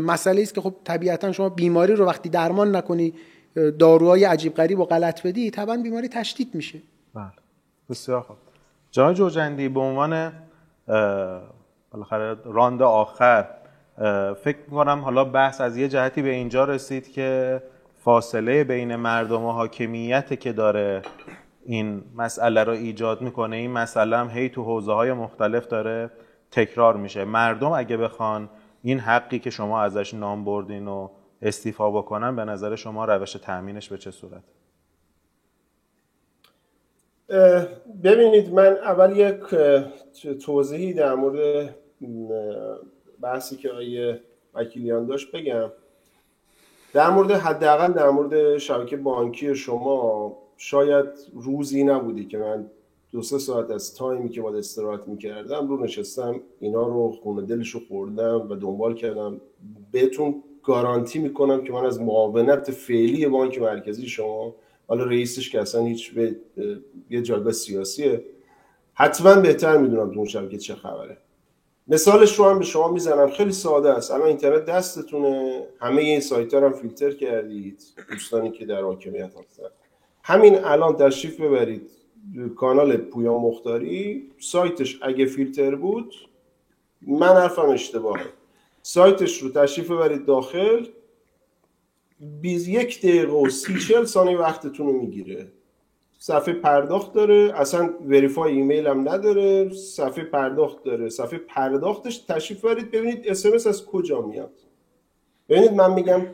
[0.00, 3.14] مسئله است که خب طبیعتا شما بیماری رو وقتی درمان نکنی
[3.78, 6.78] داروهای عجیب غریب و غلط بدی طبعا بیماری تشدید میشه.
[7.14, 7.24] بله.
[7.90, 8.36] بسیار خوب.
[8.90, 10.32] جان جوجندی به عنوان
[11.92, 13.46] بالاخره راند آخر
[14.44, 17.62] فکر می‌کنم حالا بحث از یه جهتی به اینجا رسید که
[18.04, 21.02] فاصله بین مردم و حاکمیت که داره
[21.64, 23.56] این مسئله رو ایجاد می‌کنه.
[23.56, 26.10] این مسئله هم هی تو حوزه های مختلف داره.
[26.50, 27.24] تکرار میشه.
[27.24, 28.50] مردم اگه بخوان
[28.82, 31.08] این حقی که شما ازش نام بردین و
[31.42, 34.42] استیفا بکنن به نظر شما روش تأمینش به چه صورت؟
[38.04, 39.40] ببینید من اول یک
[40.44, 41.74] توضیحی در مورد
[43.20, 44.20] بحثی که آیه
[44.54, 45.70] وکیلیان داشت بگم.
[46.92, 52.70] در مورد حداقل در مورد شبکه بانکی شما شاید روزی نبودی که من
[53.12, 57.70] دو سه ساعت از تایمی که باید استراحت می‌کردم رو نشستم اینا رو خونه دلش
[57.70, 59.40] رو خوردم و دنبال کردم.
[59.92, 64.54] بهتون گارانتی می‌کنم که من از معاونت فعلی بانک مرکزی شما
[64.86, 66.36] حالا رئیسش که اصلا هیچ به
[67.10, 68.24] یه جایگاه سیاسیه
[68.94, 71.16] حتما بهتر می‌دونم تو اون شبکه چه خبره.
[71.88, 73.30] مثالش رو هم به شما می‌زنم.
[73.30, 74.10] خیلی ساده است.
[74.10, 75.62] الان اینترنت دستتونه.
[75.80, 77.82] همه این سایت هم فیلتر کردید.
[78.10, 79.64] دوستانی که در حاکمیت هستن.
[80.22, 81.90] همین الان تشریف ببرید.
[82.56, 86.14] کانال پویا مختاری سایتش اگه فیلتر بود
[87.02, 88.26] من حرفم اشتباهه.
[88.82, 90.86] سایتش رو تشریف ببرید داخل.
[92.40, 95.46] بیز یک دقیقه و سی چل ثانیه وقتتون رو می‌گیره.
[96.18, 97.52] صفحه پرداخت داره.
[97.54, 99.68] اصلا وریفای ایمیل هم نداره.
[99.68, 101.08] صفحه پرداخت داره.
[101.08, 104.52] صفحه پرداختش تشریف برید ببینید اسمس از کجا میاد.
[105.48, 106.26] ببینید من میگم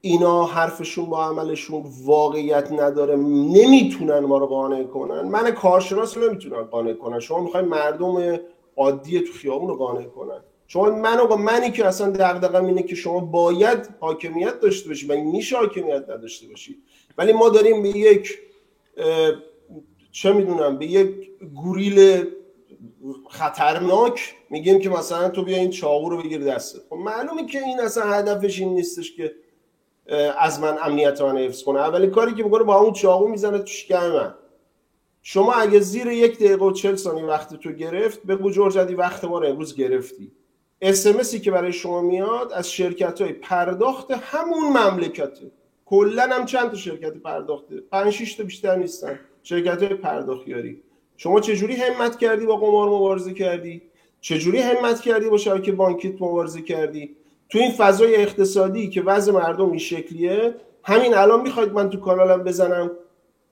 [0.00, 5.20] اینا حرفشون با عملشون واقعیت نداره نمی‌تونن ما رو قانع کنن.
[5.20, 8.40] من کارشناس نمی‌تونن قانع کنن شما می‌خوای مردم
[8.76, 10.40] عادی تو خیابون رو قانع کنن.
[10.66, 15.14] شما من آقا منی که اصلا دغدغم اینه که شما باید حاکمیت داشته باشید و
[15.14, 16.82] میشه حاکمیت نداشته باشید
[17.18, 18.38] ولی ما داریم به یک
[20.12, 22.24] چه می‌دونم به یک گوریل
[23.28, 26.80] خطرناک میگیم که مثلا تو بیا این چاقو رو بگیر دستت.
[26.90, 29.32] خب معلومه که این اصلا هدفش این نیستش که
[30.38, 31.80] از من امنیت من حفظ کنه.
[31.80, 34.34] اولین کاری که می‌کنه با اون چاقو می‌زنه تو شکم من.
[35.22, 39.38] شما اگه زیر یک دقیقه و چل ثانیه وقت تو گرفت بگو جورجدی وقت ما
[39.38, 40.32] رو امروز گرفتی.
[40.82, 45.50] اسمسی که برای شما میاد از شرکت های پرداخت همون مملکته.
[45.86, 49.20] کلا هم چند تا شرکت پرداخته؟ 5 6 تا بیشتر نیستن.
[49.42, 50.82] شرکت های پرداختیاری.
[51.16, 53.82] شما چجوری همت کردی با قمار مبارزه کردی؟
[54.20, 57.16] چجوری همت کردی با شبکه بانکیت مبارزه کردی؟
[57.50, 62.44] تو این فضای اقتصادی که وضع مردم این شکلیه همین الان می‌خواید من تو کانالم
[62.44, 62.90] بزنم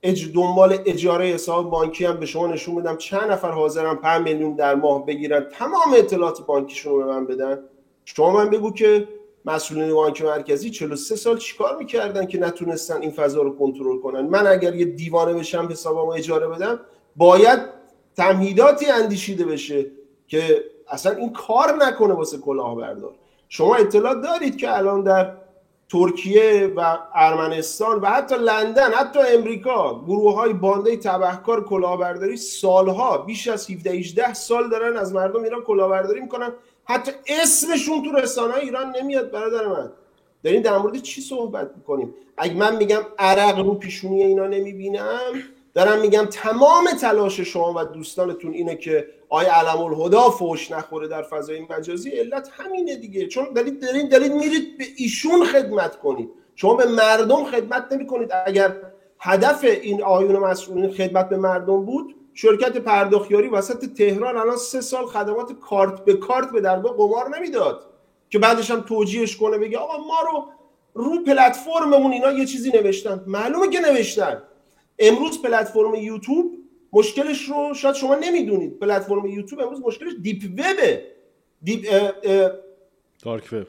[0.02, 4.54] اج دنبال اجاره حساب بانکی هم به شما نشون بدم چند نفر حاضرن 5 میلیون
[4.54, 7.58] در ماه بگیرن تمام اطلاعات بانکیشون رو به من بدن.
[8.04, 9.08] شما من بگو که
[9.44, 14.46] مسئولین بانک مرکزی 43 سال چیکار می‌کردن که نتونستن این فضا رو کنترل کنن؟ من
[14.46, 16.80] اگر یه دیوانه بشم حسابمو اجاره بدم
[17.16, 17.60] باید
[18.16, 19.86] تمهیداتی اندیشیده بشه
[20.28, 23.12] که اصلا این کار نکنه واسه کلاهبردار.
[23.48, 25.34] شما اطلاع دارید که الان در
[25.88, 33.48] ترکیه و ارمنستان و حتی لندن حتی امریکا گروه های بانده تبهکار کلاهبرداری سالها بیش
[33.48, 36.52] از 17 18 سال دارن از مردم ایران کلاهبرداری می‌کنن.
[36.84, 39.90] حتی اسمشون تو رسانه ایران نمیاد برادر من.
[40.44, 45.32] دارین در مورد چی صحبت می‌کنیم اگه من میگم عرق رو پیشونی اینا نمی‌بینم
[45.74, 51.22] دارم میگم تمام تلاش شما و دوستانتون اینه که آی علم الهدا فوش نخوره در
[51.22, 53.26] فضای مجازی علت همینه دیگه.
[53.26, 56.30] چون دارید دارین دارید میرید به ایشون خدمت کنید.
[56.54, 58.76] شما به مردم خدمت نمی کنید اگر
[59.20, 65.06] هدف این آیون مسئولین خدمت به مردم بود شرکت پرداختیاری وسط تهران الان سه سال
[65.06, 67.84] خدمات کارت به کارت به درگاه قمار نمی‌داد.
[68.30, 70.44] که بعدش هم توجیهش کنه بگه آقا ما رو
[70.94, 73.24] رو پلتفرممون اینا یه چیزی نوشتن.
[73.26, 74.42] معلومه که نوشتن.
[74.98, 76.57] امروز پلتفرم یوتیوب
[76.92, 78.78] مشکلش رو شاید شما نمی‌دونید.
[78.78, 81.02] پلتفرم یوتیوب امروز مشکلش deep web
[81.62, 81.70] ه.
[81.70, 81.86] deep
[83.22, 83.66] dark web.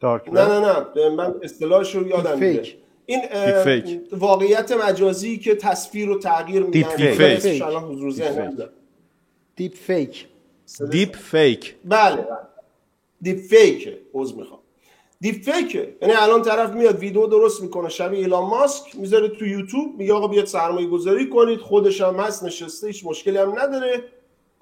[0.00, 2.66] dark نه نه نه من اصطلاحش رو یادم میاد
[3.06, 3.20] این
[4.12, 6.96] واقعیت مجازی که تصویر رو تغییر میدن.
[6.96, 7.62] دیپ فیک.
[7.62, 8.68] حضور ذهن
[9.56, 10.26] deepfake.
[10.90, 11.74] deepfake.
[11.84, 12.26] بله.
[13.22, 13.98] دیپ فیک.
[14.14, 14.60] عذر می‌خوام.
[15.20, 19.98] دیپ فیکه یعنی الان طرف میاد ویدیو درست می‌کنه شبیه ایلان ماسک می‌ذاره تو یوتیوب
[19.98, 24.04] میگه آقا بیاد سرمایه گذاری کنید خودش هم هست نشسته هیچ مشکلی هم نداره.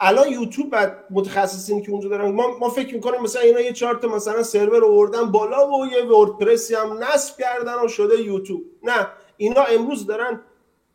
[0.00, 3.97] الان یوتیوب بعد متخصصین که اونجا دارن ما, ما فکر می‌کنیم مثلا اینا یه چار
[3.97, 8.62] تا مثلا سرور آوردن بالا و یه وردپرسی هم نصب کردن و شده یوتیوب.
[8.82, 9.06] نه
[9.36, 10.40] اینا امروز دارن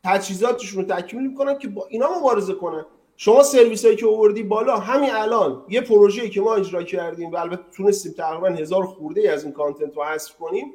[0.03, 2.85] تجهیزاتشون رو تکمیل می‌کنن که با اینا مبارزه کنن
[3.19, 7.37] شما سرویس هایی که آوردی بالا همین الان یه پروژه‌ای که ما اجرا کردیم و
[7.37, 10.73] البته تونستیم تقریبا هزار خورده از این کانتنت رو حذف کنیم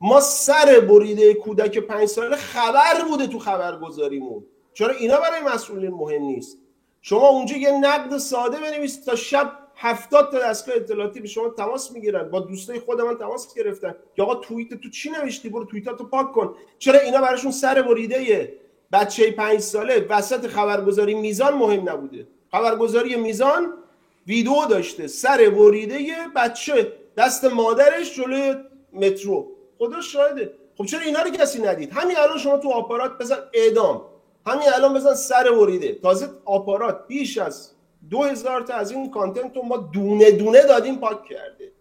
[0.00, 4.44] ما سر بریده کودک پنج ساله خبر بوده تو خبرگزاریمون.
[4.74, 6.58] چرا اینا برای مسئولین مهم نیست؟
[7.02, 11.92] شما اونجا یه نقد ساده بنویسید تا شب هفتاد تا دستگاه اطلاعاتی به شما تماس
[11.92, 12.30] می‌گیرن.
[12.30, 13.94] با دوستای خود من تماس گرفتن.
[14.14, 16.54] که آقا توییت تو چی نوشتی؟ برو توییتاتو پاک کن.
[16.78, 18.58] چرا اینا براشون سر بریده
[18.92, 22.26] بچه پنج ساله وسط خبرگزاری میزان مهم نبوده.
[22.52, 23.74] خبرگزاری میزان
[24.26, 26.06] ویدیو داشته سر بریده
[26.36, 28.54] بچه دست مادرش جلوی
[28.92, 29.48] مترو.
[29.78, 30.52] خدا شاهده.
[30.78, 34.02] خب چرا اینا رو کسی ندید؟ همین الان شما تو آپارات بزن اعدام.
[34.46, 37.70] همین الان بزن سر بریده تازه آپارات بیش از
[38.10, 41.72] دو هزار تا از این کانتنت رو ما دونه دونه دادیم پاک کرده.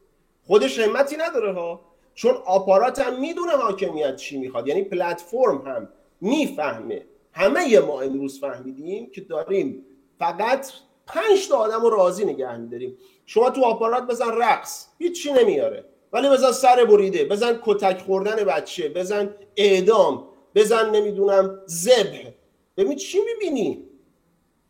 [0.47, 1.81] خودش همتی نداره ها.
[2.13, 4.67] چون آپارات هم می‌دونه حاکمیت چی می‌خواد.
[4.67, 5.89] یعنی پلتفرم هم.
[6.21, 7.05] می‌فهمه.
[7.31, 9.85] همه ما امروز فهمیدیم که داریم
[10.19, 10.71] فقط
[11.07, 12.97] پنج تا آدم رو راضی نگه میداریم.
[13.25, 15.85] شما تو آپارات بزن رقص هیچی نمیاره.
[16.13, 22.33] ولی بزن سر بریده بزن کتک خوردن بچه بزن اعدام بزن نمی‌دونم زبه
[22.77, 23.83] ببین چی می‌بینی؟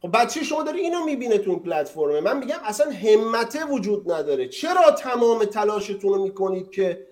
[0.01, 2.21] خب خب بچه شما داره اینو می‌بینه تو این پلتفرمه.
[2.21, 4.47] من میگم اصلا همته وجود نداره.
[4.47, 7.07] چرا تمام تلاشتون رو می‌کنید که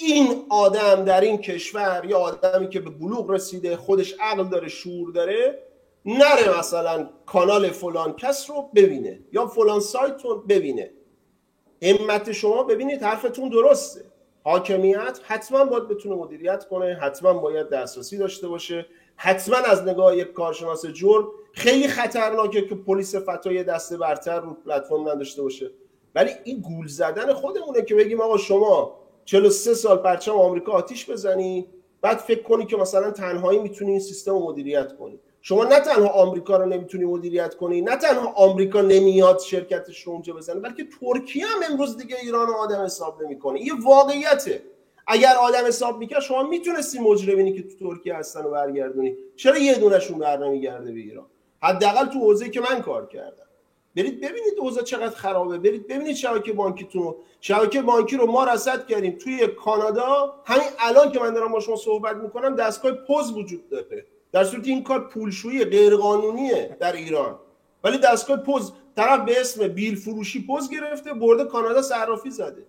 [0.00, 5.12] این آدم در این کشور یا آدمی که به بلوغ رسیده خودش عقل داره شعور
[5.12, 5.58] داره
[6.04, 10.90] نره مثلا کانال فلان کس رو ببینه یا فلان سایت رو ببینه.
[11.82, 14.04] همت شما ببینید حرفتون درسته.
[14.44, 20.32] حاکمیت حتما باید بتونه مدیریت کنه حتما باید دسترسی داشته باشه حتما از نگاه یک
[20.32, 25.70] کارشناس جرم خیلی خطرناکه که پلیس فتای دسته برتر رو پلتفرم نداشته باشه.
[26.14, 28.98] ولی این گول زدن خودمونه که بگیم آقا شما
[29.28, 31.66] 43 سال پرچم آمریکا آتیش بزنی
[32.00, 35.20] بعد فکر کنی که مثلا تنهایی می‌تونی این سیستم رو مدیریت کنی.
[35.40, 40.34] شما نه تنها آمریکا رو نمی‌تونی مدیریت کنی نه تنها آمریکا نمیاد شرکتش رو اونجا
[40.34, 43.60] بزنه بلکه ترکیه هم امروز دیگه ایران رو آدم حساب نمی‌کنه.
[43.60, 44.62] یه واقعیته.
[45.06, 49.16] اگر آدم حساب می‌کرد شما می‌تونستی مجرمینی که تو ترکیه هستن رو برگردونی.
[49.36, 51.26] چرا یه دونشون بر نمیگرده به ایران؟
[51.62, 53.47] حداقل تو حوزه که من کار کردم.
[53.96, 55.58] برید ببینید اوضاع چقدر خرابه.
[55.58, 59.18] برید ببینید شبکه بانکیتون شبکه بانکی رو ما رصد کردیم.
[59.18, 64.06] توی کانادا همین الان که من دارم با شما صحبت می‌کنم دستگاه پوز وجود داره.
[64.32, 67.38] در صورتی این کار پولشویی غیرقانونیه در ایران.
[67.84, 72.66] ولی دستگاه پوز طرف به اسم بیل فروشی پوز گرفته برده کانادا صرافی زده.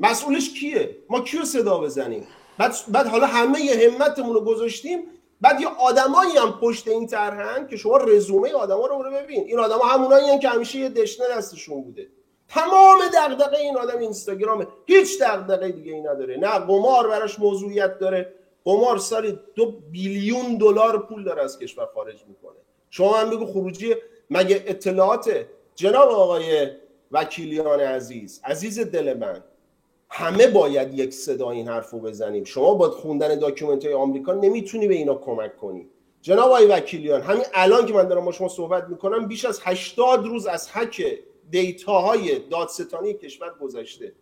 [0.00, 2.26] مسئولش کیه؟ ما کیو صدا بزنیم؟
[2.58, 5.00] بعد, بعد حالا همه ی همتمون رو گذاشتیم.
[5.42, 9.44] بعد یه آدمایی هم پشت این طرحن که شما رزومه آدما رو ببین.
[9.46, 12.08] این آدما همونایی که همیشه یه دشنه دستشون بوده.
[12.48, 14.66] تمام دغدغه این آدم اینستاگرامه.
[14.86, 16.36] هیچ دغدغه دیگه ای نداره.
[16.36, 18.34] نه قمار براش موضوعیت داره.
[18.64, 22.56] قمار سالی دو billion دلار پول داره از کشور خارج می‌کنه.
[22.90, 23.94] شما هم بگو خروجی
[24.30, 26.70] مگه اطلاعات؟ جناب آقای
[27.10, 29.44] وکیلیان عزیز عزیز دل من.
[30.14, 32.44] همه باید یک صدا این حرف رو بزنیم.
[32.44, 35.88] شما با خوندن document های آمریکا نمی‌تونی به اینا کمک کنی.
[36.22, 40.26] جناب آقای وکیلیان همین الان که من دارم با شما صحبت می‌کنم بیش از 80
[40.26, 41.02] روز از حک
[41.50, 44.12] دیتاهای دادستانی کشور گذشته.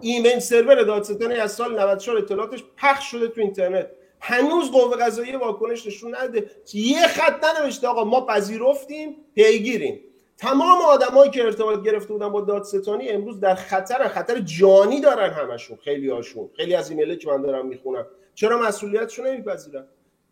[0.00, 3.90] ایمین سرور دادستانی از سال 94 اطلاعاتش پخش شده تو اینترنت.
[4.20, 6.50] هنوز قوه قضاییه واکنش نشون نده.
[6.74, 10.00] یه خط ننوشته آقا ما پذیرفتیم پیگیریم.
[10.38, 15.76] تمام آدمایی که ارتباط گرفته بودن با دادستانی امروز در خطر خطر جانی دارن همشون
[15.84, 16.50] خیلی هاشون.
[16.56, 18.06] خیلی از ایمیلی که من دارم می‌خونم.
[18.34, 19.86] چرا مسئولیتشو نمیپذیرم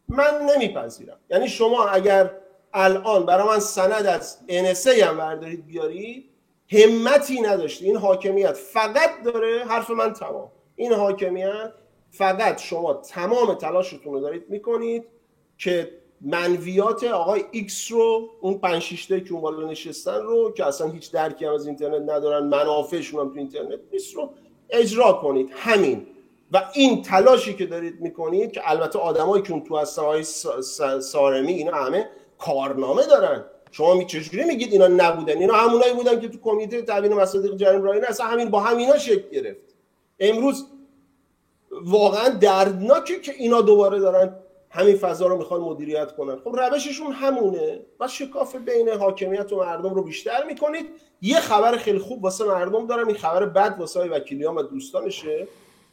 [0.08, 1.18] من نمیپذیرم.
[1.30, 2.30] یعنی شما اگر
[2.74, 6.24] الان برای من سند از NSA هم بردارید بیارید
[6.68, 10.50] همتی نداشته این حاکمیت فقط داره حرف من تمام.
[10.76, 11.72] این حاکمیت
[12.10, 15.04] فقط شما تمام تلاشتون رو دارید می‌کنید
[15.58, 20.66] که منویات آقای ایکس رو اون پنج شیش تا که اون بالا نشستن رو که
[20.66, 24.30] اصلا هیچ درکی هم از اینترنت ندارن منافعشون هم تو اینترنت نیست رو
[24.70, 25.50] اجرا کنید.
[25.52, 26.06] همین.
[26.52, 30.22] و این تلاشی که دارید می‌کنید که البته آدمایی که اون تو های
[31.00, 32.08] سارمی اینا همه
[32.38, 33.44] کارنامه دارن.
[33.70, 37.82] شما می چجوری میگید اینا نبودن؟ اینا همونایی بودن که تو کمیته تبیین مصادیق جرم
[37.82, 39.74] رایی اصلا همین با همینا شکل گرفت.
[40.20, 40.66] امروز
[41.70, 44.34] واقعا دردناکه که اینا دوباره دارن
[44.74, 46.36] همین فضا رو می‌خوان مدیریت کنن.
[46.36, 47.80] خب روششون همونه.
[48.00, 50.86] و شکاف بین حاکمیت و مردم رو بیشتر می‌کنید.
[51.22, 53.06] یه خبر خیلی خوب واسه مردم دارم.
[53.06, 54.08] این خبر بد واسه های
[54.56, 55.46] و دوستانشه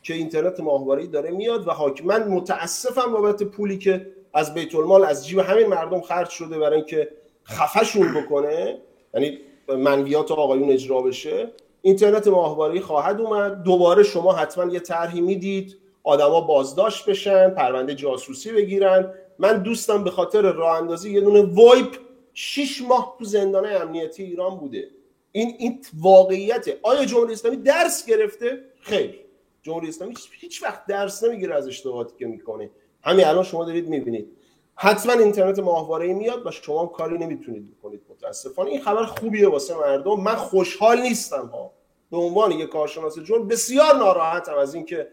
[0.03, 5.05] که اینترنت ماهواره داره میاد و حاکم من متاسفم بابت پولی که از بیت المال
[5.05, 7.09] از جیب همین مردم خرج شده برای اینکه
[7.45, 8.77] خفشون بکنه.
[9.13, 9.37] یعنی
[9.67, 11.51] منویات آقایون اجرا بشه.
[11.81, 13.63] اینترنت ماهواره خواهد اومد.
[13.63, 15.77] دوباره شما حتما یه طرحی می‌دید.
[16.09, 19.13] آدما بازداشت بشن پرونده جاسوسی بگیرن.
[19.39, 21.95] من دوستم به خاطر راه اندازی یه دونه وایپ
[22.33, 24.87] 6 ماه تو زندان امنیتی ایران بوده.
[25.31, 29.19] این این واقعیته آیا جمهوری اسلامی درس گرفته؟ خیر.
[29.61, 32.69] جمهوری اسلامی هیچ وقت درس نمی‌گیره از اشتباهاتی که می‌کنه.
[33.03, 34.27] همین الان شما دارید می‌بینید.
[34.75, 38.01] حتما اینترنت ماهواره میاد و شما کاری نمی‌تونید بکنید.
[38.09, 40.19] متاسفانه این خبر خوبیه واسه مردم.
[40.19, 41.71] من خوشحال نیستم ها.
[42.11, 45.07] به عنوان یک کارشناس جرم بسیار ناراحتم از اینکه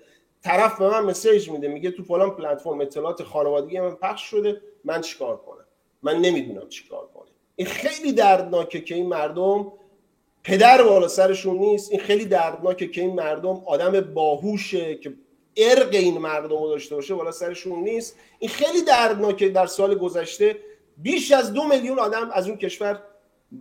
[0.47, 5.01] طرف به من مسیج میده میگه تو فلان پلتفرم اطلاعات خانوادگی من پخش شده من
[5.01, 5.65] چیکار کنم؟
[6.03, 7.27] من نمی‌دونم چیکار کنم.
[7.57, 9.73] این خیلی دردناکه که این مردم
[10.45, 11.91] پدر بالا سرشون نیست.
[11.91, 15.15] این خیلی دردناکه که این مردم آدم باهوشه که
[15.57, 18.17] ارق این مردم رو داشته باشه بالا سرشون نیست.
[18.39, 19.49] این خیلی دردناکه.
[19.49, 20.57] در سال گذشته
[20.97, 23.03] بیش از دو میلیون آدم از اون کشور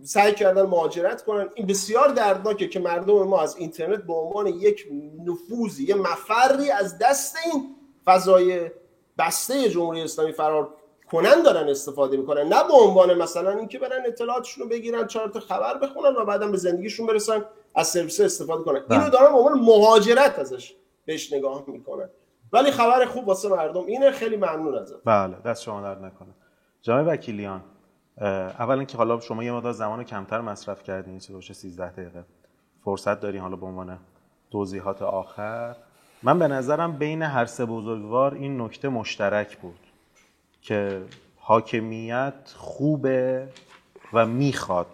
[0.02, 1.48] سعی کردن مهاجرت کنن.
[1.54, 4.88] این بسیار دردناکه که مردم ما از اینترنت به عنوان یک
[5.26, 8.70] نفوذی یه مفری از دست این فضای
[9.18, 10.74] بسته جمهوری اسلامی فرار
[11.10, 12.42] کنن دارن استفاده می‌کنن.
[12.42, 16.48] نه به عنوان مثلا اینکه برن اطلاعاتشون رو بگیرن چهار تا خبر بخونن و بعدا
[16.48, 17.44] به زندگیشون برسن
[17.74, 18.80] از سرویس استفاده کنن.
[18.88, 18.98] بله.
[18.98, 22.08] اینو دارن به عنوان مهاجرت ازش بهش نگاه می‌کنن.
[22.52, 24.96] ولی خبر خوب واسه مردم اینه خیلی ممنون ازت.
[25.04, 26.28] بله دست شما درد نکنه.
[26.82, 27.64] جناب وکیلیان
[28.20, 32.24] اولا که حالا شما یه مقدار زمان کمتر مصرف کردین چه باشه 13 دقیقه.
[32.84, 33.98] فرصت دارین حالا به عنوان
[34.50, 35.76] توضیحات آخر.
[36.22, 39.80] من به نظرم بین هر سه بزرگوار این نکته مشترک بود
[40.62, 41.02] که
[41.36, 43.48] حاکمیت خوبه
[44.12, 44.86] و می‌خواد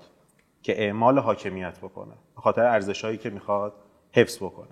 [0.63, 3.73] که اعمال حاکمیت بکنه به خاطر که می‌خواد
[4.13, 4.69] حفظ بکنه.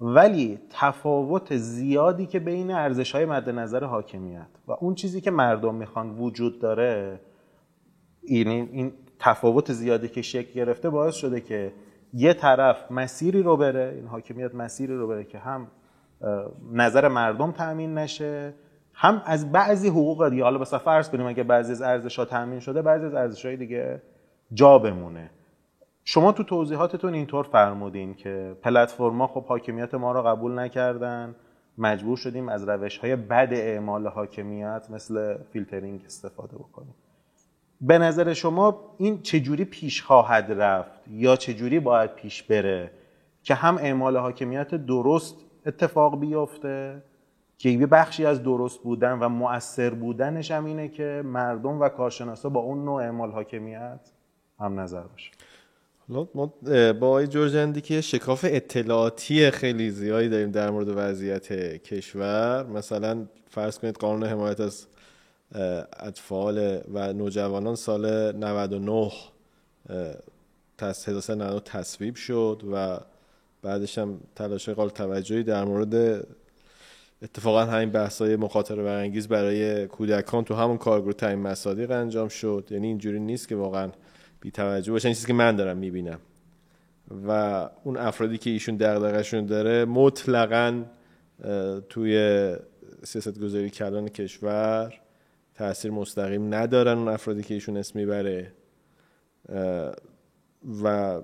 [0.00, 5.74] ولی تفاوت زیادی که بین ارزش های مد نظر حاکمیت و اون چیزی که مردم
[5.74, 7.20] می‌خوان وجود داره
[8.22, 11.72] این, این تفاوت زیادی که شکل گرفته باعث شده که
[12.14, 15.66] یه طرف مسیری رو بره این حاکمیت مسیری رو بره که هم
[16.72, 18.54] نظر مردم تأمین نشه
[18.94, 22.60] هم از بعضی حقوق دیگه حالا مثلا فرض کنیم اگه بعضی از ارزش ها تأمین
[22.60, 24.02] شده بعضی از ارزش های دیگه
[24.52, 25.30] جا بمونه.
[26.04, 31.34] شما تو توضیحاتتون اینطور فرمودین که پلتفرما خب حاکمیت ما رو قبول نکردن
[31.78, 36.94] مجبور شدیم از روش های بد اعمال حاکمیت مثل فیلترینگ استفاده بکنیم.
[37.80, 42.90] به نظر شما این چجوری پیش خواهد رفت یا چجوری باید پیش بره
[43.42, 45.36] که هم اعمال حاکمیت درست
[45.66, 47.02] اتفاق بیفته
[47.58, 52.48] که یه بخشی از درست بودن و مؤثر بودنش هم اینه که مردم و کارشناسا
[52.48, 54.10] با اون نوع اعمال حاکمیت
[54.60, 55.30] هم نظر باشه.
[56.08, 56.52] ما
[56.92, 61.52] با آقای جورجندی که شکاف اطلاعاتی خیلی زیادی داریم در مورد وضعیت
[61.82, 64.86] کشور مثلا فرض کنید قانون حمایت از
[66.00, 69.12] اطفال و نوجوانان سال 99
[70.80, 73.00] 1399 تصویب شد و
[73.62, 76.26] بعدش هم تلاش قابل توجهی در مورد
[77.22, 82.68] اتفاقا همین بحثای مخاطره برانگیز برای کودکان تو همون کارگروه تعیین مصادیق انجام شد.
[82.70, 83.90] یعنی اینجوری نیست که واقعا
[84.40, 86.18] بی توجه باشه این چیزی که من دارم می‌بینم.
[87.26, 87.30] و
[87.84, 90.84] اون افرادی که ایشون دغدغه‌شون داره مطلقا
[91.88, 92.56] توی
[93.04, 94.94] سیاست گذاری کلان کشور
[95.60, 98.52] تاثیر مستقیم ندارن اون افرادی که ایشون اسم می‌بره.
[100.82, 101.20] و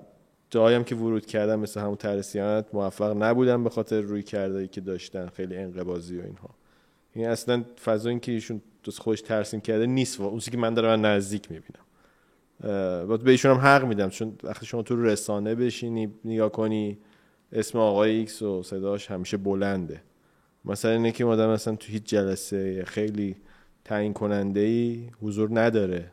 [0.49, 5.27] جایی که ورود کردن مثل همون ترسیانت موفق نبودن به خاطر روی کرده که داشتن
[5.27, 6.49] خیلی انقبازی و اینها.
[7.13, 10.73] این اصلا فضا این که ایشون دوست خوش ترسیم کرده نیست و اون که من
[10.73, 11.85] دارم نزدیک می‌بینم.
[13.07, 16.97] باید به ایشون هم حق میدم چون وقتی شما تو رسانه بشینی نگاه کنی
[17.51, 20.01] اسم آقای ایکس و صداش همیشه بلنده.
[20.65, 23.35] مثلا اینه که آدم مثلا تو هیچ جلسه خیلی
[23.87, 26.11] تعیین کننده ای حضور نداره.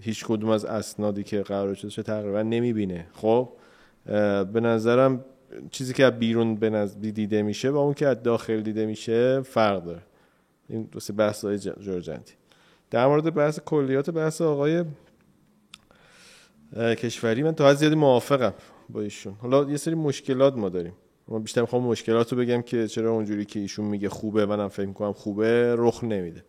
[0.00, 3.06] هیچ کدوم از اسنادی که قرار شده تقریبا نمی‌بینه.
[3.12, 3.48] خب
[4.52, 5.24] به نظرم
[5.70, 9.84] چیزی که از بیرون به دیده میشه با اون که از داخل دیده میشه فرق
[9.84, 10.02] داره.
[10.68, 12.34] این دوست بحث های جورجنتی
[12.90, 14.84] در مورد بحث کلیات بحث آقای
[16.76, 18.54] کشوری من تا زیادی موافقم
[18.88, 19.34] با ایشون.
[19.38, 20.92] حالا یه سری مشکلات ما داریم.
[21.28, 24.86] ما بیشتر می‌خوام مشکلات رو بگم که چرا اونجوری که ایشون میگه خوبه منم فکر
[24.86, 26.44] می‌کنم خوبه رخ نمیده.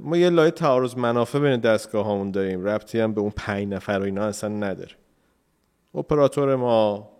[0.00, 2.64] ما یه لایه تعارض منافع بین دستگاه هامون داریم.
[2.64, 4.92] ربطی هم به اون پنج نفر و اینا اصلا نداره.
[5.94, 7.10] اپراتور ما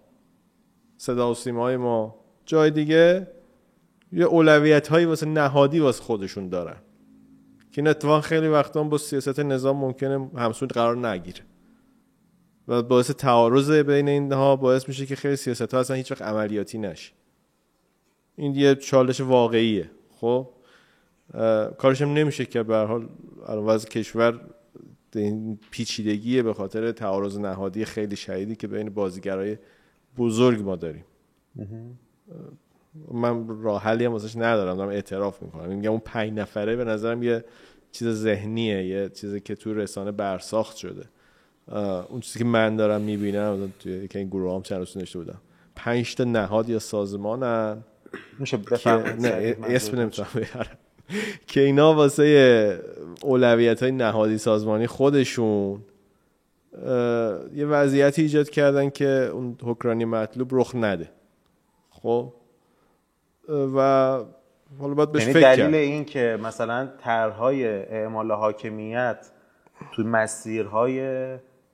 [0.96, 2.14] صدا و سیمای ما
[2.46, 3.28] جای دیگه
[4.12, 6.76] یه اولویت هایی واسه نهادی واسه خودشون دارن.
[7.72, 11.40] که این اتفاق خیلی وقتا با سیاست نظام ممکنه همسون قرار نگیره.
[12.68, 16.78] و باعث تعارض بین اینها باعث میشه که خیلی سیاست ها اصلا هیچ وقت عملیاتی
[16.78, 17.12] نشه.
[18.36, 19.90] این یه چالش واقعیه.
[20.20, 20.48] خب؟
[21.78, 23.08] کارش هم نمیشه که به حال
[23.48, 24.40] وضع کشور
[25.14, 29.58] این پیچیدگیه به خاطر تعارض نهادی خیلی شدیدی که بین بازیگرای
[30.18, 31.04] بزرگ ما داریم.
[33.12, 35.68] من راه حلی هم واسش ندارم دارم اعتراف می‌کنم.
[35.68, 37.44] میگم اون پنج نفره به نظرم یه
[37.92, 41.04] چیز ذهنیه یه چیزی که تو رسانه برساخت شده.
[42.08, 45.40] اون چیزی که من دارم می‌بینم توی یکی این گروه هم چند روز نشته بودم.
[45.76, 47.84] پنج تا نهاد یا سازمانن؟
[48.38, 48.58] میشه
[49.18, 50.28] نه اسم نمی‌تونم
[51.46, 52.82] که اینا واسه
[53.22, 55.80] اولویت های نهادی سازمانی خودشون
[57.54, 61.10] یه وضعیتی ایجاد کردن که اون حکرانی مطلوب رخ نده.
[61.90, 62.32] خب؟
[63.48, 64.18] و
[64.80, 65.74] حالا باید بهش یعنی فکر دلیل کرد.
[65.74, 69.30] این که مثلا طرحهای اعمال حاکمیت
[69.92, 70.98] تو مسیرهای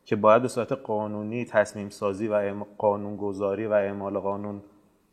[0.04, 4.62] که باید به صورت قانونی تصمیم سازی و قانون گذاری و اعمال قانون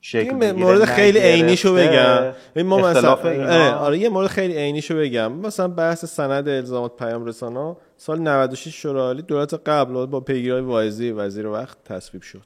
[0.02, 2.34] شکل یه مورد خیلی نگرفته، عینیشو بگم.
[2.64, 5.32] ما مثلا آره، آره یه مورد خیلی عینیشو بگم.
[5.32, 11.12] مثلا بحث سند الزامات پیام رسانا سال 96 شورای عالی دولت قبل با پیگیری واعظی
[11.12, 12.46] وزیر وقت تصویب شد.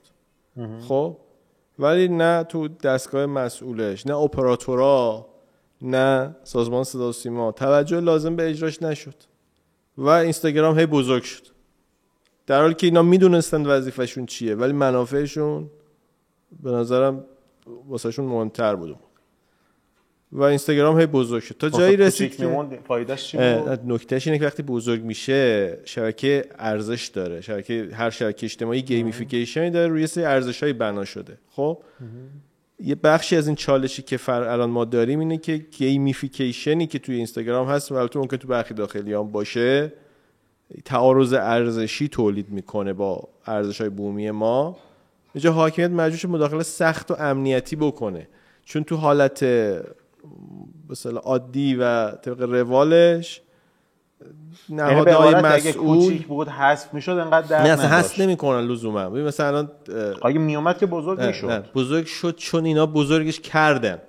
[0.88, 1.18] خب؟
[1.80, 5.28] ولی نه تو دستگاه مسئولش نه اپراتورا
[5.82, 7.52] نه سازمان صدا و سیما.
[7.52, 9.16] توجه لازم به اجراش نشد.
[9.98, 11.44] و اینستاگرام هی بزرگ شد.
[12.48, 15.70] در حالی که اینا می‌دونستن وظیفهشون چیه ولی منافعشون
[16.64, 17.26] به نظرم
[17.88, 18.96] واسهشون مهمتر بود.
[20.32, 21.56] و اینستاگرام هی بزرگ شد.
[21.58, 23.36] تا جایی رسید که فایدهش
[23.86, 27.42] نکتهش اینه که وقتی بزرگ میشه شبکه ارزش داره.
[27.42, 31.38] شبکه هر شبکه اجتماعی gamification ای داره روی سری ارزش های بنا شده.
[31.50, 31.78] خب؟
[32.80, 37.00] یه بخشی از این چالشی که فر الان ما داریم اینه که gamification ای که
[37.00, 39.94] توی اینستاگرام هست و البته ممکن تو برخی داخلی هم باشه
[40.86, 44.78] تعارض ارزشی تولید می‌کنه با ارزش های بومی ما.
[45.36, 48.28] یه جا حاکمیت مجبور مداخله سخت و امنیتی بکنه.
[48.66, 49.46] چون تو حالت
[50.90, 53.42] مثلا عادی و طبق روالش
[54.70, 57.88] یعنی نهادهای اگه مسئول کوچیک بود حذف می‌شد انقدر درد نه اصلا.
[57.88, 59.10] هست نمی‌کنن لزوما.
[59.10, 59.72] ببین مثلا الان
[60.24, 61.72] اگه میومد که بزرگ می‌شد.
[61.76, 64.02] بزرگ شد چون اینا بزرگش کردن.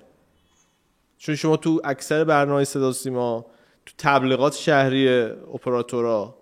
[1.17, 3.45] چون شما تو اکثر برنامه صدا سیما
[3.85, 5.09] تو تبلیغات شهری
[5.53, 6.35] اپراتورا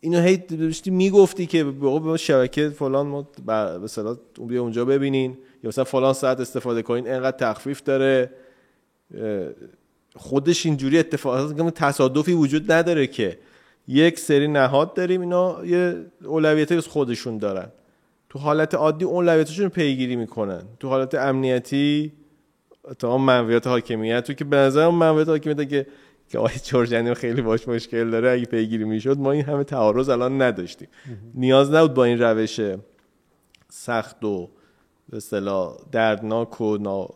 [0.00, 3.28] اینو هی داشتی می‌گفتی که به به شبکه فلان ما
[3.82, 5.38] مثلا اون بیا اونجا ببینین.
[5.62, 8.30] یا مثلا فلان ساعت استفاده کنین انقدر تخفیف داره.
[10.16, 13.38] خودش اینجوری اتفاقات تصادفی وجود نداره که
[13.88, 17.68] یک سری نهاد داریم اینا یه اولویتی از خودشون دارن.
[18.28, 20.62] تو حالت عادی اولویتشون پیگیری می‌کنن.
[20.80, 22.12] تو حالت امنیتی
[22.98, 24.24] تا منویات حاکمیت.
[24.24, 25.86] تو که به نظر منویات حاکمیت که
[26.28, 30.42] که آقای جورجانی خیلی باش مشکل داره اگه پیگیری می‌شد ما این همه تعارض الان
[30.42, 30.88] نداشتیم.
[31.34, 32.60] نیاز نبود با این روش
[33.68, 34.50] سخت و
[35.08, 37.08] به اصطلاح دردناک و نا...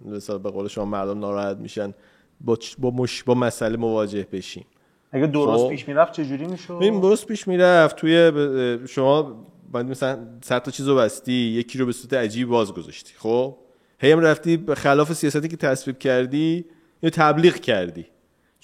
[0.00, 1.94] به اصطلاح به قول شما مردم ناراحت میشن
[2.40, 3.22] با, با, مش...
[3.22, 4.66] با مسئله مواجه بشیم.
[5.12, 5.70] اگه درست خب.
[5.70, 7.96] پیش می‌رفت چجوری می‌شد؟ ببین درست پیش می‌رفت.
[7.96, 12.72] توی ب- شما باید مثلا صد تا چیزو بستی یکی رو به صورت عجیب باز
[12.72, 13.56] گذاشتی خب؟
[13.98, 16.64] هی هم رفتی به خلاف سیاستی که تصویب کردی
[17.02, 18.06] یا تبلیغ کردی.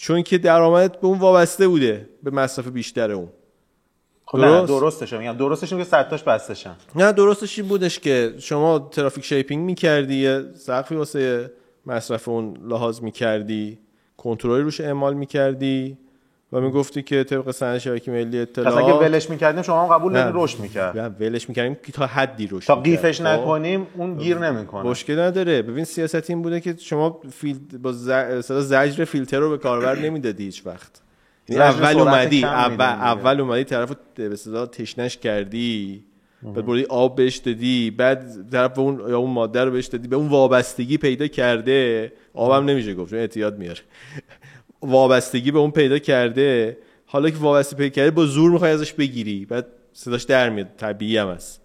[0.02, 3.28] چون که درآمدت به اون وابسته بوده به مصرف بیشتر اون.
[4.26, 4.68] خب نه درست.
[4.68, 6.76] درستش میگم درستش که صد تاش بستشن.
[6.96, 11.52] نه درستش این بودش که شما ترافیک شیپینگ می‌کردی یه سقفی واسه
[11.86, 13.78] مصرف اون لحاظ می‌کردی
[14.16, 15.98] کنترلی روش اعمال می‌کردی.
[16.52, 20.12] و می‌گفتی که طبق سند شبکه ملی پس اگه ولش می‌کردیم شما هم قبول.
[20.12, 22.76] دارین رشد می‌کرد ولش می‌کردیم که تا حدی رشد تا.
[22.76, 27.58] قیفش خب؟ نکنیم اون گیر نمی‌کنه مشکل نداره ببین سیاست این بوده که شما فیل...
[27.82, 28.10] با ز...
[28.48, 31.00] زجر فیلتر رو به کاربر نمی‌دادی هیچ وقت
[31.48, 32.84] یعنی اول اومدی اول.
[32.84, 36.04] اول اومدی طرف به اصطلاح تشنش کردی
[36.42, 40.16] بعد بردی آب بهش دادی بعد طرف اون یا اون ماده رو بهش دادی به
[40.16, 43.80] اون وابستگی پیدا کرده آبم نمیشه گفت چون اعتیاد میاره
[44.82, 49.44] وابستگی به اون پیدا کرده حالا که وابسته پیدا کرده با زور می‌خوای ازش بگیری.
[49.44, 51.60] بعد صداش در میاد طبیعی هم هست.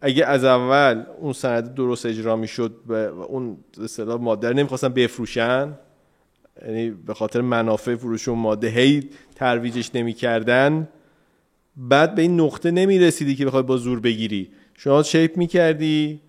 [0.00, 5.74] اگه از اول اون سند درست اجرا می‌شد و اون اصطلاح ماده رو نمی‌خواستن بفروشن
[6.66, 10.88] یعنی به خاطر منافع فروش اون ماده هی ترویجش نمی‌کردن
[11.76, 14.50] بعد به این نقطه نمی‌رسیدی که بخوای با زور بگیری.
[14.74, 16.20] شما شیپ می‌کردی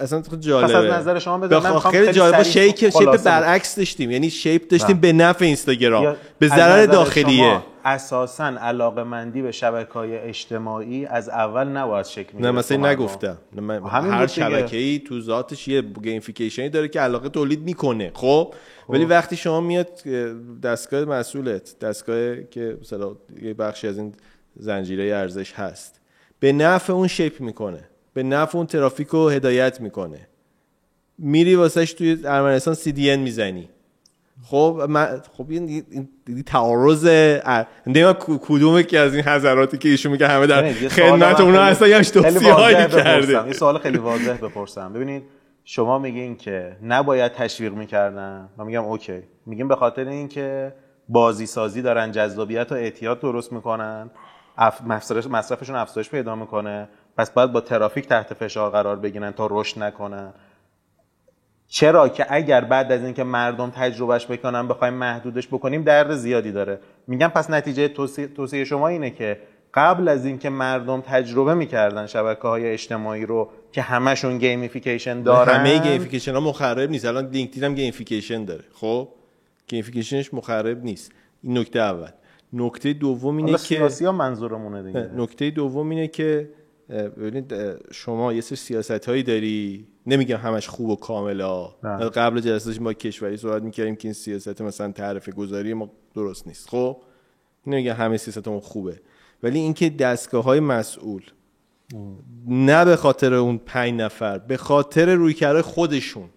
[0.00, 4.10] اصلا خیلی جالبه پس از نظر شما بذار خیلی جالبه شیپ شیپ برعکس داشتیم.
[4.10, 5.00] یعنی شیپ داشتیم نه.
[5.00, 6.16] به نفع اینستاگرام.
[6.38, 7.62] به ضرر داخلیه.
[7.84, 12.92] اساسا علاقه مندی به شبکه های اجتماعی از اول نباید شکل نه می‌گرفت مثلا.
[12.92, 13.38] نگفتم.
[13.52, 14.26] نه همین هر.
[14.26, 18.10] شبکه ای تو ذاتش یه gamification ای داره که علاقه تولید می‌کنه.
[18.14, 18.54] خب.
[18.88, 20.12] ولی وقتی شما میاد اه،
[20.62, 24.14] دستگاه مسئولت دستگاه که مثلا یه بخشی از این
[24.56, 26.00] زنجیره ارزش هست
[26.40, 27.88] به نفع اون shape می‌کنه.
[28.16, 30.28] به نفع اون ترافیک رو هدایت می‌کنه.
[31.18, 33.68] میری واسهش توی ارمنستان CDN می‌زنی.
[34.44, 38.12] خب من خب این این- این تعارض ار- نمی‌دونم
[38.48, 42.10] کدومه که از این حضراتی که ایشون میگه همه در خدمت اونا هستن یه همش
[42.12, 43.04] خیلی توصیه هایی واضح بپرسم.
[43.04, 44.92] کرده یه سوال خیلی واضح بپرسم.
[44.92, 45.22] ببینید
[45.64, 48.48] شما میگین که نباید تشویق می‌کردن.
[48.56, 49.22] من میگم OK.
[49.46, 50.72] میگیم به خاطر اینکه
[51.08, 54.10] بازی سازی دارن جذابیت و اعتیاد درست می‌کنن
[54.58, 54.82] اف...
[54.82, 56.88] مصرف- مصرفشون افزایش پیدا می‌کنه.
[57.16, 60.32] پس باید با ترافیک تحت فشار قرار بگیرن تا رشد نکنن.
[61.68, 66.80] چرا که اگر بعد از اینکه مردم تجربهش بکنن بخوایم محدودش بکنیم درد زیادی داره.
[67.06, 67.88] میگم پس نتیجه
[68.28, 69.38] توصیه, شما اینه که
[69.74, 75.78] قبل از اینکه مردم تجربه می‌کردن شبکه های اجتماعی رو که همشون gamification دارن همه
[75.78, 77.04] gamification ها مخرب نیست.
[77.04, 78.64] الان لینکدین هم گیمفیکیشن داره.
[78.74, 79.08] خب؟
[79.66, 81.12] gamification ش مخرب نیست.
[81.42, 82.10] این نکته اول.
[82.52, 85.10] نکته دوم اینه که سیاسی ها منظورمونه دیگه.
[85.16, 86.48] نکته دوم اینه که
[86.88, 87.54] ببینید
[87.92, 89.86] شما یه سری سیاست هایی داری.
[90.06, 90.96] نمیگم همش خوب و
[91.40, 91.76] ها.
[91.82, 92.08] نه.
[92.08, 96.68] قبل جلسه با کشوری صحبت می‌کردیم که این سیاست مثلا تعرفه گذاری ما درست نیست.
[96.68, 97.02] خب؟
[97.66, 99.00] نمیگم همه سیاستمون خوبه.
[99.42, 101.22] ولی اینکه دستگاه های مسئول
[102.46, 106.28] نه به خاطر اون پنج نفر به خاطر رویکرد خودشون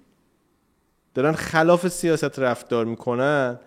[1.13, 3.59] دارن خلاف سیاست رفتار می‌کنن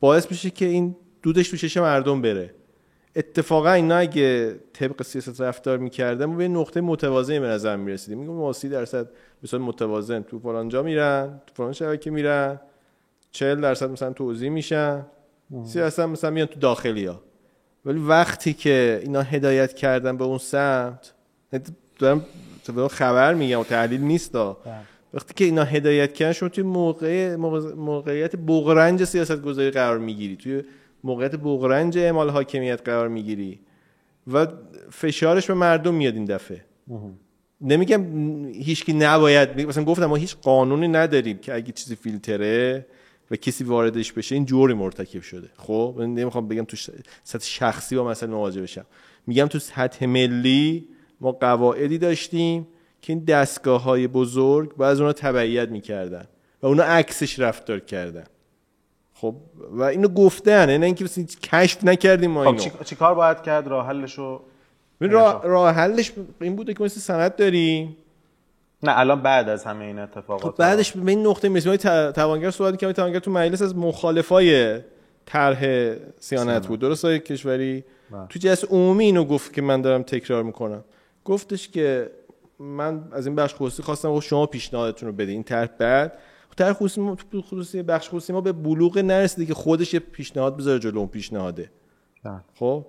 [0.00, 2.54] باعث میشه که این دودش تو مردم بره.
[3.16, 8.18] اتفاقا اینا اگه طبق سیاست رفتار می‌کردن ما به نقطه متوازنی به نظر می‌رسیدیم.
[8.18, 9.08] میگم ما 30 درصد
[9.44, 12.60] صورت متوازن تو فلان جا میرن تو فلان شبکه میرن
[13.30, 15.06] 40 درصد مثلا توضیح میشن
[15.64, 17.22] 30 درصد مثلا میان تو داخلی ها
[17.84, 21.12] ولی وقتی که اینا هدایت کردن به اون سمت
[21.98, 22.26] دارم
[22.90, 24.56] خبر میگم و تحلیل نیست دا.
[25.14, 27.36] وقتی که اینا هدایت کردن شما توی موقع
[27.76, 30.36] موقعیت بغرنج سیاست گذاری قرار می‌گیری.
[30.36, 30.62] توی
[31.04, 33.60] موقعیت بغرنج اعمال حاکمیت قرار می‌گیری
[34.32, 34.46] و
[34.90, 36.64] فشارش به مردم میاد این دفعه.
[37.60, 38.02] نمیگم
[38.48, 42.86] هیچکی نباید مثلا گفتم ما هیچ قانونی نداریم که اگه چیزی فیلتره
[43.30, 45.48] و کسی واردش بشه این جوری مرتکب شده.
[45.56, 46.76] خب نمی‌خوام بگم تو
[47.24, 48.86] سطح شخصی با مثلا مواجه بشم.
[49.26, 50.88] میگم تو سطح ملی
[51.20, 52.66] ما قواعدی داشتیم
[53.02, 56.24] که این دستگاه های بزرگ از اونا تبعیت می‌کردن
[56.62, 58.24] و اونا عکسش رفتار کردن.
[59.20, 59.34] خب
[59.70, 61.04] و اینو گفتن نه اینکه
[61.42, 62.84] کشف نکردیم ما خب اینو.
[62.84, 64.40] چی, کار باید کرد؟ راه حلشو
[65.00, 67.96] راه, راه حلش این بوده که مثل سند داریم.
[68.82, 71.76] نه الان بعد از همه این اتفاقات خب بعدش به این نقطه می‌رسیم.
[72.10, 74.78] توانگر صحبت که توانگر تو مجلس از مخالفای
[75.26, 76.80] طرح سیانت بود.
[76.80, 78.26] درست های کشوری؟ با.
[78.28, 80.84] تو جلسه عمومی اینو گفت که من دارم تکرار می‌کنم.
[81.24, 82.10] گفتش که
[82.58, 86.18] من از این بخش خصوصی خواستم شما پیشنهادتون رو بده این طرح بعد
[86.58, 90.78] طرح خصوصی ما خصوصی بخش خصوصی ما به بلوغ نرسیده که خودش یه پیشنهاد بذاره
[90.78, 91.70] جلو اون پیشنهاده.
[92.54, 92.86] خب؟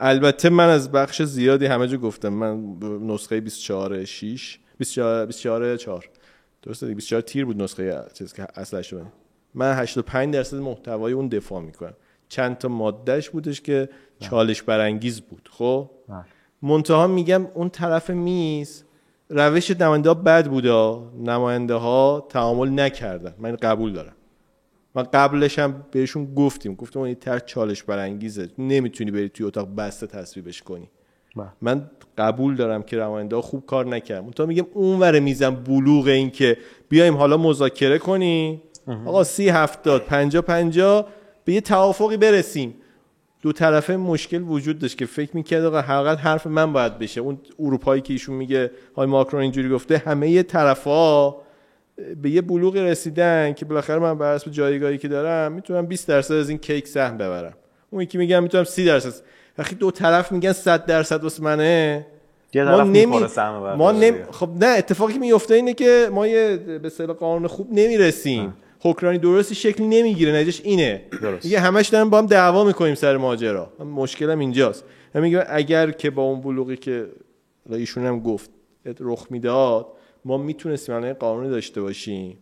[0.00, 2.28] البته من از بخش زیادی همه جا گفتم.
[2.28, 6.08] من نسخه 24 6 24 24 4
[6.62, 9.06] درسته 24 تیر بود نسخه چیزی که اصلش بود
[9.54, 11.94] من 85 درصد محتوای اون دفاع می‌کنم.
[12.28, 13.88] چند تا مادهش بودش که
[14.18, 15.48] چالش برانگیز بود.
[15.52, 15.90] خب؟
[16.62, 18.84] منتها میگم اون طرف میز
[19.30, 23.34] روش نماینده ها بد بوده نماینده ها تعامل نکردن.
[23.38, 24.12] من قبول دارم.
[24.94, 26.74] من قبلش هم بهشون گفتیم.
[26.74, 28.48] گفتم این طرح چالش برانگیزه.
[28.58, 30.90] نمی‌تونی بری توی اتاق بسته تصویبش کنی.
[31.36, 31.46] با.
[31.62, 34.30] من قبول دارم که نماینده ها خوب کار نکردن.
[34.30, 36.56] تا میگم اونور میزم بلوغ این که
[36.88, 38.62] بیایم حالا مذاکره کنی.
[39.06, 41.06] آقا سی هفتاد پنجا پنجا
[41.44, 42.74] به یه توافقی برسیم.
[43.42, 47.20] دو طرفه مشکل وجود داشت که فکر می‌کرد آقا حقیقت حرف من باید بشه.
[47.20, 51.30] اون اروپایی که ایشون میگه های ماکرون اینجوری گفته همه طرفا
[52.22, 56.34] به یه بلوغی رسیدن که بالاخره من بر اساس جایگاهی که دارم می‌تونم 20 درصد
[56.34, 57.54] از این کیک سهم ببرم.
[57.90, 59.12] اون یکی میگم می‌تونم 30 درصد.
[59.58, 62.06] وقتی دو طرف میگن 100 درصد واسه منه
[62.54, 63.26] ما نمی...
[63.76, 64.18] ما نمی...
[64.30, 68.54] خب نه اتفاقی میفته اینه که ما یه به اصطلاح قانون خوب نمی‌رسیم.
[68.80, 71.02] حکرانی درستی شکلی نمی‌گیره نتیجهش اینه.
[71.22, 71.44] درست.
[71.44, 73.72] میگه همش دارن با هم دعوا می‌کنیم سر ماجرا.
[73.84, 74.84] مشکلم اینجاست.
[75.14, 77.06] میگه اگر که با اون بلوغی که
[77.70, 78.50] ایشون هم گفت
[79.00, 79.86] رخ می‌داد
[80.24, 82.38] ما می‌تونستیم الان قانونی داشته باشیم.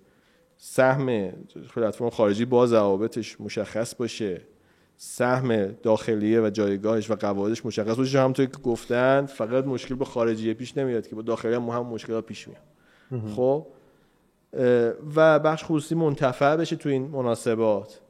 [0.56, 1.32] سهم
[1.74, 4.40] پلتفرم خارجی با ضوابطش مشخص باشه.
[4.96, 8.20] سهم داخلیه و جایگاهش و قواعدش مشخص باشه.
[8.20, 12.26] همونطور که گفتن فقط مشکل به خارجیه پیش نمیاد که با داخلی هم هم مشکلات
[12.26, 12.62] پیش میاد.
[13.36, 13.66] خب؟
[15.16, 18.00] و بخش خصوصی منتفع بشه تو این مناسبات.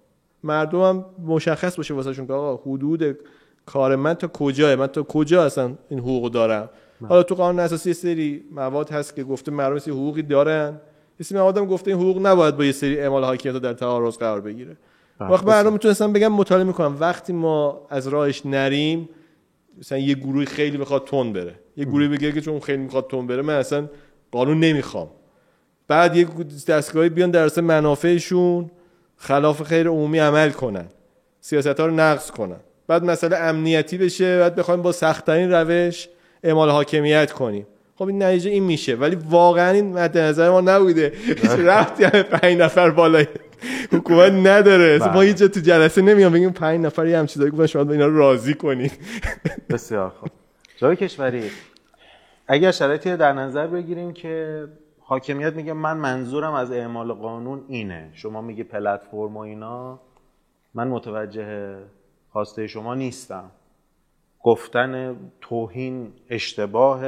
[0.43, 3.19] مردم هم مشخص باشه واسهشون که آقا حدود
[3.66, 6.70] کار من تا کجاه من تا کجا اصلا این حقوق دارم؟
[7.09, 10.81] حالا تو قانون اساسی سری مواد هست که گفته مردم سی حقوقی دارن.
[11.20, 14.40] اسم مواد هم گفته این حقوق نباید با یه سری اعمال حاکمیت در تعارض قرار
[14.40, 14.77] بگیره.
[15.20, 19.09] وقت مردم می‌تونستن بگم مطالعه می‌کنم وقتی ما از راهش نریم
[19.78, 21.55] مثلا یه گروهی خیلی بخواد تون بره.
[21.77, 23.89] یه گروهی بگه که چون خیلی می‌خواد تون بره من اصلا
[24.31, 25.09] قانون نمی‌خوام.
[25.89, 26.27] بعد یه
[26.69, 28.70] دستگاهی بیان در اصل منافعشون
[29.16, 30.86] خلاف خیر عمومی عمل کنن.
[31.40, 32.60] سیاست ها رو نقض کنن.
[32.89, 36.09] بعد مسئله امنیتی بشه بعد بخوایم با سختترین روش
[36.44, 37.66] اعمال حاکمیت کنیم.
[37.97, 38.94] خب این نتیجه این میشه.
[38.94, 41.12] ولی واقعا این مد نظر ما نبوده.
[41.59, 43.27] رفتی همه پنج نفر بالای
[43.93, 45.12] حکومت نداره.
[45.12, 48.16] ما هیچ تو جلسه نمیام بگیم پنج نفر یه هم چیزایی گفتن شما اینا رو
[48.16, 48.93] راضی کنید
[49.70, 50.31] بسیار خوب.
[50.77, 51.51] جای کشوری.
[52.47, 54.65] اگر شرایطی در نظر بگیریم که
[55.09, 58.10] حاکمیت میگه من منظورم از اعمال قانون اینه.
[58.12, 60.01] شما میگی پلتفرم و اینا.
[60.74, 61.78] من متوجه
[62.30, 63.51] خواسته شما نیستم.
[64.43, 67.01] گفتن توهین اشتباه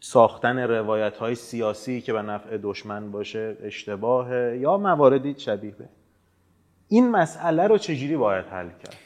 [0.00, 5.88] ساختن روایت های سیاسی که به نفع دشمن باشه اشتباه یا مواردی شبیه به.
[6.88, 8.96] این مسئله رو چجوری باید حل کرد؟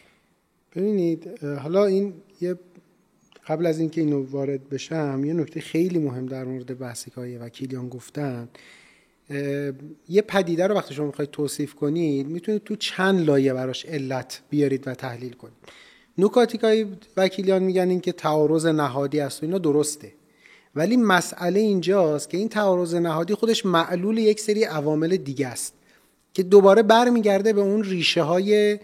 [0.77, 2.59] ببینید حالا این یه
[3.47, 7.37] قبل از اینکه اینو وارد بشم یه نکته خیلی مهم در مورد بحثی که های
[7.37, 8.49] وکیلیان گفتن.
[10.09, 14.89] یه پدیده رو وقتی شما می‌خواید توصیف کنید می‌تونید تو چند لایه براش علت بیارید
[14.89, 15.55] و تحلیل کنید.
[16.19, 20.13] نکاتی که وکیلیان میگن این که تعارض نهادی است و اینا درسته.
[20.75, 25.75] ولی مسئله اینجاست که این تعارض نهادی خودش معلول یک سری عوامل دیگه است
[26.35, 28.79] که دوباره برمیگرده به اون ریشه های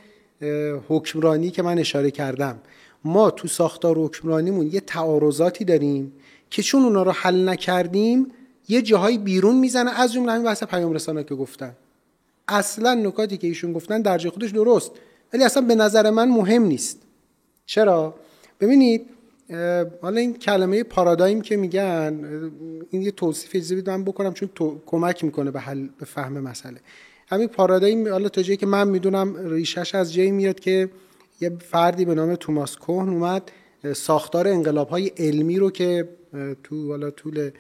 [0.89, 2.59] حکمرانی که من اشاره کردم.
[3.05, 6.13] ما تو ساختار حکمرانیمون یه تعارضاتی داریم
[6.51, 8.27] که چون اونا رو حل نکردیم
[8.69, 11.77] یه جاهایی بیرون می‌زنه از جمله همین بحث پیام رسانه که گفتن.
[12.49, 14.91] اصلا نکاتی که ایشون گفتن در جای خودش درست
[15.33, 17.03] ولی اصلا به نظر من مهم نیست.
[17.67, 18.15] چرا؟
[18.61, 19.07] ببینید
[20.03, 22.25] حالا این کلمه پارادایم که میگن
[22.91, 24.81] این یه توصیف اجازه من بکنم چون تو...
[24.87, 26.81] کمک می‌کنه به حل به فهم مسئله.
[27.29, 30.91] همین پارادایم حالا تا جایی که من می‌دونم ریشش از جایی میاد که
[31.41, 33.51] یه فردی به نام توماس کوهن اومد
[33.97, 36.09] ساختار انقلاب های علمی رو که
[36.63, 37.51] تو حالا طول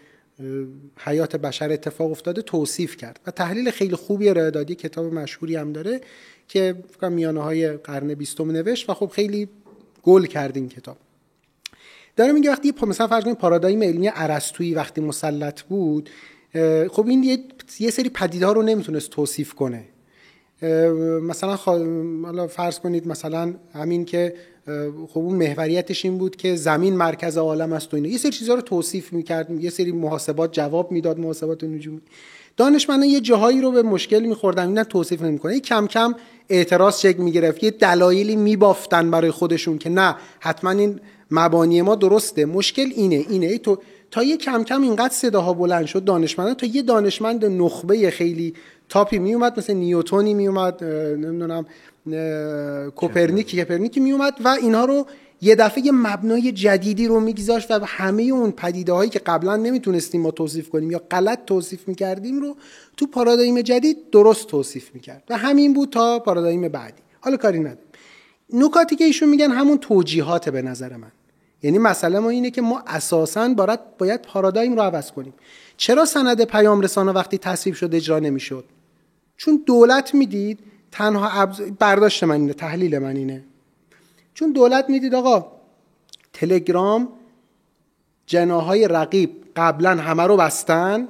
[0.98, 5.72] حیات بشر اتفاق افتاده توصیف کرد و تحلیل خیلی خوبی ارائه دادی کتاب مشهوری هم
[5.72, 6.00] داره
[6.48, 9.48] که میانه های قرن بیستم نوشت و خب خیلی
[10.02, 10.96] گل کرد این کتاب.
[12.16, 16.10] داره میگه وقتی مثلا فرض کنید پارادایم علمی ارسطویی وقتی مسلط بود
[16.90, 17.46] خب این
[17.80, 19.84] یه سری پدیده ها رو نمی‌تونست توصیف کنه.
[21.22, 24.34] مثلا حالا فرض کنید مثلا همین که
[25.08, 28.54] خب اون محوریتش این بود که زمین مرکز عالم است و اینه یه سری چیزها
[28.54, 32.00] رو توصیف می‌کرد یه سری محاسبات جواب می‌داد محاسبات نجومی
[32.56, 36.14] دانشمندان یه جاهایی رو به مشکل میخوردن اینا توصیف نمی‌کنه کم کم
[36.48, 41.00] اعتراض شکل می‌گرفت یه دلایلی میبافتن برای خودشون که نه حتما این
[41.30, 42.44] مبانی ما درسته.
[42.44, 43.58] مشکل اینه اینه.
[43.58, 43.78] تو
[44.10, 48.54] تا یه کم کم اینقدر صداها بلند شد دانشمندان تا یه دانشمند نخبه خیلی
[48.88, 51.66] تاپی میومد مثل نیوتونی میومد نمی‌دونم
[52.96, 55.06] کوپرنیکی کوپرنیکی میومد و اینها رو
[55.42, 60.20] یه دفعه یه مبنای جدیدی رو میگذاشت و همه اون پدیده هایی که قبلا نمی‌تونستیم
[60.20, 62.56] ما توصیف کنیم یا غلط توصیف می‌کردیم رو
[62.96, 67.02] تو پارادایم جدید درست توصیف می‌کرد و همین بود تا پارادایم بعدی.
[67.20, 67.78] حالا کاری نداریم.
[68.52, 71.12] نکاتی که ایشون میگن همون توجیهات به نظر من.
[71.62, 75.34] یعنی مسئله ما اینه که ما اساسا باید باید پارادایم رو عوض کنیم.
[75.76, 78.64] چرا سند پیام رسانه وقتی تصویب شد اجرا نمی‌شد؟
[79.36, 80.58] چون دولت می‌دید
[80.92, 81.46] تنها
[81.78, 83.44] برداشت من اینه تحلیل من اینه.
[84.34, 85.52] چون دولت می‌دید آقا
[86.32, 87.08] تلگرام
[88.26, 91.08] جناهای رقیب قبلا همه رو بستن.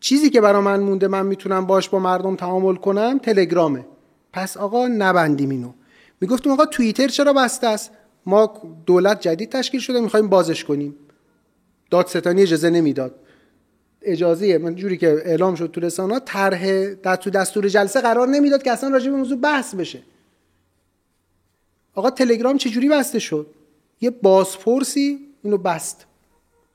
[0.00, 3.86] چیزی که برا من مونده من می‌تونم باش با مردم تعامل کنم تلگرامه.
[4.32, 5.72] پس آقا نبندیم اینو.
[6.20, 7.90] می‌گفتیم آقا توییتر چرا بسته است؟
[8.26, 10.94] ما دولت جدید تشکیل شده می‌خوایم بازش کنیم.
[11.90, 13.14] دادستانی اجازه نمی‌داد.
[14.02, 18.62] اجازه من جوری که اعلام شد تو رسانه طرح در تو دستور جلسه قرار نمی‌داد
[18.62, 20.02] که اصلا راجع به موضوع بحث بشه.
[21.94, 23.46] آقا تلگرام چجوری بسته شد؟
[24.00, 26.06] یه بازپرسی اینو بست.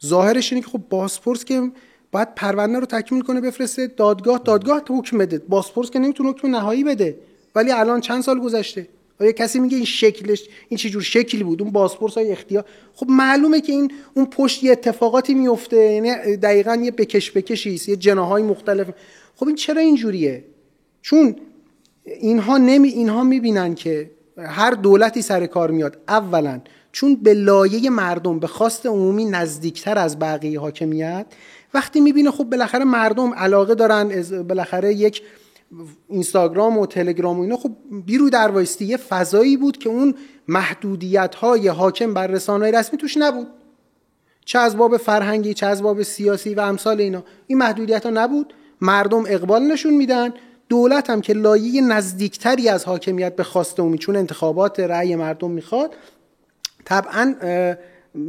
[0.06, 1.72] ظاهرش اینه که خب بازپرس که
[2.12, 5.38] باید پرونده رو تکمیل کنه بفرسته دادگاه دادگاه حکم بده.
[5.38, 7.20] بازپرس که نمی‌تونه حکم نهایی بده.
[7.56, 8.88] ولی الان چند سال گذشته؟
[9.20, 12.66] آیا کسی میگه این شکلش این چه جور شکلی بود؟ اون بازپرس های اختیار.
[12.94, 15.78] خب معلومه که این اون پشت یه اتفاقاتی میفته.
[15.78, 18.88] یعنی دقیقا یه بکش بکشی یه جناهای مختلف.
[19.36, 20.44] خب این چرا اینجوریه؟
[21.02, 21.36] چون
[22.04, 25.98] اینها نمی اینها می‌بینن که هر دولتی سر کار میاد.
[26.08, 26.62] اولا
[26.92, 31.26] چون به لایه مردم به خواست عمومی نزدیکتر از بقیه حاکمیت
[31.74, 35.22] وقتی می‌بینه خب بالاخره مردم علاقه دارن بالاخره یک
[36.10, 37.72] اینستاگرام و تلگرام و اینا خب
[38.06, 38.86] بیرو در وایستی.
[38.86, 40.16] یه فضایی بود که اون
[40.48, 43.48] محدودیت های حاکم بر رسانه رسمی توش نبود.
[44.46, 47.24] چه از باب فرهنگی چه از باب سیاسی و امثال اینا.
[47.48, 48.54] این محدودیت ها نبود.
[48.82, 50.34] مردم اقبال نشون میدن.
[50.70, 55.96] دولت هم که لایه نزدیکتری از حاکمیت به خواست عمومی چون انتخابات رأی مردم می‌خواد
[56.86, 57.36] طبعا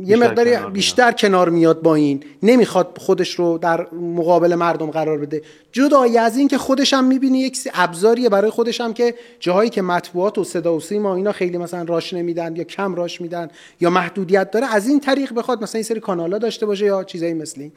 [0.04, 2.24] یه مقداری بیشتر کنار میاد با این.
[2.42, 5.42] نمی‌خواد خودش رو در مقابل مردم قرار بده.
[5.72, 9.82] جدای از این که خودش هم می‌بینه یک ابزاریه برای خودش هم که جاهایی که
[9.82, 13.48] مطبوعات و صدا و سیما اینا خیلی مثلا راش نمیدن یا کم راش میدن
[13.80, 17.34] یا محدودیت داره از این طریق بخواد مثلا این سری کانالا داشته باشه یا چیزایی
[17.34, 17.72] مثل این.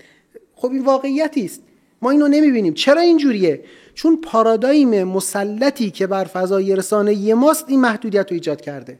[0.56, 1.61] خب این واقعیتی است.
[2.02, 2.73] ما اینو نمی‌بینیم.
[2.73, 3.64] چرا اینجوریه؟
[3.94, 8.99] چون پارادایم مسلطی که بر فضای رسانه ماست این محدودیت رو ایجاد کرده.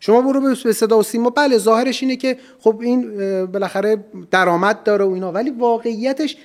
[0.00, 1.30] شما برو به صدا و سیما.
[1.30, 3.16] بله ظاهرش اینه که خب این
[3.46, 5.32] بالاخره درآمد داره و اینا.
[5.32, 6.36] ولی واقعیتش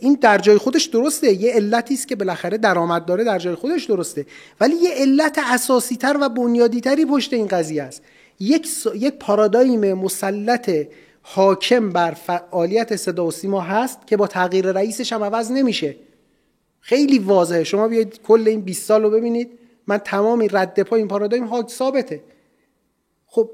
[0.00, 1.32] این در جای خودش درسته.
[1.32, 4.26] یه علتی است که بالاخره درآمد داره در جای خودش درسته.
[4.60, 8.02] ولی یه علت اساسی تر و بنیادی تری پشت این قضیه است.
[8.40, 10.70] یک یک پارادایم مسلط
[11.22, 15.96] حاکم بر فعالیت صدا و سیما هست که با تغییر رئیسش هم عوض نمیشه.
[16.80, 17.64] خیلی واضحه.
[17.64, 19.50] شما بیاید کل این 20 سال رو ببینید.
[19.86, 22.20] من تمام رد پای این پارادایم ها ثابته.
[23.30, 23.50] خب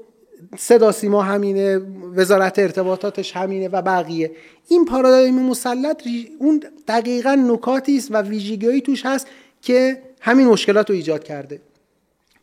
[0.57, 1.77] صدا سیما همینه
[2.15, 4.31] وزارت ارتباطاتش همینه و بقیه.
[4.67, 6.03] این پارادایم مسلط
[6.39, 9.27] اون دقیقا نکاتی است و ویژگیهایی توش هست
[9.61, 11.61] که همین مشکلات رو ایجاد کرده.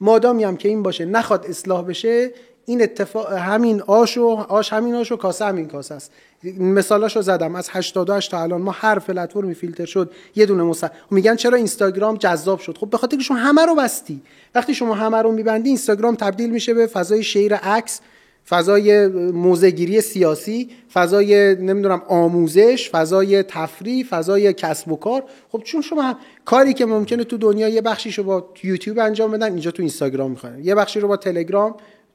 [0.01, 2.31] مادامی هم که این باشه نخواد اصلاح بشه
[2.67, 6.13] این اتفاق همین آش و آش همین آش و کاسه همین کاسه است.
[6.59, 7.55] مثالاشو زدم.
[7.55, 10.85] از 88 تا الان ما هر پلتفرمی فیلتر شد یه دونه مص...
[11.11, 14.21] میگن چرا اینستاگرام جذاب شد؟ خب به خاطر که شما همه رو بستی.
[14.55, 18.01] وقتی شما همه رو میبندی اینستاگرام تبدیل میشه به فضای شیر عکس
[18.49, 25.25] فضای موزگیری سیاسی فضای نمی‌دونم آموزش فضای تفریح فضای کسب و کار.
[25.53, 29.71] خب چون شما کاری که ممکنه تو دنیا یه بخشیشو با یوتیوب انجام بدن اینجا
[29.71, 30.65] تو اینستاگرام می‌خوان.
[30.65, 31.75] یه بخشی رو با تلگرام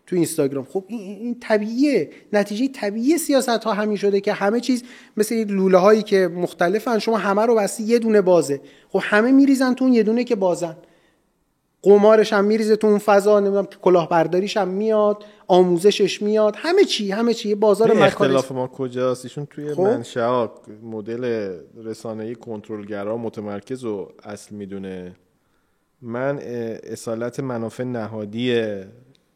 [0.09, 0.63] تو اینستاگرام.
[0.63, 2.09] خب این, این طبیعیه.
[2.33, 4.83] نتیجه طبیعی سیاست ها همین شده که همه چیز
[5.17, 8.61] مثل لوله هایی که مختلفن شما همه رو بستی یه دونه بازه.
[8.89, 10.75] خب همه میریزن تو اون یه دونه که بازن.
[11.81, 16.55] قمارش هم میریزه تو اون فضا نمی‌دونم کلاهبرداریش هم میاد آموزشش میاد.
[16.57, 17.55] همه چی همه چی.
[17.55, 19.81] بازار این مکانی اختلاف ما کجاست؟ ایشون توی خب.
[19.81, 20.47] منشأ
[20.83, 21.53] مدل
[21.83, 25.15] رسانه‌ای کنترلگرا متمرکز و اصل می‌دونه.
[26.01, 26.39] من
[26.83, 28.61] اصالت منافع نهادی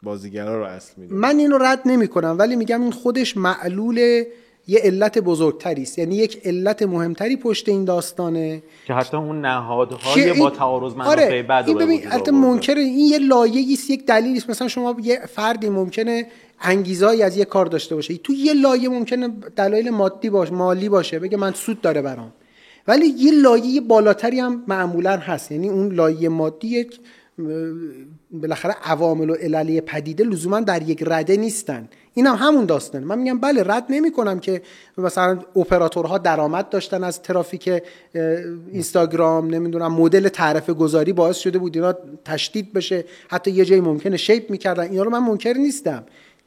[0.03, 1.21] بازیگرا رو اصل می‌دونم.
[1.21, 4.23] من اینو رد نمی کنم ولی میگم این خودش معلول
[4.67, 5.99] یه علت بزرگتری است.
[5.99, 8.63] یعنی یک علت مهمتری پشت این داستانه.
[8.87, 12.31] که حتی اون نهادهای این- با تعارض منافع آره رو این ببین البته.
[12.31, 14.49] منکر این یه لایه است یک دلیلی است.
[14.49, 16.25] مثلا شما یه فردی ممکنه
[16.61, 18.17] انگیزایی از یه کار داشته باشه.
[18.17, 22.33] تو یه لایه ممکنه دلایل مادی باشه مالی باشه بگه من سود داره برام.
[22.87, 25.51] ولی یه لایه بالاتری هم معمولا هست.
[25.51, 26.99] یعنی اون لایه مادی یک
[28.31, 31.89] بالاخره عوامل و عللی پدیده لزوما در یک رده نیستن.
[32.13, 33.05] این هم همون داستانه.
[33.05, 34.61] من میگم بله رد نمی کنم که
[34.97, 37.83] مثلا اپراتورها درآمد داشتن از ترافیک
[38.71, 41.95] اینستاگرام نمی‌دونم مدل تعرفه گذاری باعث شده بود اینا
[42.25, 43.05] تشدید بشه.
[43.29, 44.83] حتی یه جایی ممکنه شیپ می‌کردن.
[44.83, 46.03] اینا رو من منکر نیستم.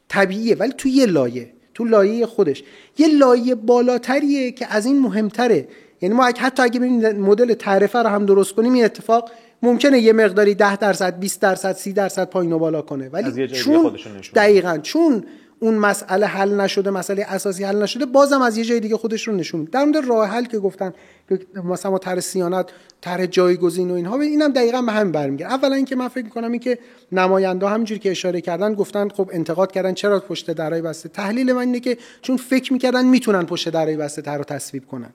[0.09, 2.63] طبیعیه ولی تو یه لایه تو لایه خودش.
[2.97, 5.67] یه لایه بالاتریه که از این مهمتره.
[6.01, 9.31] یعنی ما حتی اگه ببینید مدل تعرفه رو هم درست کنیم این اتفاق
[9.61, 13.09] ممکنه یه مقداری 10 درصد 20 درصد 30 درصد پایین و بالا کنه.
[13.09, 13.97] ولی چون.
[14.35, 15.23] دقیقا چون
[15.59, 19.35] اون مسئله حل نشده مسئله اساسی حل نشده بازم از یه جای دیگه خودش رو
[19.35, 19.71] نشون میده.
[19.71, 20.93] در مورد راه حل که گفتن
[21.29, 22.69] که مثلا ما طرح سیانت
[23.01, 25.53] طرح جایگزین و اینها اینم دقیقا به همین برمیگرده.
[25.53, 26.79] اولا اینکه من فکر می‌کنم این که
[27.11, 31.61] نماینده همینجوری که اشاره کردن گفتن خب انتقاد کردن چرا پشت درای بسته؟ تحلیل من
[31.61, 35.09] اینه که چون فکر می‌کردن می‌تونن پشت درای بسته طرح رو تصویب کنن.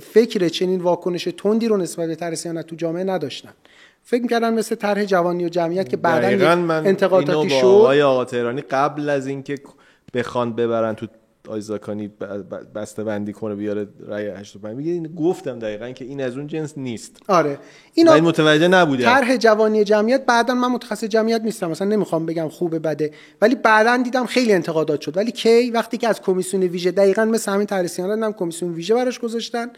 [0.00, 3.52] فکر چنین واکنش تندی رو نسبت به طرح سیانت تو جامعه نداشتن.
[4.02, 7.66] فکر می‌کردن مثل طرح جوانی و جمعیت که بعدا انتقاداتی شد.
[7.66, 9.58] آقای آقا تهرانی قبل از اینکه
[10.14, 11.06] بخوان ببرن تو
[11.48, 12.10] آیزاکانی
[12.74, 16.78] بسته بندی کنه بیاره رای 85 میگه این گفتم دقیقا که این از اون جنس
[16.78, 17.16] نیست.
[17.28, 17.58] آره.
[17.94, 21.70] اینا این متوجه نبوده طرح جوانی جمعیت بعدا من متخصص جمعیت نیستم.
[21.70, 23.10] مثلا نمی‌خوام بگم خوبه بده
[23.42, 25.16] ولی بعدا دیدم خیلی انتقادات شد.
[25.16, 28.94] ولی کی؟ وقتی که از کمیسیون ویژه دقیقا مثل همین طرح سیانت هم کمیسیون ویژه
[28.94, 29.70] براش گذاشتن.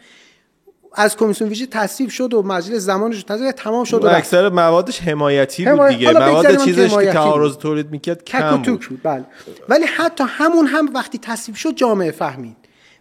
[0.93, 4.07] از کمیسیون ویژه تصویب شد و مجلس زمانش رو تصویب تمام شد و.
[4.07, 6.11] اکثر موادش حمایتی بود دیگه.
[6.11, 7.57] مواد چیزش که تعارض.
[7.57, 8.65] تولید می‌کرد کم بود.
[8.65, 9.25] توک بود بله.
[9.69, 12.55] ولی حتی همون هم وقتی تصویب شد جامعه فهمید.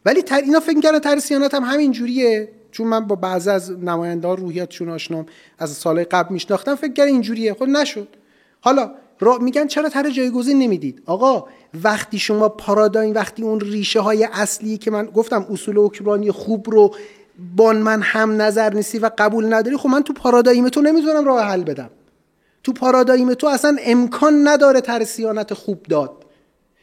[0.05, 2.49] ولی تر اینا فکر کردن طرح سیانت هم همین جوریه.
[2.73, 5.27] چون من با بعضی از نماینده ها روحیاتشون آشنام
[5.59, 8.09] از سال قبل میشناختم فکر کردن اینجوریه خود نشد.
[8.61, 8.91] حالا
[9.21, 11.45] را میگن چرا طرح جایگزین نمی‌دید؟ آقا
[11.85, 16.95] وقتی شما پارادایم وقتی اون ریشه های اصلی که من گفتم اصول حکمرانی خوب رو
[17.57, 21.43] با من هم نظر نیستی و قبول نداری خب من تو پارادایم تو نمی‌تونم راه
[21.43, 21.91] حل بدم.
[22.65, 26.13] تو پارادایم تو اصلا امکان نداره طرح سیانت خوب داد.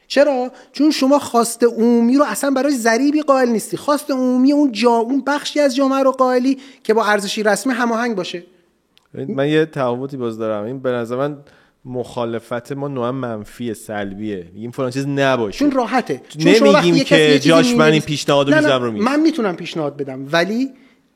[0.08, 3.78] چرا؟ چون شما خواست عمومی رو اصلا برای ضریبی قائل نیستی.
[3.78, 8.16] خواست عمومی اون جا اون بخشی از جامعه رو قائلی که با ارزشی رسمی هماهنگ
[8.16, 8.44] باشه.
[9.14, 10.66] من یه تفاوتی باز دارم.
[10.66, 11.38] این به نظر من
[11.86, 14.52] مخالفت ما نوعا منفی سلبیه.
[14.56, 15.60] این فلان چیز نباشه.
[15.60, 16.22] چون راحته.
[16.30, 19.98] چون نمیگیم که جاش من این پیشنهاد نه، نه، می‌ذارم رو میز من می‌تونم پیشنهاد
[19.98, 20.28] بدم.
[20.32, 20.70] ولی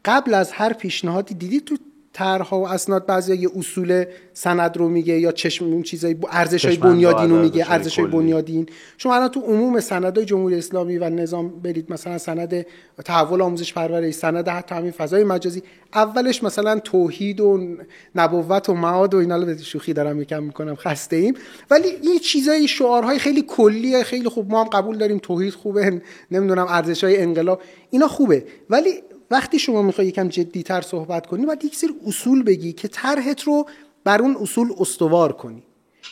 [0.06, 1.78] قبل از هر پیشنهادی دیدی تو
[2.14, 6.76] طرحها و اسناد بعضی یه اصول سند رو میگه یا چشم اون چیزای ارزش های
[6.76, 8.18] چشم‌انداز، بنیادین رو میگه ارزش‌های ارزش های کلی.
[8.18, 8.66] بنیادین.
[8.98, 12.66] شما الان تو عموم سندهای جمهوری اسلامی و نظام برید مثلا سند
[13.06, 15.64] تحول آموزش پرورش سند حتی همین فضای مجازی
[15.94, 17.76] اولش مثلا توحید و
[18.16, 21.34] نبوت و معاد و اینا رو به شوخی دارم یکم می‌کنم خسته ایم.
[21.70, 26.02] ولی این چیزای شعارهای خیلی کلیه خیلی خوب ما هم قبول داریم توحید خوبه
[26.32, 28.44] نمی‌دونم ارزش های انقلاب اینا خوبه.
[28.70, 28.92] ولی
[29.32, 33.66] وقتی شما می‌خوای یکم جدیتر صحبت کنی باید یک سری اصول بگی که طرحت رو
[34.04, 35.64] بر اون اصول استوار کنی.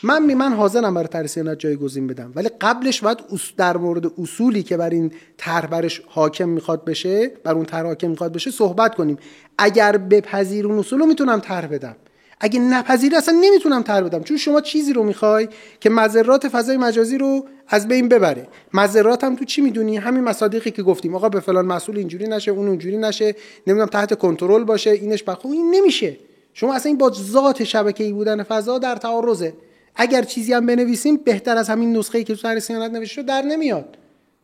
[0.03, 3.17] من می من حاضرم برای طرح سیانت جایگزین بدم ولی قبلش باید
[3.57, 8.09] در مورد اصولی که بر این طرح برش حاکم می‌خواد بشه بر اون طرح حاکم
[8.09, 9.17] می‌خواد بشه صحبت کنیم.
[9.57, 11.95] اگر بپذیر اون اصول رو می‌تونم طرح بدم.
[12.39, 14.23] اگه نپذیری اصلا نمی‌تونم طرح بدم.
[14.23, 15.47] چون شما چیزی رو می‌خوای
[15.79, 18.47] که مذرات فضای مجازی رو از بین ببره.
[18.73, 21.15] مذرات هم تو چی می‌دونی؟ همین مصادیقی که گفتیم.
[21.15, 23.35] آقا به فلان مسئول اینجوری نشه اون اونجوری نشه
[23.67, 26.17] نمی‌دونم تحت کنترل باشه اینش بخو این نمیشه.
[26.53, 29.53] شما اصلا این با ذات شبکه‌ای بودن فضا در تعارضه.
[29.95, 33.97] اگر چیزی هم بنویسیم بهتر از همین نسخه‌ای که تو سر سیانت نوشته در نمیاد.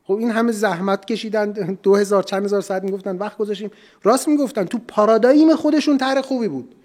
[0.03, 3.71] خب این همه زحمت کشیدن دو هزار چند هزار ساعت می‌گفتن وقت گذاشتیم.
[4.03, 6.75] راست می‌گفتن تو پارادایم خودشون طرح خوبی بود.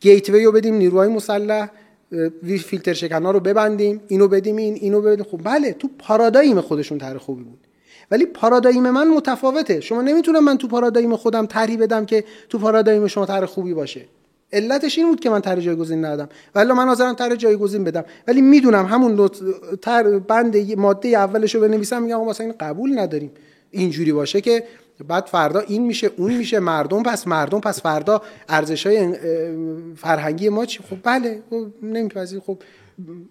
[0.00, 1.70] گیتوی رو بدیم نیروهای مسلح
[2.64, 5.24] فیلتر شکنا رو ببندیم اینو بدیم این اینو بدیم.
[5.24, 7.58] خب بله تو پارادایم خودشون طرح خوبی بود.
[8.10, 9.80] ولی پارادایم من متفاوته.
[9.80, 14.04] شما نمی‌تونم من تو پارادایم خودم طرحی بدم که تو پارادایم شما طرح خوبی باشه.
[14.52, 16.28] علتش این بود که من طرح جایگزین ندادم.
[16.54, 18.04] ولی من حاضرم طرح جایگزین بدم.
[18.28, 19.30] ولی می‌دونم همون
[19.82, 23.30] تر بند ماده اولش رو بنویسم میگم واسه این قبول نداریم.
[23.70, 24.64] اینجوری باشه که
[25.04, 29.14] بعد فردا این میشه اون میشه مردم پس مردم پس فردا ارزش های
[29.96, 32.58] فرهنگی ما چی؟ خب بله خب نمیپذیر خب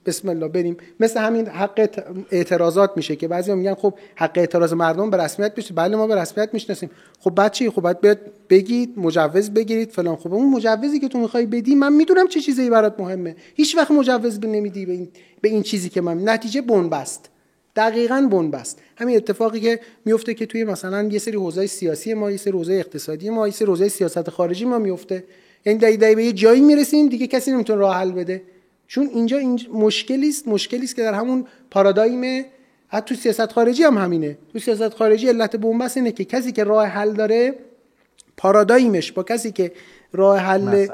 [0.05, 0.77] بسم الله بریم.
[0.99, 1.89] مثل همین حق
[2.31, 6.15] اعتراضات میشه که بعضی میگن خب حق اعتراض مردم به رسمیت بشه بله ما به
[6.15, 6.89] رسمیت می‌شناسیم.
[7.19, 8.19] خب بعد چی؟ خب بعد
[8.49, 10.15] بگید مجوز بگیرید فلان.
[10.15, 13.35] خب اون مجوزی که تو می‌خوای بدی من می‌دونم چه چیزی برات مهمه.
[13.55, 15.09] هیچ وقت مجوز نمیدی به این
[15.41, 17.29] به این چیزی که من نتیجه بنبست.
[17.77, 18.81] دقیقا بنبست.
[18.95, 22.73] همین اتفاقی که میفته که توی مثلا یه سری حوزه سیاسی ما یه سری حوزه
[22.73, 25.23] اقتصادی ما یه سری حوزه سیاست خارجی ما میفته.
[25.65, 28.41] یعنی دقیقاً به یه جایی می‌رسیم دیگه کسی نمی‌تونه راه حل بده.
[28.87, 32.45] چون اینجا این مشکلی است مشکلی است که در همون پارادایم
[32.87, 34.37] حتی تو سیاست خارجی هم همینه.
[34.53, 37.55] تو سیاست خارجی علت بنبست اینه که کسی که راه حل داره
[38.37, 39.71] پارادایمش با کسی که
[40.13, 40.87] راه حل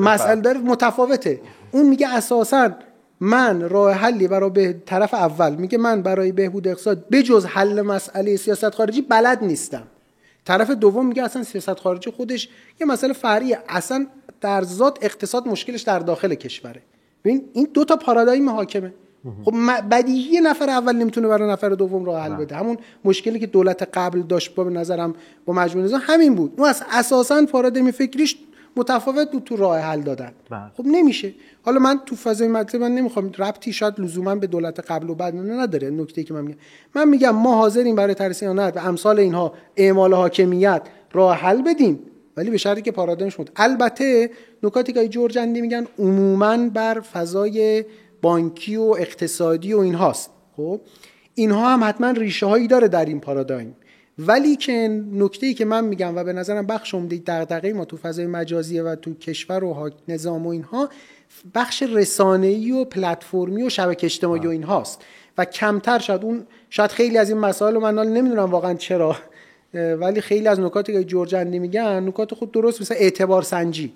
[0.00, 1.40] مسئله داره, متفاوته.
[1.72, 2.70] اون میگه اساسا
[3.20, 8.36] من راه حلی برای به طرف اول میگه من برای بهبود اقتصاد بجز حل مسئله
[8.36, 9.82] سیاست خارجی بلد نیستم.
[10.44, 12.48] طرف دوم میگه اصلا سیاست خارجی خودش
[12.80, 13.58] یه مسئله فرعیه.
[13.68, 14.06] اصلا
[14.40, 16.82] در ذات اقتصاد مشکلش در داخل کشوره.
[17.24, 18.92] ببین این دو تا پارادایم حاکمه.
[19.44, 19.54] خب
[19.90, 22.56] بدیهی نفر اول نمی‌تونه برای نفر دوم راه حل بده.
[22.56, 25.14] همون مشکلی که دولت قبل داشت با به نظرم
[25.44, 26.52] با مجموعه نظام همین بود.
[26.56, 28.36] اون از اساسا پارادایم فکریش
[28.76, 30.32] متفاوت بود تو راه حل دادن.
[30.50, 30.70] بله.
[30.76, 31.32] خب نمیشه.
[31.62, 35.36] حالا من تو فضای مطلب من نمی‌خوام ربطی شاید لزوما به دولت قبل و بعد
[35.36, 35.90] نداره.
[35.90, 36.58] نکته که من میگم.
[36.94, 40.82] من میگم ما حاضریم برای ترسیانات و امثال اینها اعمال حاکمیت
[41.12, 41.98] راه حل بدیم
[42.36, 44.30] ولی به شرطی که پارادایمش بود البته
[44.62, 47.84] نکاتی که جورجندی میگن عموما بر فضای
[48.22, 50.30] بانکی و اقتصادی و اینهاست.
[50.56, 50.80] خب؟
[51.34, 53.76] اینها هم حتما ریشه هایی داره در این پارادایم.
[54.26, 57.96] ولی که نکته ای که من میگم و به نظرم بخش عمده دغدغه ما تو
[57.96, 60.88] فضای مجازی و تو کشور و نظام و اینها
[61.54, 65.02] بخش رسانه‌ای و پلتفرمی و شبکه اجتماعی و اینهاست.
[65.38, 69.16] و کمتر شاید اون شاید خیلی از این مسائل رو من نمی‌دونم واقعا چرا
[69.74, 73.92] ولی خیلی از نکاتی که جورجندی میگن نکات خود درست مثل اعتبار سنجی.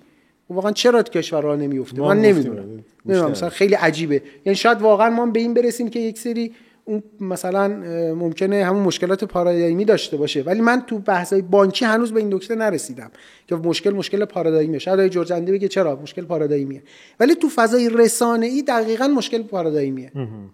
[0.49, 2.83] واقعا چرا تو کشور را نمیفته من نمی‌دونم.
[3.05, 4.21] نمی‌دونم مثلا خیلی عجیبه.
[4.45, 6.53] یعنی شاید واقعا ما به این برسیم که یک سری
[6.85, 7.67] اون مثلا
[8.15, 10.41] ممکنه همون مشکلات پارادایمی داشته باشه.
[10.41, 13.11] ولی من تو بحثای بانکی هنوز به این نکته نرسیدم
[13.47, 14.79] که مشکل مشکل پارادایمیه.
[14.79, 16.83] شاید جورجندی بگه چرا مشکل پارادایمیه.
[17.19, 20.11] ولی تو فضای رسانه ای دقیقا مشکل پارادایمیه.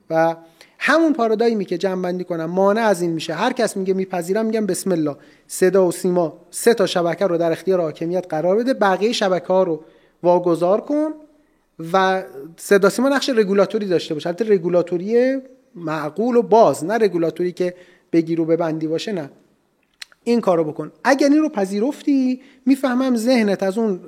[0.10, 0.36] و
[0.80, 3.34] همون پارادایمی که جمع بندی کنم مانع از این میشه.
[3.34, 5.16] هر کس میگه میپذیرم میگم بسم الله.
[5.48, 8.74] صدا و سیما سه تا شبکه رو در اختیار حاکمیت قرار بده.
[8.74, 9.84] بقیه شبکه ها رو
[10.24, 11.12] واگذار کن
[11.94, 12.24] و
[12.58, 15.38] صدا سیما نقش رگولاتوری داشته باشه البته رگولاتوری
[15.76, 17.76] معقول و باز نه رگولاتوری که
[18.14, 19.30] بگیر و ببندی باشه نه.
[20.24, 20.92] این کارو بکن.
[21.04, 24.00] اگر این رو پذیرفتی می‌فهمم ذهنت از اون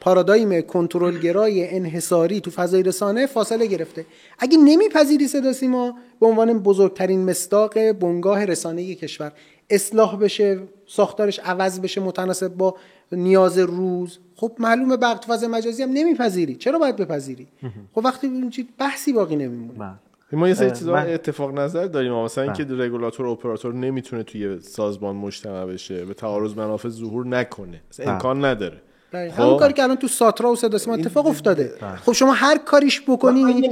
[0.00, 4.06] پارادایم کنترلگرای انحصاری تو فضای رسانه فاصله گرفته.
[4.38, 9.32] اگه نمیپذیری صدا سیما به عنوان بزرگترین مصداق بنگاه رسانه کشور
[9.70, 12.76] اصلاح بشه ساختارش عوض بشه متناسب با
[13.12, 14.18] نیاز روز.
[14.36, 16.54] خب معلومه بقت فضای مجازی هم نمیپذیری.
[16.54, 17.46] چرا باید بپذیری؟
[17.94, 19.78] خب وقتی بحثی باقی نمیمونه.
[19.78, 20.09] بله.
[20.32, 22.84] ما یه سری چیزا اتفاق نظر داریم مثلا اینکه بله.
[22.84, 27.80] رگولاتور اپراتور نمی‌تونه توی سازمان مجتمع بشه به تعارض منافع ظهور نکنه.
[27.90, 28.14] اصلا بله.
[28.14, 28.82] امکان نداره.
[29.10, 31.72] خب؟ همون کاری که الان تو ساترا و صدا اتفاق افتاده.
[31.80, 31.96] بله.
[31.96, 33.70] خب شما هر کاریش بکنی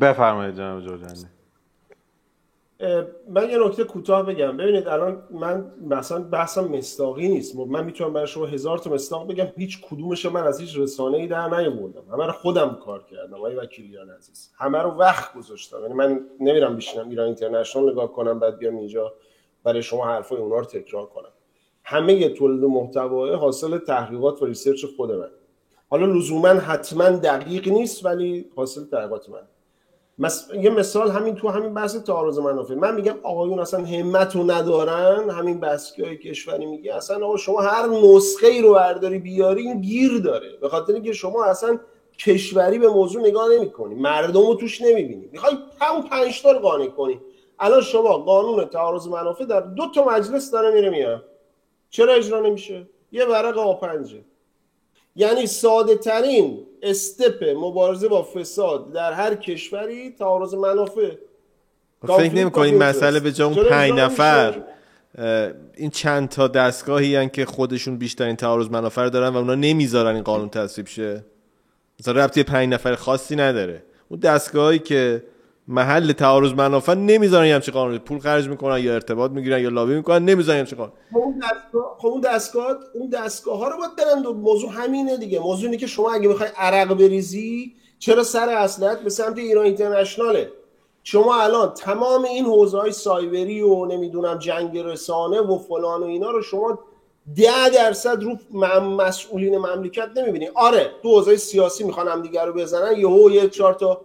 [0.00, 1.24] بفرمایید جناب جورجانی
[3.28, 4.56] من یه نکته کوتاه بگم.
[4.56, 7.56] ببینید الان من مثلا بحثم مصداقی نیست.
[7.56, 9.46] من می‌تونم برای شما هزار تا مصداق بگم.
[9.56, 12.02] هیچ کدومش من از هیچ رسانه ای در نیاوردم.
[12.12, 14.50] همه رو خودم کار کردم آقای وکیلیان عزیز.
[14.58, 15.80] همه رو وقت گذاشتم.
[15.82, 19.12] یعنی من نمیرم بشینم ایران اینترنشنال نگاه کنم بعد بیام اینجا
[19.64, 21.30] برای شما حرفای اونا رو تکرار کنم.
[21.84, 25.30] همه تولید محتوا حاصل تحقیقات و research خود من.
[25.90, 29.42] حالا لزوما حتما دقیق نیست ولی حاصل تحقیقات من.
[30.18, 30.48] مس...
[30.60, 32.74] یه مثال همین تو همین بحث تعارض منافع.
[32.74, 35.30] من میگم آقایون اصلا همت رو ندارن.
[35.30, 39.80] همین بحثی های کشوری میگه اصلا آقا شما هر نسخه ای رو برداری بیاری این
[39.80, 40.48] گیر داره.
[40.60, 41.78] به خاطر اینکه شما اصلا
[42.18, 43.94] کشوری به موضوع نگاه نمی‌کنی.
[43.94, 45.28] مردم رو توش نمی‌بینی.
[45.32, 47.20] می‌خوای همون پنج تا قانع کنی.
[47.58, 51.24] الان شما قانون تعارض منافع در دو تا مجلس داره میره میاد.
[51.90, 53.72] چرا اجرا نمیشه؟ یه ورق آ
[55.16, 61.10] یعنی ساده ترین استپ مبارزه با فساد در هر کشوری تعارض منافع.
[62.02, 64.62] فکر نمی این مسئله به جا اون پنج نفر
[65.76, 70.24] این چند تا دستگاهی هن که خودشون بیشترین تعارض منافع دارن و اونا نمی‌ذارن این
[70.24, 71.24] قانون تصویب شه.
[72.00, 73.82] مثلا ربطی پنج نفر خاصی نداره.
[74.08, 75.22] اون دستگاهایی که
[75.68, 80.24] محل تعارض منافع نمی‌ذارن همچین قانون پول خرج می‌کنن یا ارتباط می‌گیرن یا لابی می‌کنن
[80.24, 80.92] نمی‌ذارن همچین قانون.
[81.14, 85.40] اون دستگاه خب اون دستگاه اون دستگاه ها رو باید دو موضوع همینه دیگه.
[85.40, 90.52] موضوع اینه که شما اگه بخوای عرق بریزی چرا سر اصلت به سمت ایران اینترنشناله؟
[91.02, 96.30] شما الان تمام این حوزه های سایبری و نمی‌دونم جنگ رسانه و فلان و اینا
[96.30, 96.78] رو شما
[97.36, 98.38] ده درصد رو
[98.80, 100.48] مسئولین مملکت نمی‌بینی.
[100.54, 102.98] آره تو حوزه سیاسی می‌خوان هم دیگر رو بزنن.
[102.98, 104.00] یهو یه چهار تا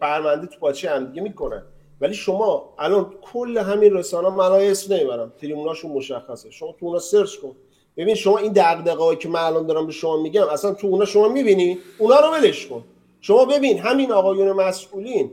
[0.00, 1.62] پرونده تو پاچه هم دیگه می‌کنن.
[2.00, 5.32] ولی شما الان کل همین رسانه من اسم نمی‌برم.
[5.40, 6.50] تریموناشون مشخصه.
[6.50, 7.56] شما تو اونا سرچ کن.
[7.96, 11.28] ببین شما این دغدغه‌ای که من الان دارم به شما میگم اصلا تو اونا شما
[11.28, 12.84] می‌بینی؟ اونا رو ولش کن.
[13.20, 15.30] شما ببین همین آقایون مسئولین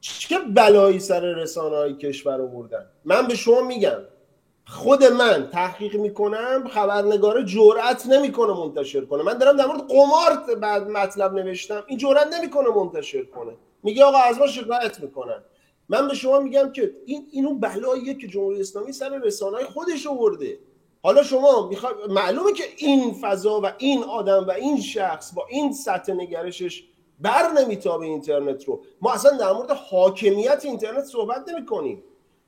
[0.00, 2.86] چه بلایی سر رسانه های کشور آوردن.
[3.04, 3.98] من به شما میگم
[4.66, 9.22] خود من تحقیق می‌کنم خبرنگار جرأت نمی‌کنه منتشر کنه.
[9.22, 13.52] من دارم در مورد قمار بعد مطلب نوشتم این جرأت نمی‌کنه منتشر کنه.
[13.82, 15.44] میگه آقا از ما شکایت می‌کنن.
[15.88, 20.58] من به شما میگم که این اینو بلاییه که جمهوری اسلامی سر رسانه خودش آورده.
[21.02, 25.72] حالا شما می‌خواد معلومه که این فضا و این آدم و این شخص با این
[25.72, 26.84] سطح نگرشش
[27.20, 28.82] بر نمیتابه اینترنت رو.
[29.00, 32.02] ما اصلا در مورد حاکمیت اینترنت صحبت نمی کنیم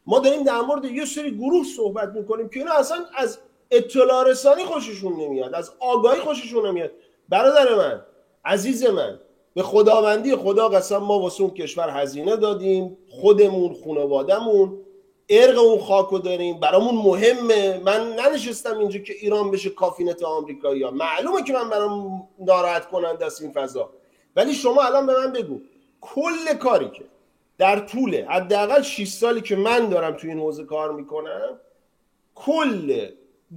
[0.06, 3.38] ما داریم در مورد یه سری گروه صحبت می‌کنیم که اینا اصلا از
[3.70, 6.90] اطلاع رسانی خوششون نمیاد از آگاهی خوششون نمیاد.
[7.28, 8.02] برادر من
[8.44, 9.20] عزیز من
[9.54, 14.78] به خداوندی خدا قسم ما واسه اون کشور هزینه دادیم خودمون خانوادهمون
[15.28, 17.80] عرق اون خاکو داریم برامون مهمه.
[17.84, 20.90] من ننشستم اینجا که ایران بشه کافینت آمریکایی ها.
[20.90, 23.90] معلومه که من برام ناراحت کننده است این فضا.
[24.36, 25.60] ولی شما الان به من بگو
[26.00, 27.04] کل کاری که
[27.58, 31.60] در طول حداقل 6 سالی که من دارم توی این حوزه کار می‌کنم
[32.34, 33.08] کل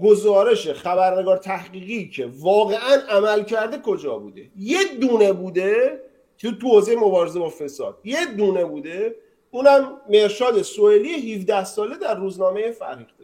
[0.02, 6.02] گزارش خبرنگار تحقیقی که واقعا عمل کرده کجا بوده؟ یه دونه بوده
[6.38, 7.98] که تو حوزه مبارزه با فساد.
[8.04, 9.16] یه دونه بوده.
[9.52, 13.19] اونم مرشاد سوئیلی 17 ساله در روزنامه فرهیختگان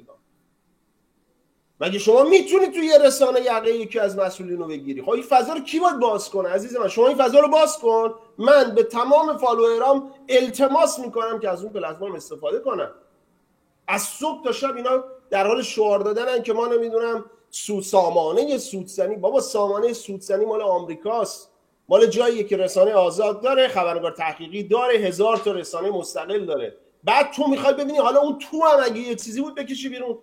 [1.80, 5.54] مگه شما می‌تونید توی یه رسانه یقه یکی از مسئولین رو بگیری؟ خب این فضا
[5.54, 8.14] رو کی باید باز کنه؟ عزیز من شما این فضا رو باز کن.
[8.38, 12.92] من به تمام فالوورام التماس می‌کنم که از اون پلتفرم استفاده کنم.
[13.88, 19.16] از صبح تا شب اینا در حال شعار دادنن که ما نمی‌دونم سود سامانه سودزنی
[19.16, 21.52] بابا سامانه سودزنی مال آمریکاست.
[21.90, 26.78] مال جایی که رسانه آزاد داره خبرنگار تحقیقی داره هزار تا رسانه مستقل داره.
[27.04, 30.18] بعد تو می‌خوای ببینی حالا اون تو هم اگه یه چیزی بود بکشی بیرون.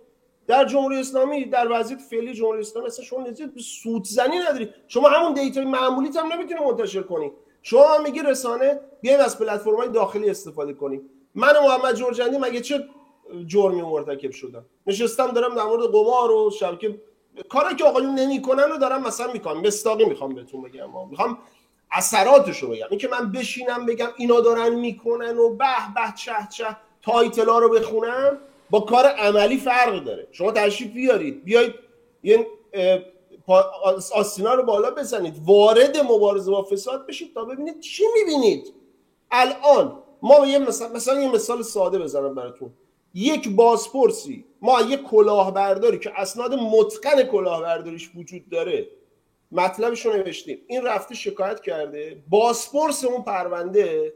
[0.47, 4.69] در جمهوری اسلامی در وضعیت فعلی جمهوری اسلامی اصلا شما نزید به سودزنی نداری.
[4.87, 7.31] شما همون دیتای معمولی هم نمی‌تونی منتشر کنی.
[7.61, 12.85] شما میگی رسانه بیایم از پلتفرم‌های داخلی استفاده کنیم من محمد جورجندی مگه چه
[13.47, 17.01] جرمی مرتکب شدم؟ نشستم دارم در مورد قمار و شبکه
[17.49, 20.89] کاری که آقایون نمی‌کنن رو دارم مثلا می‌کنم مستاقی می‌خوام بهتون بگم.
[21.09, 21.37] می‌خوام
[21.91, 22.85] اثراتش رو بگم.
[22.89, 25.65] اینکه من بشینم بگم اینا دارن می‌کنن و به
[25.95, 28.37] به چه چه تایتلا رو بخونم
[28.73, 30.27] با کار عملی فرق داره.
[30.31, 31.43] شما تشریف بیارید.
[31.43, 31.73] بیایید
[32.23, 32.47] یه
[34.13, 35.33] آستینا رو بالا بزنید.
[35.45, 38.73] وارد مبارزه با فساد بشید تا ببینید چی می‌بینید.
[39.31, 42.73] الان ما یه مثلا مثلا یه مثال ساده بزنم براتون.
[43.13, 48.87] یک بازپرسی ما یک کلاهبرداری که اسناد متقن کلاهبرداریش وجود داره
[49.51, 50.57] مطلبش رو نوشتیم.
[50.67, 52.23] این رفته شکایت کرده.
[52.29, 54.13] بازپرس اون پرونده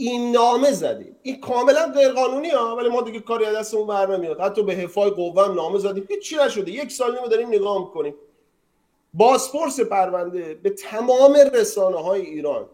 [0.00, 1.16] این نامه زدیم.
[1.22, 4.40] این کاملا غیر قانونی ها ولی ما دیگه کاری از دستمون بر نمیاد.
[4.40, 6.06] حتی به حفای قوه نامه زدیم.
[6.08, 6.70] هیچ چی نشده.
[6.70, 8.14] یک سال نیمه داریم نگاه می‌کنیم.
[9.14, 12.66] بازپرس پرونده به تمام رسانه های ایران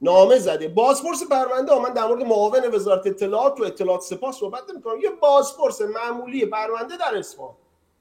[0.00, 0.68] نامه زده.
[0.68, 5.00] بازپرس پرونده من در مورد معاون وزارت اطلاعات و اطلاعات سپاه صحبت نمی‌کنم.
[5.00, 7.54] یه بازپرس معمولی پرونده در اصفهان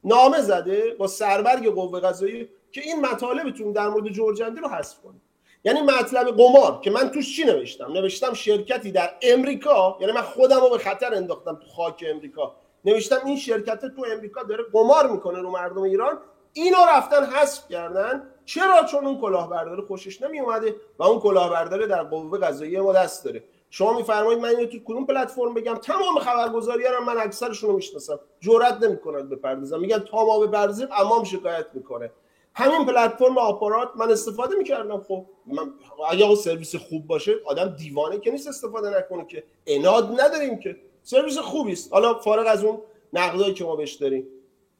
[0.03, 5.21] نامه زده با سربرگ قوه قضاییه که این مطالبتون در مورد جورجندی رو حذف کنید.
[5.63, 10.59] یعنی مطلب قمار که من توش چی نوشتم؟ نوشتم شرکتی در امریکا یعنی من خودم
[10.59, 12.55] رو به خطر انداختم تو خاک امریکا.
[12.85, 16.19] نوشتم این شرکت تو امریکا داره قمار می‌کنه رو مردم ایران.
[16.53, 18.23] اینو رفتن حذف کردن.
[18.45, 23.25] چرا؟ چون اون کلاهبردار خوشش نمی اومده و اون کلاهبردار در قوه قضاییه ما دست
[23.25, 23.43] داره.
[23.69, 28.19] شما میفرمایید من اینو تو کدوم پلتفرم بگم؟ تمام خبرگزاری رو من اکثرشون رو می‌شناسم.
[28.39, 32.11] جرئت نمی‌کنن بپردازم میگن تا ما بپردازیم امام شکایت می‌کنه.
[32.53, 35.01] همین پلتفرم آپارات من استفاده می‌کردم.
[35.07, 35.73] خب من
[36.09, 39.43] اگه سرویس خوب باشه آدم دیوانه که نیست استفاده نکنه که.
[39.67, 40.75] اناد نداریم که.
[41.03, 42.77] سرویس خوبی است حالا فارغ از اون
[43.13, 44.27] نقدایی که ما بهش داریم.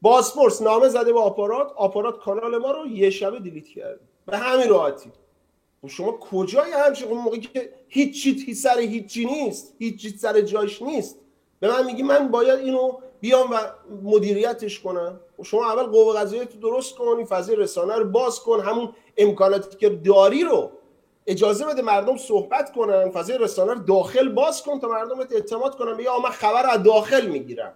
[0.02, 1.72] باسپورس نامه زده به آپارات.
[1.76, 4.00] آپارات کانال ما رو یه شبه دیلیت کرد.
[4.26, 5.10] به همین راحتی.
[5.82, 10.40] خب شما کجای همچین اون موقعی که هیچ چیزی سر هیچی نیست هیچ چیز سر
[10.40, 11.18] جاش نیست.
[11.60, 13.56] به من میگی من باید اینو بیان و
[14.02, 18.40] مدیریتش کنن و شما اول قوه قضاییه تو درست کن این فضای رسانه رو باز
[18.40, 20.70] کن همون امکاناتی که داری رو
[21.26, 25.96] اجازه بده مردم صحبت کنن فضای رسانه رو داخل باز کن تا مردم اعتماد کنن
[25.96, 27.74] بگه من خبر از داخل می‌گیرم.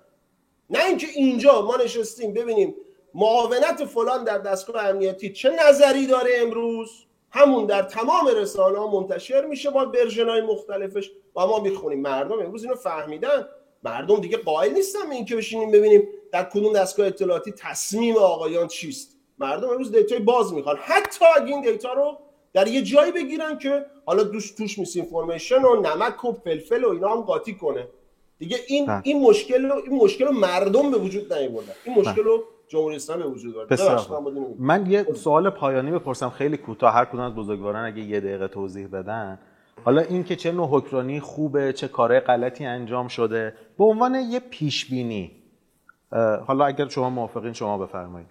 [0.70, 2.74] نه اینکه اینجا ما نشستیم ببینیم
[3.14, 6.90] معاونت فلان در دستگاه امنیتی چه نظری داره امروز.
[7.30, 9.92] همون در تمام رسانه ها منتشر میشه با
[10.28, 12.00] های مختلفش و ما می‌خونیم.
[12.00, 13.48] مردم امروز اینو فهمیدن.
[13.86, 19.16] مردم دیگه قائل نیستن به اینکه بشینیم ببینیم در کدوم دستگاه اطلاعاتی تصمیم آقایان چیست.
[19.38, 20.76] مردم امروز data ی باز می‌خوان.
[20.76, 22.18] حتی اگه این data رو
[22.52, 27.08] در یه جایی بگیرن که حالا دوست توش misinformation و نمک و فلفل و اینا
[27.08, 27.88] هم قاطی کنه.
[28.38, 29.00] دیگه این بله.
[29.04, 31.72] این مشکل رو این مشکل رو مردم به وجود نیاوردن.
[31.84, 34.56] این مشکل رو جمهوری اسلامی به وجود آورد.
[34.58, 36.30] من یه سوال پایانی بپرسم.
[36.30, 36.94] خیلی کوتاه.
[36.94, 39.38] هر کدوم از بزرگواران اگه یه دقیقه توضیح بدن
[39.84, 44.40] حالا این که چه نوع حکمرانی خوبه چه کارهای غلطی انجام شده به عنوان یه
[44.40, 45.32] پیش بینی
[46.46, 48.28] حالا اگر شما موافقین شما بفرمایید.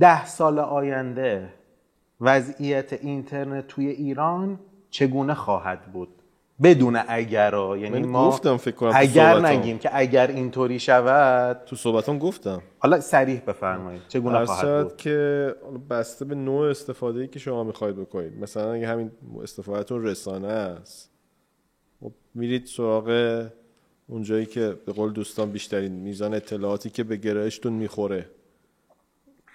[0.00, 1.54] ده سال آینده
[2.20, 4.60] وضعیت اینترنت توی ایران
[4.90, 6.17] چگونه خواهد بود؟
[6.62, 7.76] بدون اگرا.
[7.76, 9.46] یعنی ما گفتم فکر کنم اگر.
[9.46, 12.62] نگیم که اگر اینطوری شود تو صحبتام گفتم.
[12.78, 14.02] حالا صریح بفرمایید.
[14.08, 15.54] چگونه خواهد بود؟ که
[15.90, 18.38] بسته به نوع استفاده ای که شما می‌خواید بکنید.
[18.40, 19.10] مثلا اگه همین
[19.42, 21.10] استفادهتون رسانه است.
[22.00, 23.44] خب میرید سراغ
[24.08, 28.26] اونجایی که به قول دوستان بیشترین میزان اطلاعاتی که به گرایشتون می‌خوره.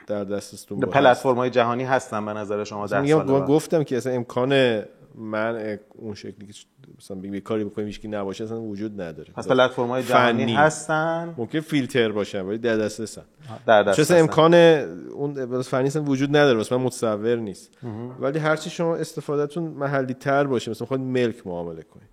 [0.07, 3.47] در دستتون با- پلتفرم های جهانی هستن به نظر شما میگم بعد.
[3.47, 4.84] گفتم که اصلا امکان
[5.15, 6.53] من اون شکلی که
[6.98, 9.34] مثلا بگی کاری بکنیم هیچ نباشه اصلا وجود نداره.
[9.34, 10.53] پس پلتفرم های جهانی فنی.
[10.53, 11.35] هستن.
[11.38, 13.22] ممکن فیلتر باشن ولی در دسترسن
[13.65, 14.15] در دست چه.
[14.15, 17.77] امکان اون فنی اصلا وجود نداره واسه من متصور نیست.
[18.19, 22.10] ولی هرچی شما استفادهتون محلی تر باشه مثلا خود ملک معامله کنید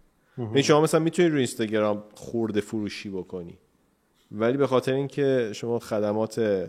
[0.55, 3.59] این شما مثلا می‌تونید روی اینستاگرام خورده فروشی بکنی
[4.33, 6.67] ولی به خاطر اینکه شما خدمات اه،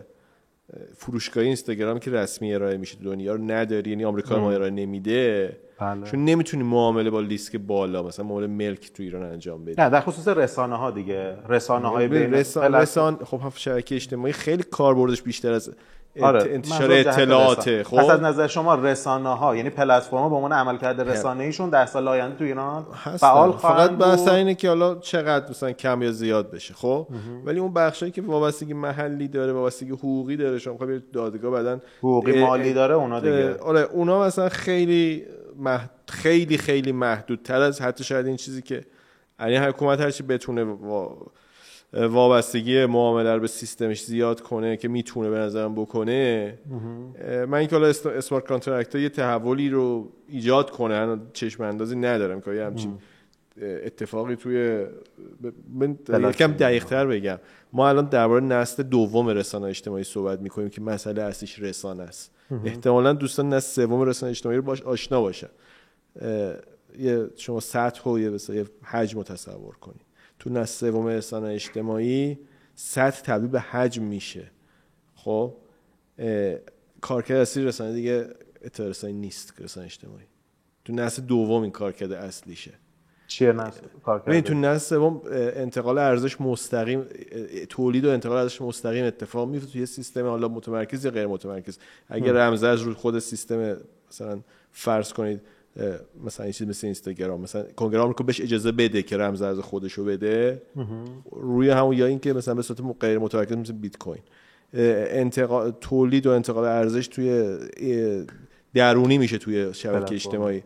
[0.96, 6.10] فروشگاهی اینستاگرام که رسمی ارائه میشه دنیا رو نداری یعنی آمریکا ما ارائه نمیده بله.
[6.10, 9.82] چون نمی‌تونی معامله با لیسک بالا مثلا معامله ملک تو ایران انجام بدی.
[9.82, 11.36] نه در خصوص رسانه ها دیگه.
[11.48, 15.70] رسانه های بین رسان, رسان خب شبکه اجتماعی خیلی کاربردش بیشتر از
[16.20, 17.82] آره انتشار رسان.
[17.82, 21.86] پس از خب نظر شما رسانه ها یعنی پلتفرم به عنوان عملکرد رسانه ایشون در
[21.86, 23.16] سال آینده تو ایران هستن.
[23.16, 27.06] فعال فقط خواهند بحث اینه که حالا چقدر مثلا کم یا زیاد بشه خب؟
[27.44, 32.40] ولی اون بخشایی که وابستگی محلی داره وابستگی حقوقی داره شما خب دادگاه بعدن حقوقی
[32.40, 33.56] مالی داره اونا دیگه.
[33.56, 35.24] آره اونا مثلا خیلی
[35.58, 35.88] مح...
[36.08, 38.84] خیلی خیلی محدودتر از حتی شاید این چیزی که
[39.40, 41.26] یعنی حکومت هرچی بتونه وا...
[41.92, 46.58] وابستگی معامله رو به سیستمش زیاد کنه که می‌تونه به نظرم بکنه
[47.48, 52.50] من اینکه حالا smart contract یه تحولی رو ایجاد کنه هنوز چشم اندازی ندارم که
[52.50, 52.98] یه همچین
[53.62, 54.86] اتفاقی توی
[55.74, 57.38] من یکم دقیق تر بگم.
[57.72, 62.34] ما الان درباره نسل دوم رسانه اجتماعی صحبت می‌کنیم که مسئله اصلیش رسانه است.
[62.64, 65.48] احتمالا دوستان نسل سوم رسانه اجتماعی رو باش آشنا باشن
[66.98, 70.02] یه شما سطح و یه یه حجم رو تصور کنید
[70.38, 72.38] تو نسل سوم رسانه اجتماعی
[72.74, 74.50] سطح تبدیل به حجم میشه.
[75.14, 75.56] خب؟
[77.00, 78.28] کارکرد اصلی رسانه دیگه
[78.62, 80.26] اطلاع نیست رسانه اجتماعی.
[80.84, 82.72] تو نسل دوم این کارکرد اصلیشه.
[83.32, 83.72] چیه نه
[84.04, 87.04] کار ببین کرده؟ تو نسل سوم انتقال ارزش مستقیم
[87.68, 91.78] تولید و انتقال ارزش مستقیم اتفاق میفته توی یه سیستم حالا متمرکز یا غیر متمرکز؟
[92.08, 93.76] اگر رمزرز رو خود سیستم
[94.10, 94.40] مثلا
[94.72, 95.40] فرض کنید
[96.24, 100.04] مثلا این چیز مثل اینستاگرام مثلا کنگره که بهش اجازه بده که رمزرز خودش رو
[100.04, 100.62] بده.
[101.32, 104.22] روی همون یا اینکه مثلا به صورت غیر متمرکز مثل بیت کوین.
[104.74, 107.58] انتقال تولید و انتقال ارزش توی
[108.74, 110.14] درونی میشه توی شبکه.
[110.14, 110.62] اجتماعی.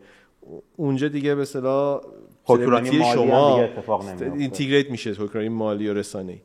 [0.75, 2.01] اونجا دیگه به اصطلاح
[2.47, 3.67] حکمرانی هم شما.
[4.37, 6.39] integrate میشه حکمرانی مالی و رسانه‌ای.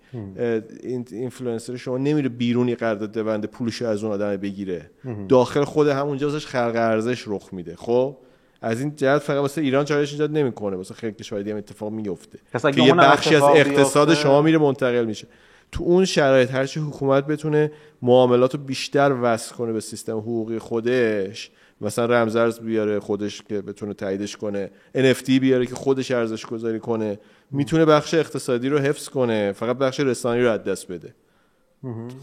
[0.83, 4.91] این اینفلوئنسر شما نمیره بیرونی قرارداد بنده پولش از اون آدم بگیره.
[5.29, 7.77] داخل خود همونجا واسش خلق ارزش رخ میده.
[7.77, 8.17] خب؟
[8.65, 11.93] از این جهت فقط واسه ایران چالش ایجاد نمی‌کنه واسه خیلی کشورهای دیگه هم اتفاق
[11.93, 12.39] میفته
[12.73, 15.27] که یه هم بخشی از اقتصاد بیفته- شما میره منتقل میشه.
[15.73, 17.73] تو اون شرایط هرچی حکومت بتونه
[18.03, 21.51] معاملات رو بیشتر وصل کنه به سیستم حقوقی خودش
[21.83, 24.71] مثلا رمزرز بیاره خودش که بتونه تاییدش کنه.
[24.95, 27.19] NFT بیاره که خودش ارزش گذاری کنه.
[27.51, 31.15] می‌تونه بخش اقتصادی رو حفظ کنه فقط بخش رسانی رو از دست بده.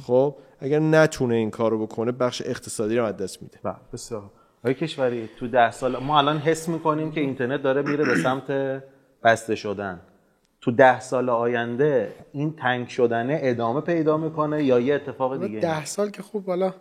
[0.04, 3.60] خب اگر نتونه این کار رو بکنه بخش اقتصادی رو از دست میده.
[3.64, 4.32] بله بسیار.
[4.60, 8.82] آقای کشوری تو ده سال ما الان حس می‌کنیم که اینترنت داره میره به سمت
[9.24, 10.00] بسته شدن.
[10.62, 15.86] تو ده سال آینده این تنگ شدنه ادامه پیدا می‌کنه یا یه اتفاق دیگه ده
[15.86, 16.74] سال که خوب بالا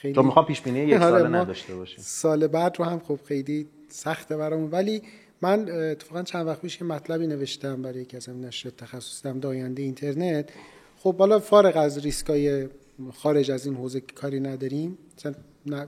[0.00, 1.98] خیلی چون می‌خوام پیش بینی یک آره، ساله نداشته باشیم.
[2.00, 4.70] سال بعد رو هم خب خیلی سخته برامون.
[4.70, 5.02] ولی
[5.42, 9.46] من اتفاقا چند وقت پیش که مطلبی نوشتم برای یکی از همین نشر تخصصی در
[9.46, 10.50] آینده اینترنت.
[10.96, 12.68] خب حالا فارغ از ریسکای
[13.12, 15.34] خارج از این حوزه کاری نداریم مثلا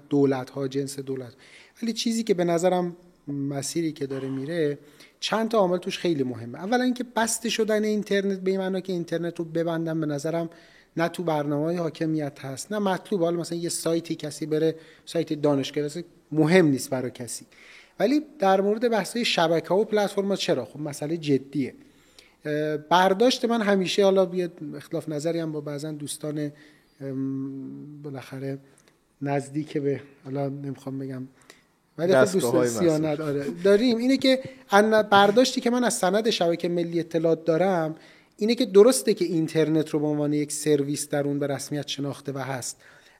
[0.08, 1.32] دولت ها جنس دولت.
[1.82, 2.96] ولی چیزی که به نظرم
[3.28, 4.78] مسیری که داره میره
[5.20, 6.58] چند تا عامل توش خیلی مهمه.
[6.58, 10.50] اولا اینکه بسته شدن اینترنت به این معنا که اینترنت رو ببندم به نظرم
[10.96, 13.22] نه تو برنامه حاکمیت هست نه مطلوب.
[13.22, 14.74] حالا مثلا یه سایتی کسی بره
[15.04, 15.88] سایت دانشگاه
[16.32, 17.46] مهم نیست برای کسی.
[18.00, 21.74] ولی در مورد بحث شبکه ها و پلتفرم چرا؟ خب مسئله جدیه.
[22.90, 26.52] برداشت من همیشه حالا بیاد اختلاف نظری هم با بعضا دوستان
[28.02, 28.58] بالاخره
[29.22, 31.28] نزدیک به حالا نمی‌خوام بگم.
[31.98, 33.46] ولی خب دوست سیانت آره.
[33.64, 33.98] داریم.
[33.98, 34.42] اینه که
[35.10, 37.94] برداشتی که من از سند شبکه ملی اطلاعات دارم
[38.42, 42.32] اینه که درسته که اینترنت رو به عنوان یک سرویس در اون به رسمیت شناخته
[42.32, 42.76] و هست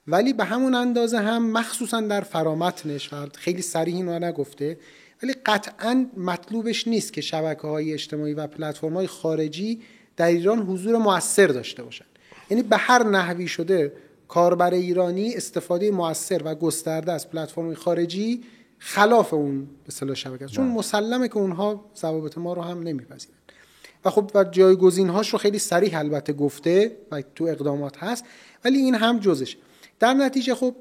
[0.07, 4.77] ولی به همون اندازه هم مخصوصا در فرامتنش خیلی سریع اینو نگفته
[5.23, 9.81] ولی قطعا مطلوبش نیست که شبکه های اجتماعی و پلتفرم های خارجی
[10.17, 12.05] در ایران حضور موثر داشته باشن.
[12.49, 13.93] یعنی به هر نحوی شده
[14.27, 18.43] کاربر ایرانی استفاده موثر و گسترده از پلتفرم خارجی
[18.77, 19.67] خلاف اون
[20.07, 20.53] به شبکه است.
[20.53, 23.42] چون مسلمه که اونها ضوابط ما رو هم نمیپذیرن.
[24.05, 28.25] و خب و جایگزین هاش رو خیلی سریع البته گفته و تو اقدامات هست
[28.65, 29.57] ولی این هم جزش.
[29.99, 30.75] در نتیجه خب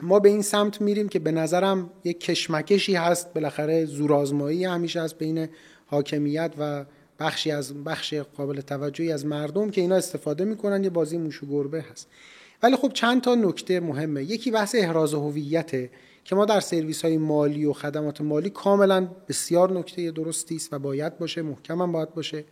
[0.00, 5.18] ما به این سمت میریم که به نظرم یک کشمکشی هست بالاخره زورآزمایی همیشه هست
[5.18, 5.48] بین
[5.86, 6.84] حاکمیت و
[7.20, 11.84] بخشی از بخش قابل توجهی از مردم که اینا استفاده می‌کنن یه بازی موشو گربه
[11.92, 12.08] هست.
[12.62, 14.24] ولی خب چند تا نکته مهمه.
[14.24, 15.90] یکی بحث احراز هویته
[16.28, 20.78] که ما در سرویس های مالی و خدمات مالی کاملا بسیار نکته درستی است و
[20.78, 22.44] باید باشه محکم هم باید باشه.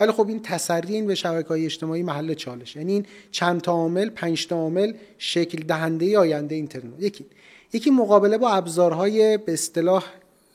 [0.00, 2.76] ولی خب این تسری این به شبکه های اجتماعی محل چالش.
[2.76, 7.02] یعنی این چند تا عامل پنج تا عامل شکل دهنده آینده اینترنت.
[7.02, 7.26] یکی
[7.72, 10.04] یکی مقابله با ابزارهای به اصطلاح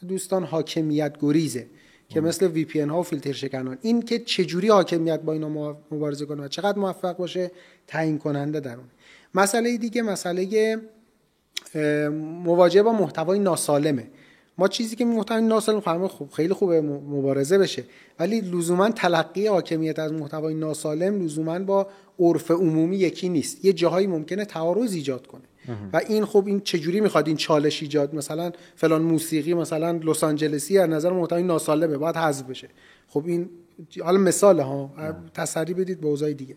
[0.08, 1.68] دوستان حاکمیت گریزه
[2.10, 3.78] که مثل وی پی ها و فیلتر شکنان.
[3.82, 7.52] این که چجوری حاکمیت با اینا مبارزه کنه و چقدر موفق باشه
[7.88, 8.78] تعیین کننده در
[9.36, 10.78] مسئله دیگه مسئله
[12.44, 14.08] مواجهه با محتوای ناسالمه.
[14.58, 17.84] ما چیزی که محتوای ناسالم فهمه خوب خیلی خوبه مبارزه بشه.
[18.20, 21.88] ولی لزوما تلقی حاکمیت از محتوای ناسالم لزوما با
[22.20, 23.66] عرف عمومی یکی نیست.
[23.66, 25.42] یه جاهایی ممکنه تعارض ایجاد کنه.
[25.94, 30.78] و این خب این چجوری می‌خواد این چالش ایجاد؟ مثلا فلان موسیقی مثلا لس آنجلسی
[30.78, 32.70] از نظر محتوای ناسالمه باید حذف بشه.
[33.08, 33.50] خب این
[34.04, 34.92] حالا مثال ها.
[35.34, 36.56] تسری بدید به اوضاع دیگه.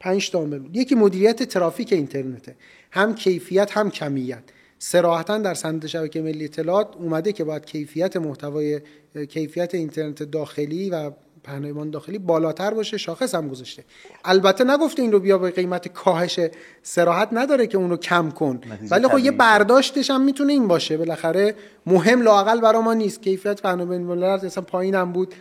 [0.00, 2.56] پنج تا عامل یکی مدیریت ترافیک اینترنته.
[2.92, 4.42] هم کیفیت هم کمیت.
[4.78, 8.80] سراحتا در سند شبکه ملی اطلاعات اومده که باید کیفیت محتوای
[9.28, 11.10] کیفیت اینترنت داخلی و
[11.44, 13.84] پهنایمان داخلی بالاتر باشه شاخص هم گذاشته.
[14.24, 16.40] البته نگفته این رو بیا به قیمت کاهش.
[16.82, 18.60] سراحت نداره که اونو کم کن.
[18.90, 20.96] ولی خب یه برداشتش هم می‌تونه این باشه.
[20.96, 21.54] بالاخره
[21.86, 23.22] مهم لاقل برا ما نیست.
[23.22, 25.34] کیفیت پهنایمان اصلا پایین هم بود.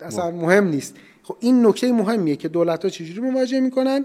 [0.00, 0.94] اصلا مهم نیست.
[1.22, 4.04] خب این نکته مهمیه که دولت ها چجوری مواجهه می‌کنن؟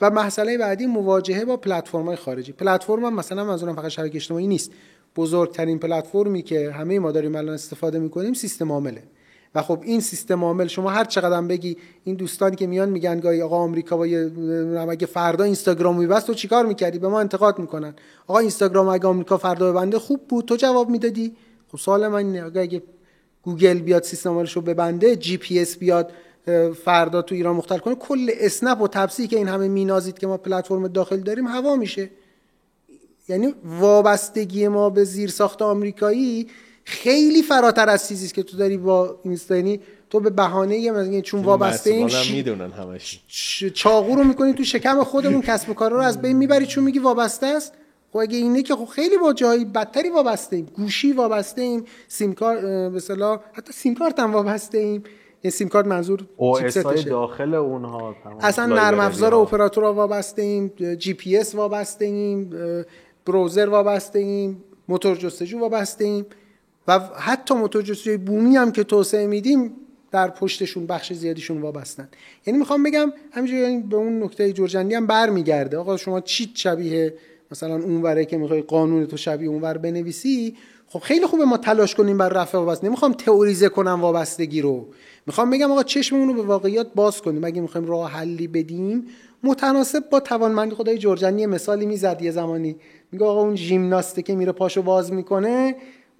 [0.00, 2.52] و مسئله بعدی مواجهه با پلتفرم های خارجی.
[2.52, 4.72] پلتفرم هم مثلا منظورم فقط شبکه اجتماعی نیست.
[5.16, 9.02] بزرگترین پلتفرمی که همه ما داریم الان استفاده می‌کنیم سیستم عامله.
[9.54, 13.42] و خب این سیستم عامل شما هر چقدر بگی این دوستانی که میان میگن گاهی
[13.42, 14.04] آقا آمریکا با
[14.90, 17.94] اگه فردا اینستاگرام میبست تو چیکار می‌کردی؟ به ما انتقاد می‌کنن.
[18.26, 20.44] آقا اینستاگرام اگه آمریکا فردا ببنده خوب بود.
[20.44, 21.36] تو جواب می‌دادی؟
[21.72, 22.82] خب سوال من اگه
[23.42, 26.12] گوگل بیاد سیستم عاملش ببنده جی پی اس بیاد
[26.84, 30.36] فردا تو ایران مختل کنه کل اسنپ و تپسی که این همه مینازید که ما
[30.36, 32.10] پلتفرم داخل داریم هوا میشه.
[33.28, 36.48] یعنی وابستگی ما به زیر ساخت آمریکایی
[36.84, 39.80] خیلی فراتر از چیزی که تو داری با اینستانی
[40.10, 42.30] تو به بهانه یه چون وابسته این ش...
[42.30, 43.20] می‌دونن همش.
[43.74, 46.98] چاقو رو می‌کنی تو شکم خودمون کسب و کار رو از بین می‌بری چون میگی
[46.98, 47.72] وابسته است.
[48.12, 50.68] خب اگه اینه که خب خیلی با جایی بدتری وابسته ایم.
[50.76, 51.84] گوشی وابسته ایم.
[52.08, 52.60] سیم کارت
[53.08, 55.02] به حتی سیم کارت هم وابسته ایم.
[55.42, 61.36] این سیم کارت منظور های داخل اونها اصلا نرم افزار اپراتور وابسته ایم جی پی
[61.36, 62.50] اس وابسته ایم
[63.26, 66.26] browser وابسته ایم موتور جستجو وابسته ایم
[66.88, 69.72] و حتی موتور جستجوی بومی هم که توسعه میدیم
[70.10, 72.08] در پشتشون بخش زیادیشون وابستن.
[72.46, 75.78] یعنی می‌خوام بگم همینجوری یعنی به اون نکته جورجندی هم برمیگرده.
[75.78, 77.14] آقا شما چی شبیه
[77.50, 80.56] مثلا اونوره که می‌خوای قانون تو شبیه اونور بنویسی؟
[80.88, 82.86] خب خیلی خوبه ما تلاش کنیم بر رفع وابستگی.
[82.86, 84.88] نمی‌خوام تئوریزه کنم وابستگی رو.
[85.26, 87.44] می‌خوام بگم آقا چشممون رو به واقعیت باز کنیم.
[87.44, 89.06] اگه می‌خوایم راه حلی بدیم
[89.42, 92.76] متناسب با توانمندی خدای جرجانی مثالی می‌زد یه زمانی.
[93.12, 95.76] میگه آقا اون ژیمناسته که میره پاشو باز می‌کنه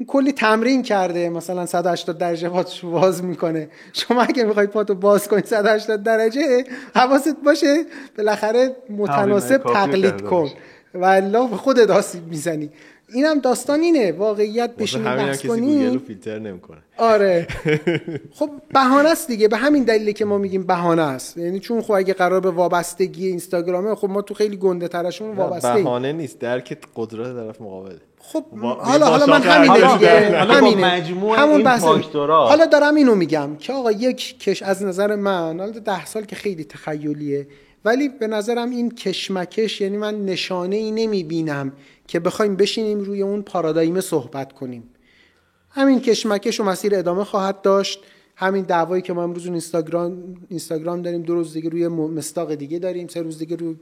[0.06, 1.28] کلی تمرین کرده.
[1.28, 3.68] مثلا 180 درجه پاتو باز می‌کنه.
[3.92, 6.64] شما اگه می‌خواید پاتو باز کنید 180 درجه
[6.94, 7.84] حواست باشه.
[8.18, 10.50] بالاخره متناسب تقلید کن.
[10.94, 12.70] و الله خودت آسیب می‌زنی.
[13.14, 16.78] اینم داستان اینه واقعیت همین هم بحث کسی گوگل رو کنیم فیلتر نمی‌کنه.
[16.98, 17.46] آره.
[18.38, 21.36] خب بهانه است دیگه به همین دلیلی که ما میگیم بهانه است.
[21.38, 25.74] یعنی چون خب اگه قرار به وابستگی اینستاگرامه خب ما تو خیلی گنده ترشون وابسته
[25.74, 25.84] ایم.
[25.84, 30.86] بهانه نیست درک قدرت طرف مقابل خب با- حالا حالا من همینه حالا- دیگه همینه.
[31.36, 31.84] همون بحث.
[32.28, 36.36] حالا دارم اینو میگم که آقا یک کش از نظر من حالا ده سال که
[36.36, 37.46] خیلی تخیلیه
[37.84, 41.72] ولی به نظرم این کشمکش یعنی من نشانه ای نمی‌بینم
[42.10, 44.82] که بخوایم بشینیم روی اون پارادایم صحبت کنیم.
[45.70, 48.02] همین کشمکش و مسیر ادامه خواهد داشت.
[48.36, 52.78] همین دعوایی که ما امروز اون اینستاگرام اینستاگرام داریم دو روز دیگه روی مستاق دیگه
[52.78, 53.76] داریم سه روز دیگه روی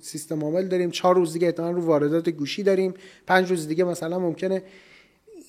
[0.00, 2.94] سیستم عامل داریم چهار روز دیگه احتمالاً رو واردات گوشی داریم
[3.26, 4.62] پنج روز دیگه مثلا ممکنه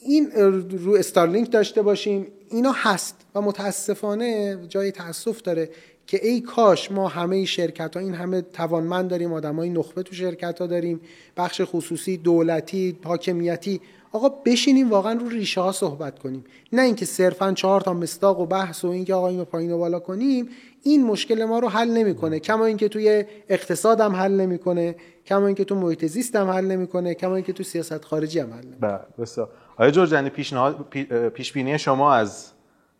[0.01, 0.31] این
[0.72, 2.27] رو استارلینک داشته باشیم.
[2.49, 5.69] اینا هست و متاسفانه جای تاسف داره.
[6.10, 10.15] که ای کاش ما همه شرکت ها این همه توانمند داریم آدم های نخبه تو
[10.15, 11.02] شرکت ها داریم
[11.38, 13.81] بخش خصوصی دولتی حاکمیتی.
[14.11, 16.44] آقا بشینیم واقعا رو ریشه ها صحبت کنیم.
[16.73, 19.99] نه اینکه صرفا چهار تا مستاق و بحث و اینکه آقا اینو پایین و بالا
[19.99, 20.49] کنیم.
[20.84, 22.40] این مشکل ما رو حل نمی‌کنه.
[22.40, 24.95] کما اینکه توی اقتصاد هم حل نمی‌کنه.
[25.26, 27.14] کما اینکه تو محیط زیست هم حل نمی‌کنه.
[27.14, 28.90] کما اینکه تو سیاست خارجی هم حل نمی‌کنه.
[28.91, 29.49] بله بسیار.
[29.73, 30.90] آقای جرجانی پیشنهاد
[31.34, 32.52] پیش بینی شما از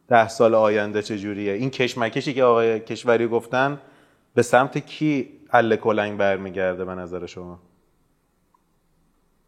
[0.10, 3.80] ده سال آینده چجوریه؟ این کشمکشی که آقای کشوری گفتن
[4.34, 7.60] به سمت کی اله کلنگ برمیگرده به نظر شما؟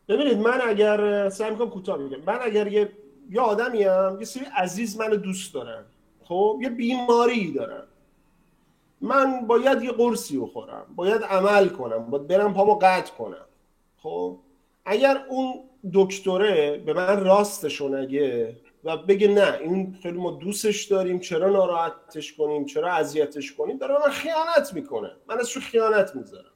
[0.07, 2.17] ببینید من اگر سعی می‌کنم کوتاه بگم.
[2.25, 2.91] من اگر یه
[3.29, 5.83] یه آدمی ام یه سری عزیز منو دوست دارن
[6.23, 7.88] خب؟ یه بیماری دارم
[9.01, 13.45] من باید یه قرصی بخورم باید عمل کنم باید برم پامو قطع کنم
[13.97, 14.38] خب؟
[14.85, 15.53] اگر اون
[15.93, 22.33] دکتره به من راستشو نگه و بگه نه این خیلی ما دوستش داریم چرا ناراحتش
[22.33, 25.11] کنیم؟ چرا اذیتش کنیم؟ داره من خیانت می‌کنه.
[25.27, 26.51] من ازش خیانت می‌ذارم.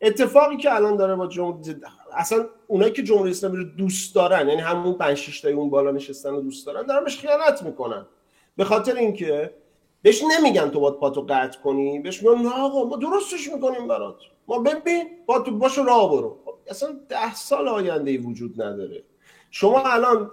[0.00, 1.76] اتفاقی که الان داره با جمهوری
[2.12, 5.90] اصلا اونایی که جمهوری اسلامی رو دوست دارن یعنی همون 5 6 تای اون بالا
[5.90, 8.06] نشستن رو دوست دارن دارن بهش خیانت می‌کنن.
[8.56, 9.54] به خاطر اینکه
[10.02, 11.98] بهش نمیگن تو باید پاتو قطع کنی.
[11.98, 14.16] بهش میگن نه آقا ما درستش می‌کنیم برات.
[14.48, 16.38] ما ببین با تو باشو راه برو.
[16.44, 19.04] خب، اصلا ده سال آینده ای وجود نداره.
[19.50, 20.30] شما الان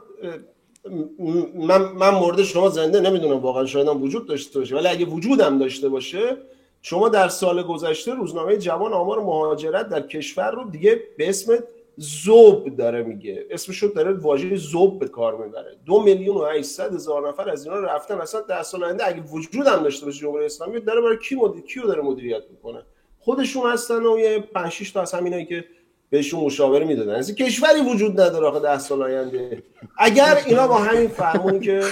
[1.56, 4.76] من من مورد شما زنده نمی‌دونم واقعا شاید هم وجود داشته باشه.
[4.76, 6.38] ولی اگه وجودم داشته باشه
[6.82, 11.58] شما در سال گذشته روزنامه جوان آمار مهاجرت در کشور رو دیگه به اسم
[11.98, 13.46] زوب داره میگه.
[13.50, 15.76] اسمش رو داره واژه زوب به کار می‌بره.
[15.86, 18.22] دو میلیون و 800 هزار نفر از اینا رفتن.
[18.22, 21.64] اصلا در سال آینده اگه وجود هم داشته باشه جمهوری اسلامی داره برای کی مدیر
[21.64, 22.84] کیو داره مدیریت می‌کنه؟
[23.20, 25.66] خودشون هستن و یه 5 6 تا از همینایی که
[26.10, 27.16] بهشون مشاوره می‌دادن.
[27.16, 29.64] از کشوری وجود نداره آخه 10 سال آینده.
[29.98, 31.84] اگر اینا با همین فرمون که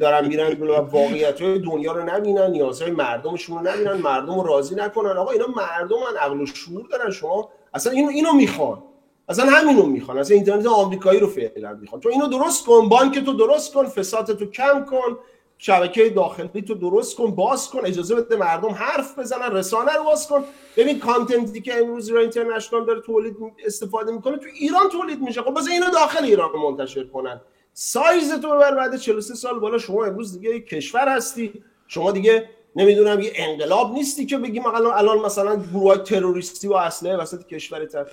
[0.00, 4.74] دارن میرن و واقعیت های دنیا رو نبینن نیازهای مردمشون رو نبینن مردم رو راضی
[4.74, 7.50] نکنن آقا اینا مردم من عقل و شعور دارن شما.
[7.74, 8.82] اصلا اینو اینو می‌خوان.
[9.28, 10.18] اصلا همینو می‌خوان.
[10.18, 12.00] اصلا اینترنت آمریکایی رو فعلا می‌خوان.
[12.00, 15.18] تو اینو درست کن بانک تو درست کن فساد تو کم کن.
[15.58, 20.28] شبکه داخلی تو درست کن باز کن اجازه بده مردم حرف بزنن رسانه رو باز
[20.28, 20.44] کن.
[20.76, 23.36] ببین کانتنتی که امروز رو اینترنشنال داره تولید
[23.66, 25.42] استفاده می‌کنه تو ایران تولید میشه.
[25.42, 27.40] خب بذار اینو داخل ایران منتشر کنن.
[27.72, 31.52] سایز تو ببر بعد 43 سال بالا شما امروز دیگه کشور هستی.
[31.86, 37.16] شما دیگه نمی‌دونم یه انقلاب نیستی که بگیم الان الان مثلا گروه تروریستی و اسلحه
[37.16, 38.06] وسط کشورت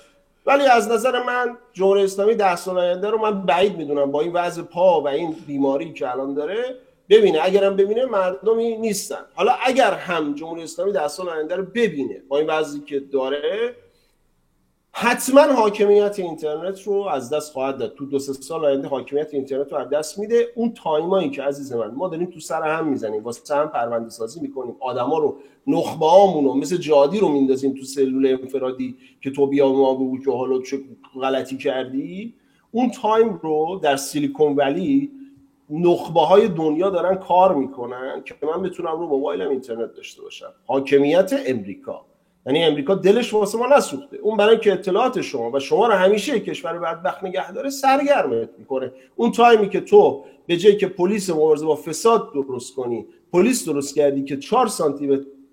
[0.46, 4.10] ولی از نظر من جمهوری اسلامی ده سال آینده رو من بعید می‌دونم.
[4.10, 6.76] با این وضع پا و این بیماری که الان داره
[7.08, 9.24] ببینه اگرم ببینه مردمی نیستن.
[9.34, 13.76] حالا اگر هم جمهوری اسلامی ده سال آینده رو ببینه با این وضعی که داره
[14.98, 17.94] حتما حاکمیت اینترنت رو از دست خواهد داد.
[17.94, 20.48] تو دو سه سال آینده حاکمیت اینترنت رو از دست میده.
[20.54, 24.10] اون time ایی که عزیز من ما داریم تو سر هم می‌زنیم واسه هم پرونده
[24.10, 24.76] سازی می‌کنیم.
[24.80, 26.06] آدما رو نخبه
[26.42, 30.62] رو مثل جادی رو میندازیم تو سلول انفرادی که تو بیا ما بگو که حالا
[30.62, 30.80] چه
[31.14, 32.34] غلطی کردی.
[32.70, 35.10] اون time رو در سیلیکون ولی
[35.70, 40.52] نخبه های دنیا دارن کار می‌کنن که من بتونم رو موبایلم اینترنت داشته باشم.
[40.66, 42.04] حاکمیت امریکا.
[42.46, 44.16] یعنی امریکا دلش واسه ما نسوخته.
[44.16, 48.92] اون برای که اطلاعات شما و شما رو همیشه کشور بدبخت نگه داره سرگرمت می‌کنه.
[49.16, 53.68] اون time ی که تو به جایی که پلیس مبارزه با فساد درست کنی پلیس
[53.68, 55.06] درست کردی که 4 سانتی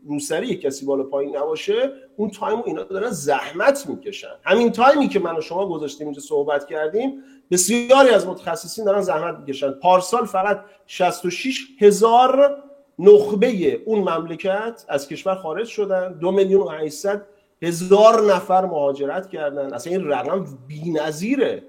[0.07, 4.27] روسری کسی بالا پایین نباشه اون time اینا دارن زحمت می‌کشن.
[4.43, 9.01] همین time ی که من و شما گذاشتیم اینجا صحبت کردیم بسیاری از متخصصین دارن
[9.01, 9.71] زحمت می‌کشن.
[9.71, 12.63] پارسال فقط 66 هزار
[12.99, 16.13] نخبه اون مملکت از کشور خارج شدن.
[16.13, 17.25] دو میلیون و 800
[17.61, 19.73] هزار نفر مهاجرت کردن.
[19.73, 21.63] اصلا این رقم بی‌نظیره.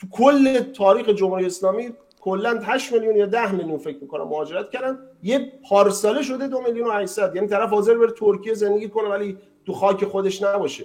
[0.00, 1.90] تو کل تاریخ جمهوری اسلامی
[2.20, 4.98] کلا 8 میلیون یا 10 میلیون فکر می‌کنم مهاجرت کردن.
[5.22, 9.38] یه پارساله شده دو میلیون و 800 یعنی طرف حاضر بره ترکیه زندگی کنه ولی
[9.66, 10.84] تو خاک خودش نباشه.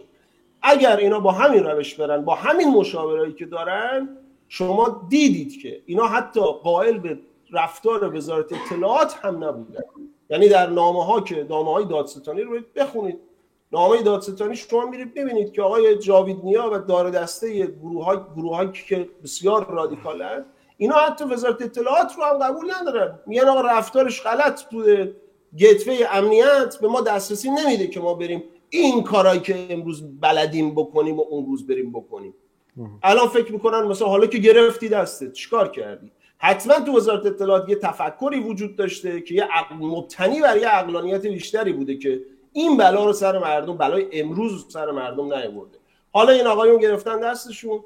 [0.62, 6.08] اگر اینا با همین روش برن با همین مشاورایی که دارن شما دیدید که اینا
[6.08, 7.20] حتی قائل به
[7.52, 9.84] رفتار وزارت اطلاعات هم نبودن.
[10.30, 13.20] یعنی در نامه ها که نامه های دادستانی رو بخونید.
[13.72, 18.72] نامه دادستانی شما میرید ببینید که آقای جاوید نیا و دار دسته گروه های گروه
[18.72, 20.46] که بسیار رادیکالن
[20.78, 23.20] اینا حتی وزارت اطلاعات رو هم قبول ندارن.
[23.26, 25.16] میگن آقا رفتارش غلط بوده.
[25.60, 31.18] گتوه امنیت به ما دسترسی نمیده که ما بریم این کارایی که امروز بلدیم بکنیم
[31.18, 32.34] و اون روز بریم بکنیم.
[33.04, 37.76] الان فکر می‌کنن مثلا حالا که گرفتی دستت چیکار کردی؟ حتما تو وزارت اطلاعات یه
[37.76, 42.22] تفکری وجود داشته که یه عقل مبتنی بر یه عقلانیت بیشتری بوده که
[42.54, 45.78] این بلا رو سر مردم بلای امروز سر مردم نیاورده.
[46.12, 47.84] حالا این آقایون گرفتن دستشون.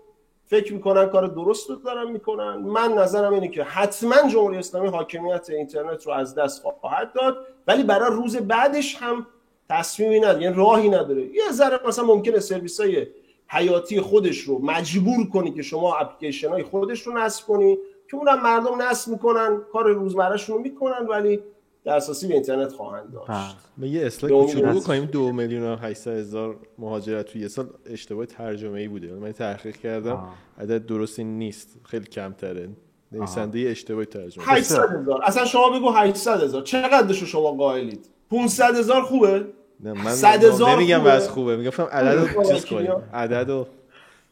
[0.47, 2.55] فکر می‌کنن کار درست رو دارن می‌کنن.
[2.55, 7.37] من نظرم اینه که حتما جمهوری اسلامی حاکمیت اینترنت رو از دست خواهد داد
[7.67, 9.25] ولی برای روز بعدش هم
[9.69, 11.21] تصمیمی نداره یعنی راهی نداره.
[11.21, 13.07] یه ذره مثلا ممکنه سرویس های
[13.47, 17.77] حیاتی خودش رو مجبور کنی که شما اپلیکیشن های خودش رو نصب کنی
[18.09, 21.39] که اونم مردم نصب می‌کنن کار روزمرهشون رو می‌کنن ولی
[21.91, 23.57] اساسی به اینترنت خواهند داشت.
[23.77, 23.89] بله.
[23.89, 28.79] یه اصلاح کوچولو کنیم دو میلیون و 800 هزار مهاجرت توی یه سال اشتباه ترجمه
[28.79, 30.27] ای بوده من تحقیق کردم
[30.59, 32.69] عدد درستی نیست خیلی کمتره.
[33.11, 34.45] نویسنده اشتباه ترجمه.
[34.47, 35.21] 800 هزار.
[35.23, 36.61] اصلا شما بگو 800 هزار.
[36.61, 39.45] چقدرشو شما قائلید؟ 500 هزار خوبه؟
[39.79, 40.15] نه من
[40.67, 41.57] نمیگم واسه خوبه.
[41.57, 42.91] میگم عدد رو چیز کنیم.
[43.13, 43.67] عدد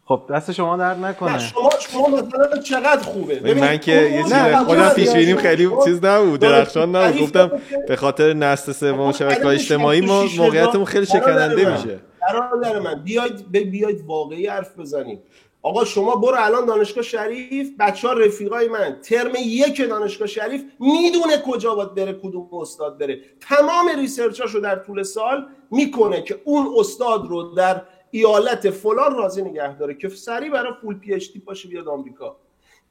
[0.08, 1.40] خب دست شما درد نکنه.
[1.40, 4.34] شما شما مثلا چقدر خوبه؟ من که یه چیز
[4.66, 7.22] خودم پیش بینیم خیلی چیز نبود درخشان نبود.
[7.22, 7.52] گفتم
[7.88, 12.00] به خاطر نسل سوم شبکه‌های اجتماعی ما موقعیتمون خیلی شکننده میشه.
[12.22, 13.04] برادر من.
[13.04, 15.20] بیاید بیاید واقعی حرف بزنیم.
[15.62, 21.38] آقا شما برو الان دانشگاه شریف بچه ها رفیقای من ترم یک دانشگاه شریف می‌دونه
[21.48, 23.20] کجا باید بره کدوم استاد بره.
[23.50, 27.82] تمام ریسرچاشو در طول سال می‌کنه که اون استاد رو در
[28.16, 32.38] ایالت فلان راضی نگه داره که سریع برای فول پی اچ دی باشه بیاد آمریکا.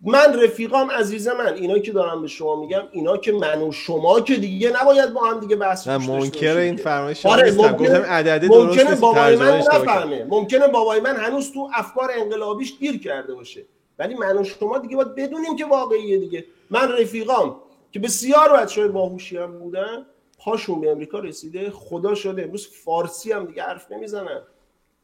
[0.01, 4.21] من رفیقام عزیز من اینا که دارم به شما میگم اینا که من و شما
[4.21, 8.95] که دیگه نباید با هم دیگه بحث کنیم منکر این فرمایش آره گفتم عدد ممکنه
[8.95, 10.25] بابای من نفهمه.
[10.25, 13.65] ممکنه بابای من هنوز تو افکار انقلابیش گیر کرده باشه.
[13.99, 16.45] ولی من و شما دیگه باید بدونیم که واقعیه دیگه.
[16.71, 17.57] من رفیقام
[17.93, 20.07] که بسیار بچه‌های باهوشی هم بودن
[20.39, 24.43] پاشون به امریکا رسیده خدا شده امروز فارسی هم دیگه حرف نمی‌زنن.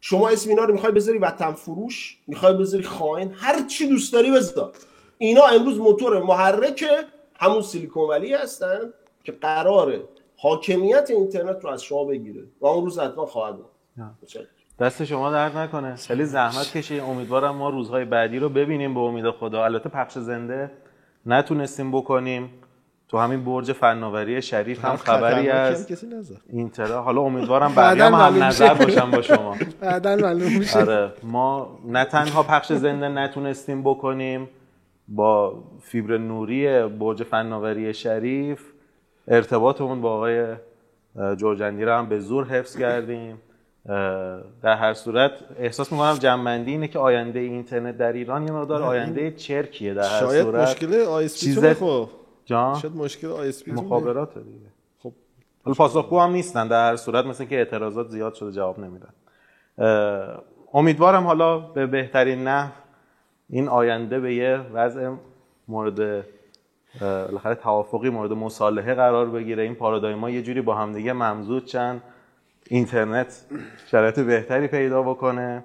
[0.01, 4.31] شما اسم اینا رو می‌خوای بذاری وطن فروش می‌خوای بذاری خائن هر چی دوست داری
[4.31, 4.73] بذار.
[5.19, 6.85] اینا امروز موتور محرک
[7.35, 8.93] همون سیلیکون ولی هستن
[9.25, 10.03] که قراره
[10.37, 13.55] حاکمیت اینترنت رو از شما بگیره و اون روز حتما خواهد
[14.81, 15.97] دست شما درد نکنه.
[15.97, 18.95] خیلی زحمت کشی امیدوارم ما روزهای بعدی رو ببینیم.
[18.95, 19.65] به امید خدا.
[19.65, 20.71] البته پخش زنده
[21.27, 22.51] نتونستیم بکنیم.
[23.11, 25.93] تو همین برج فناوری شریف هم خبری از
[26.49, 29.57] اینترا حالا امیدوارم بقیه هم, هم نظر باشم با شما.
[29.81, 30.79] بعدا معلوم میشه.
[30.79, 34.49] آره ما نه تنها پخش زنده نتونستیم بکنیم
[35.09, 38.61] با فیبر نوری برج فناوری شریف
[39.29, 40.55] ارتباطمون با آقای
[41.37, 43.39] جورجندی رو هم به زور حفظ کردیم.
[44.63, 49.31] در هر صورت احساس می‌کنم جمع‌بندی اینه که آینده اینترنت در ایران یه مقدار آینده
[49.31, 50.69] چرکیه در هر شاید صورت.
[50.69, 52.09] مشکل ISP تو
[52.51, 54.67] جان؟ شاید مشکل ISP مخابرات دیگه.
[55.03, 55.13] خب.
[55.77, 56.69] پاسخگو هم نیستن.
[56.69, 59.09] در صورت مثل که اعتراضات زیاد شده جواب نمیدن.
[60.75, 62.71] امیدوارم حالا به بهترین نحو
[63.49, 65.15] این آینده به یه وضع
[65.69, 66.25] مورد
[67.01, 69.63] بالاخره توافقی مورد مصالحه قرار بگیره.
[69.63, 72.03] این پارادایما یه جوری با همدیگه ممزود چند
[72.67, 73.47] اینترنت
[73.87, 75.65] شرایط بهتری پیدا بکنه.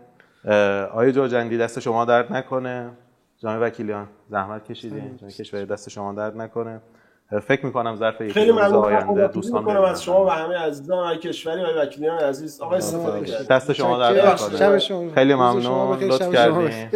[0.93, 2.91] آیا جوجندی دست شما درد نکنه.
[3.37, 5.17] جناب وکیلیان زحمت کشیدین.
[5.17, 6.81] جناب کشور دست شما درد نکنه.
[7.47, 8.75] فکر می‌کنم ظرف یک ممنون.
[8.75, 12.61] آینده دوستان می‌کنم از شما و همه عزیزان آقای کشوری و وکیلیان عزیز.
[12.61, 15.11] آقای استفاده دست شما درد نکنه.
[15.11, 15.99] خیلی ممنون.
[15.99, 16.89] لطف کردین.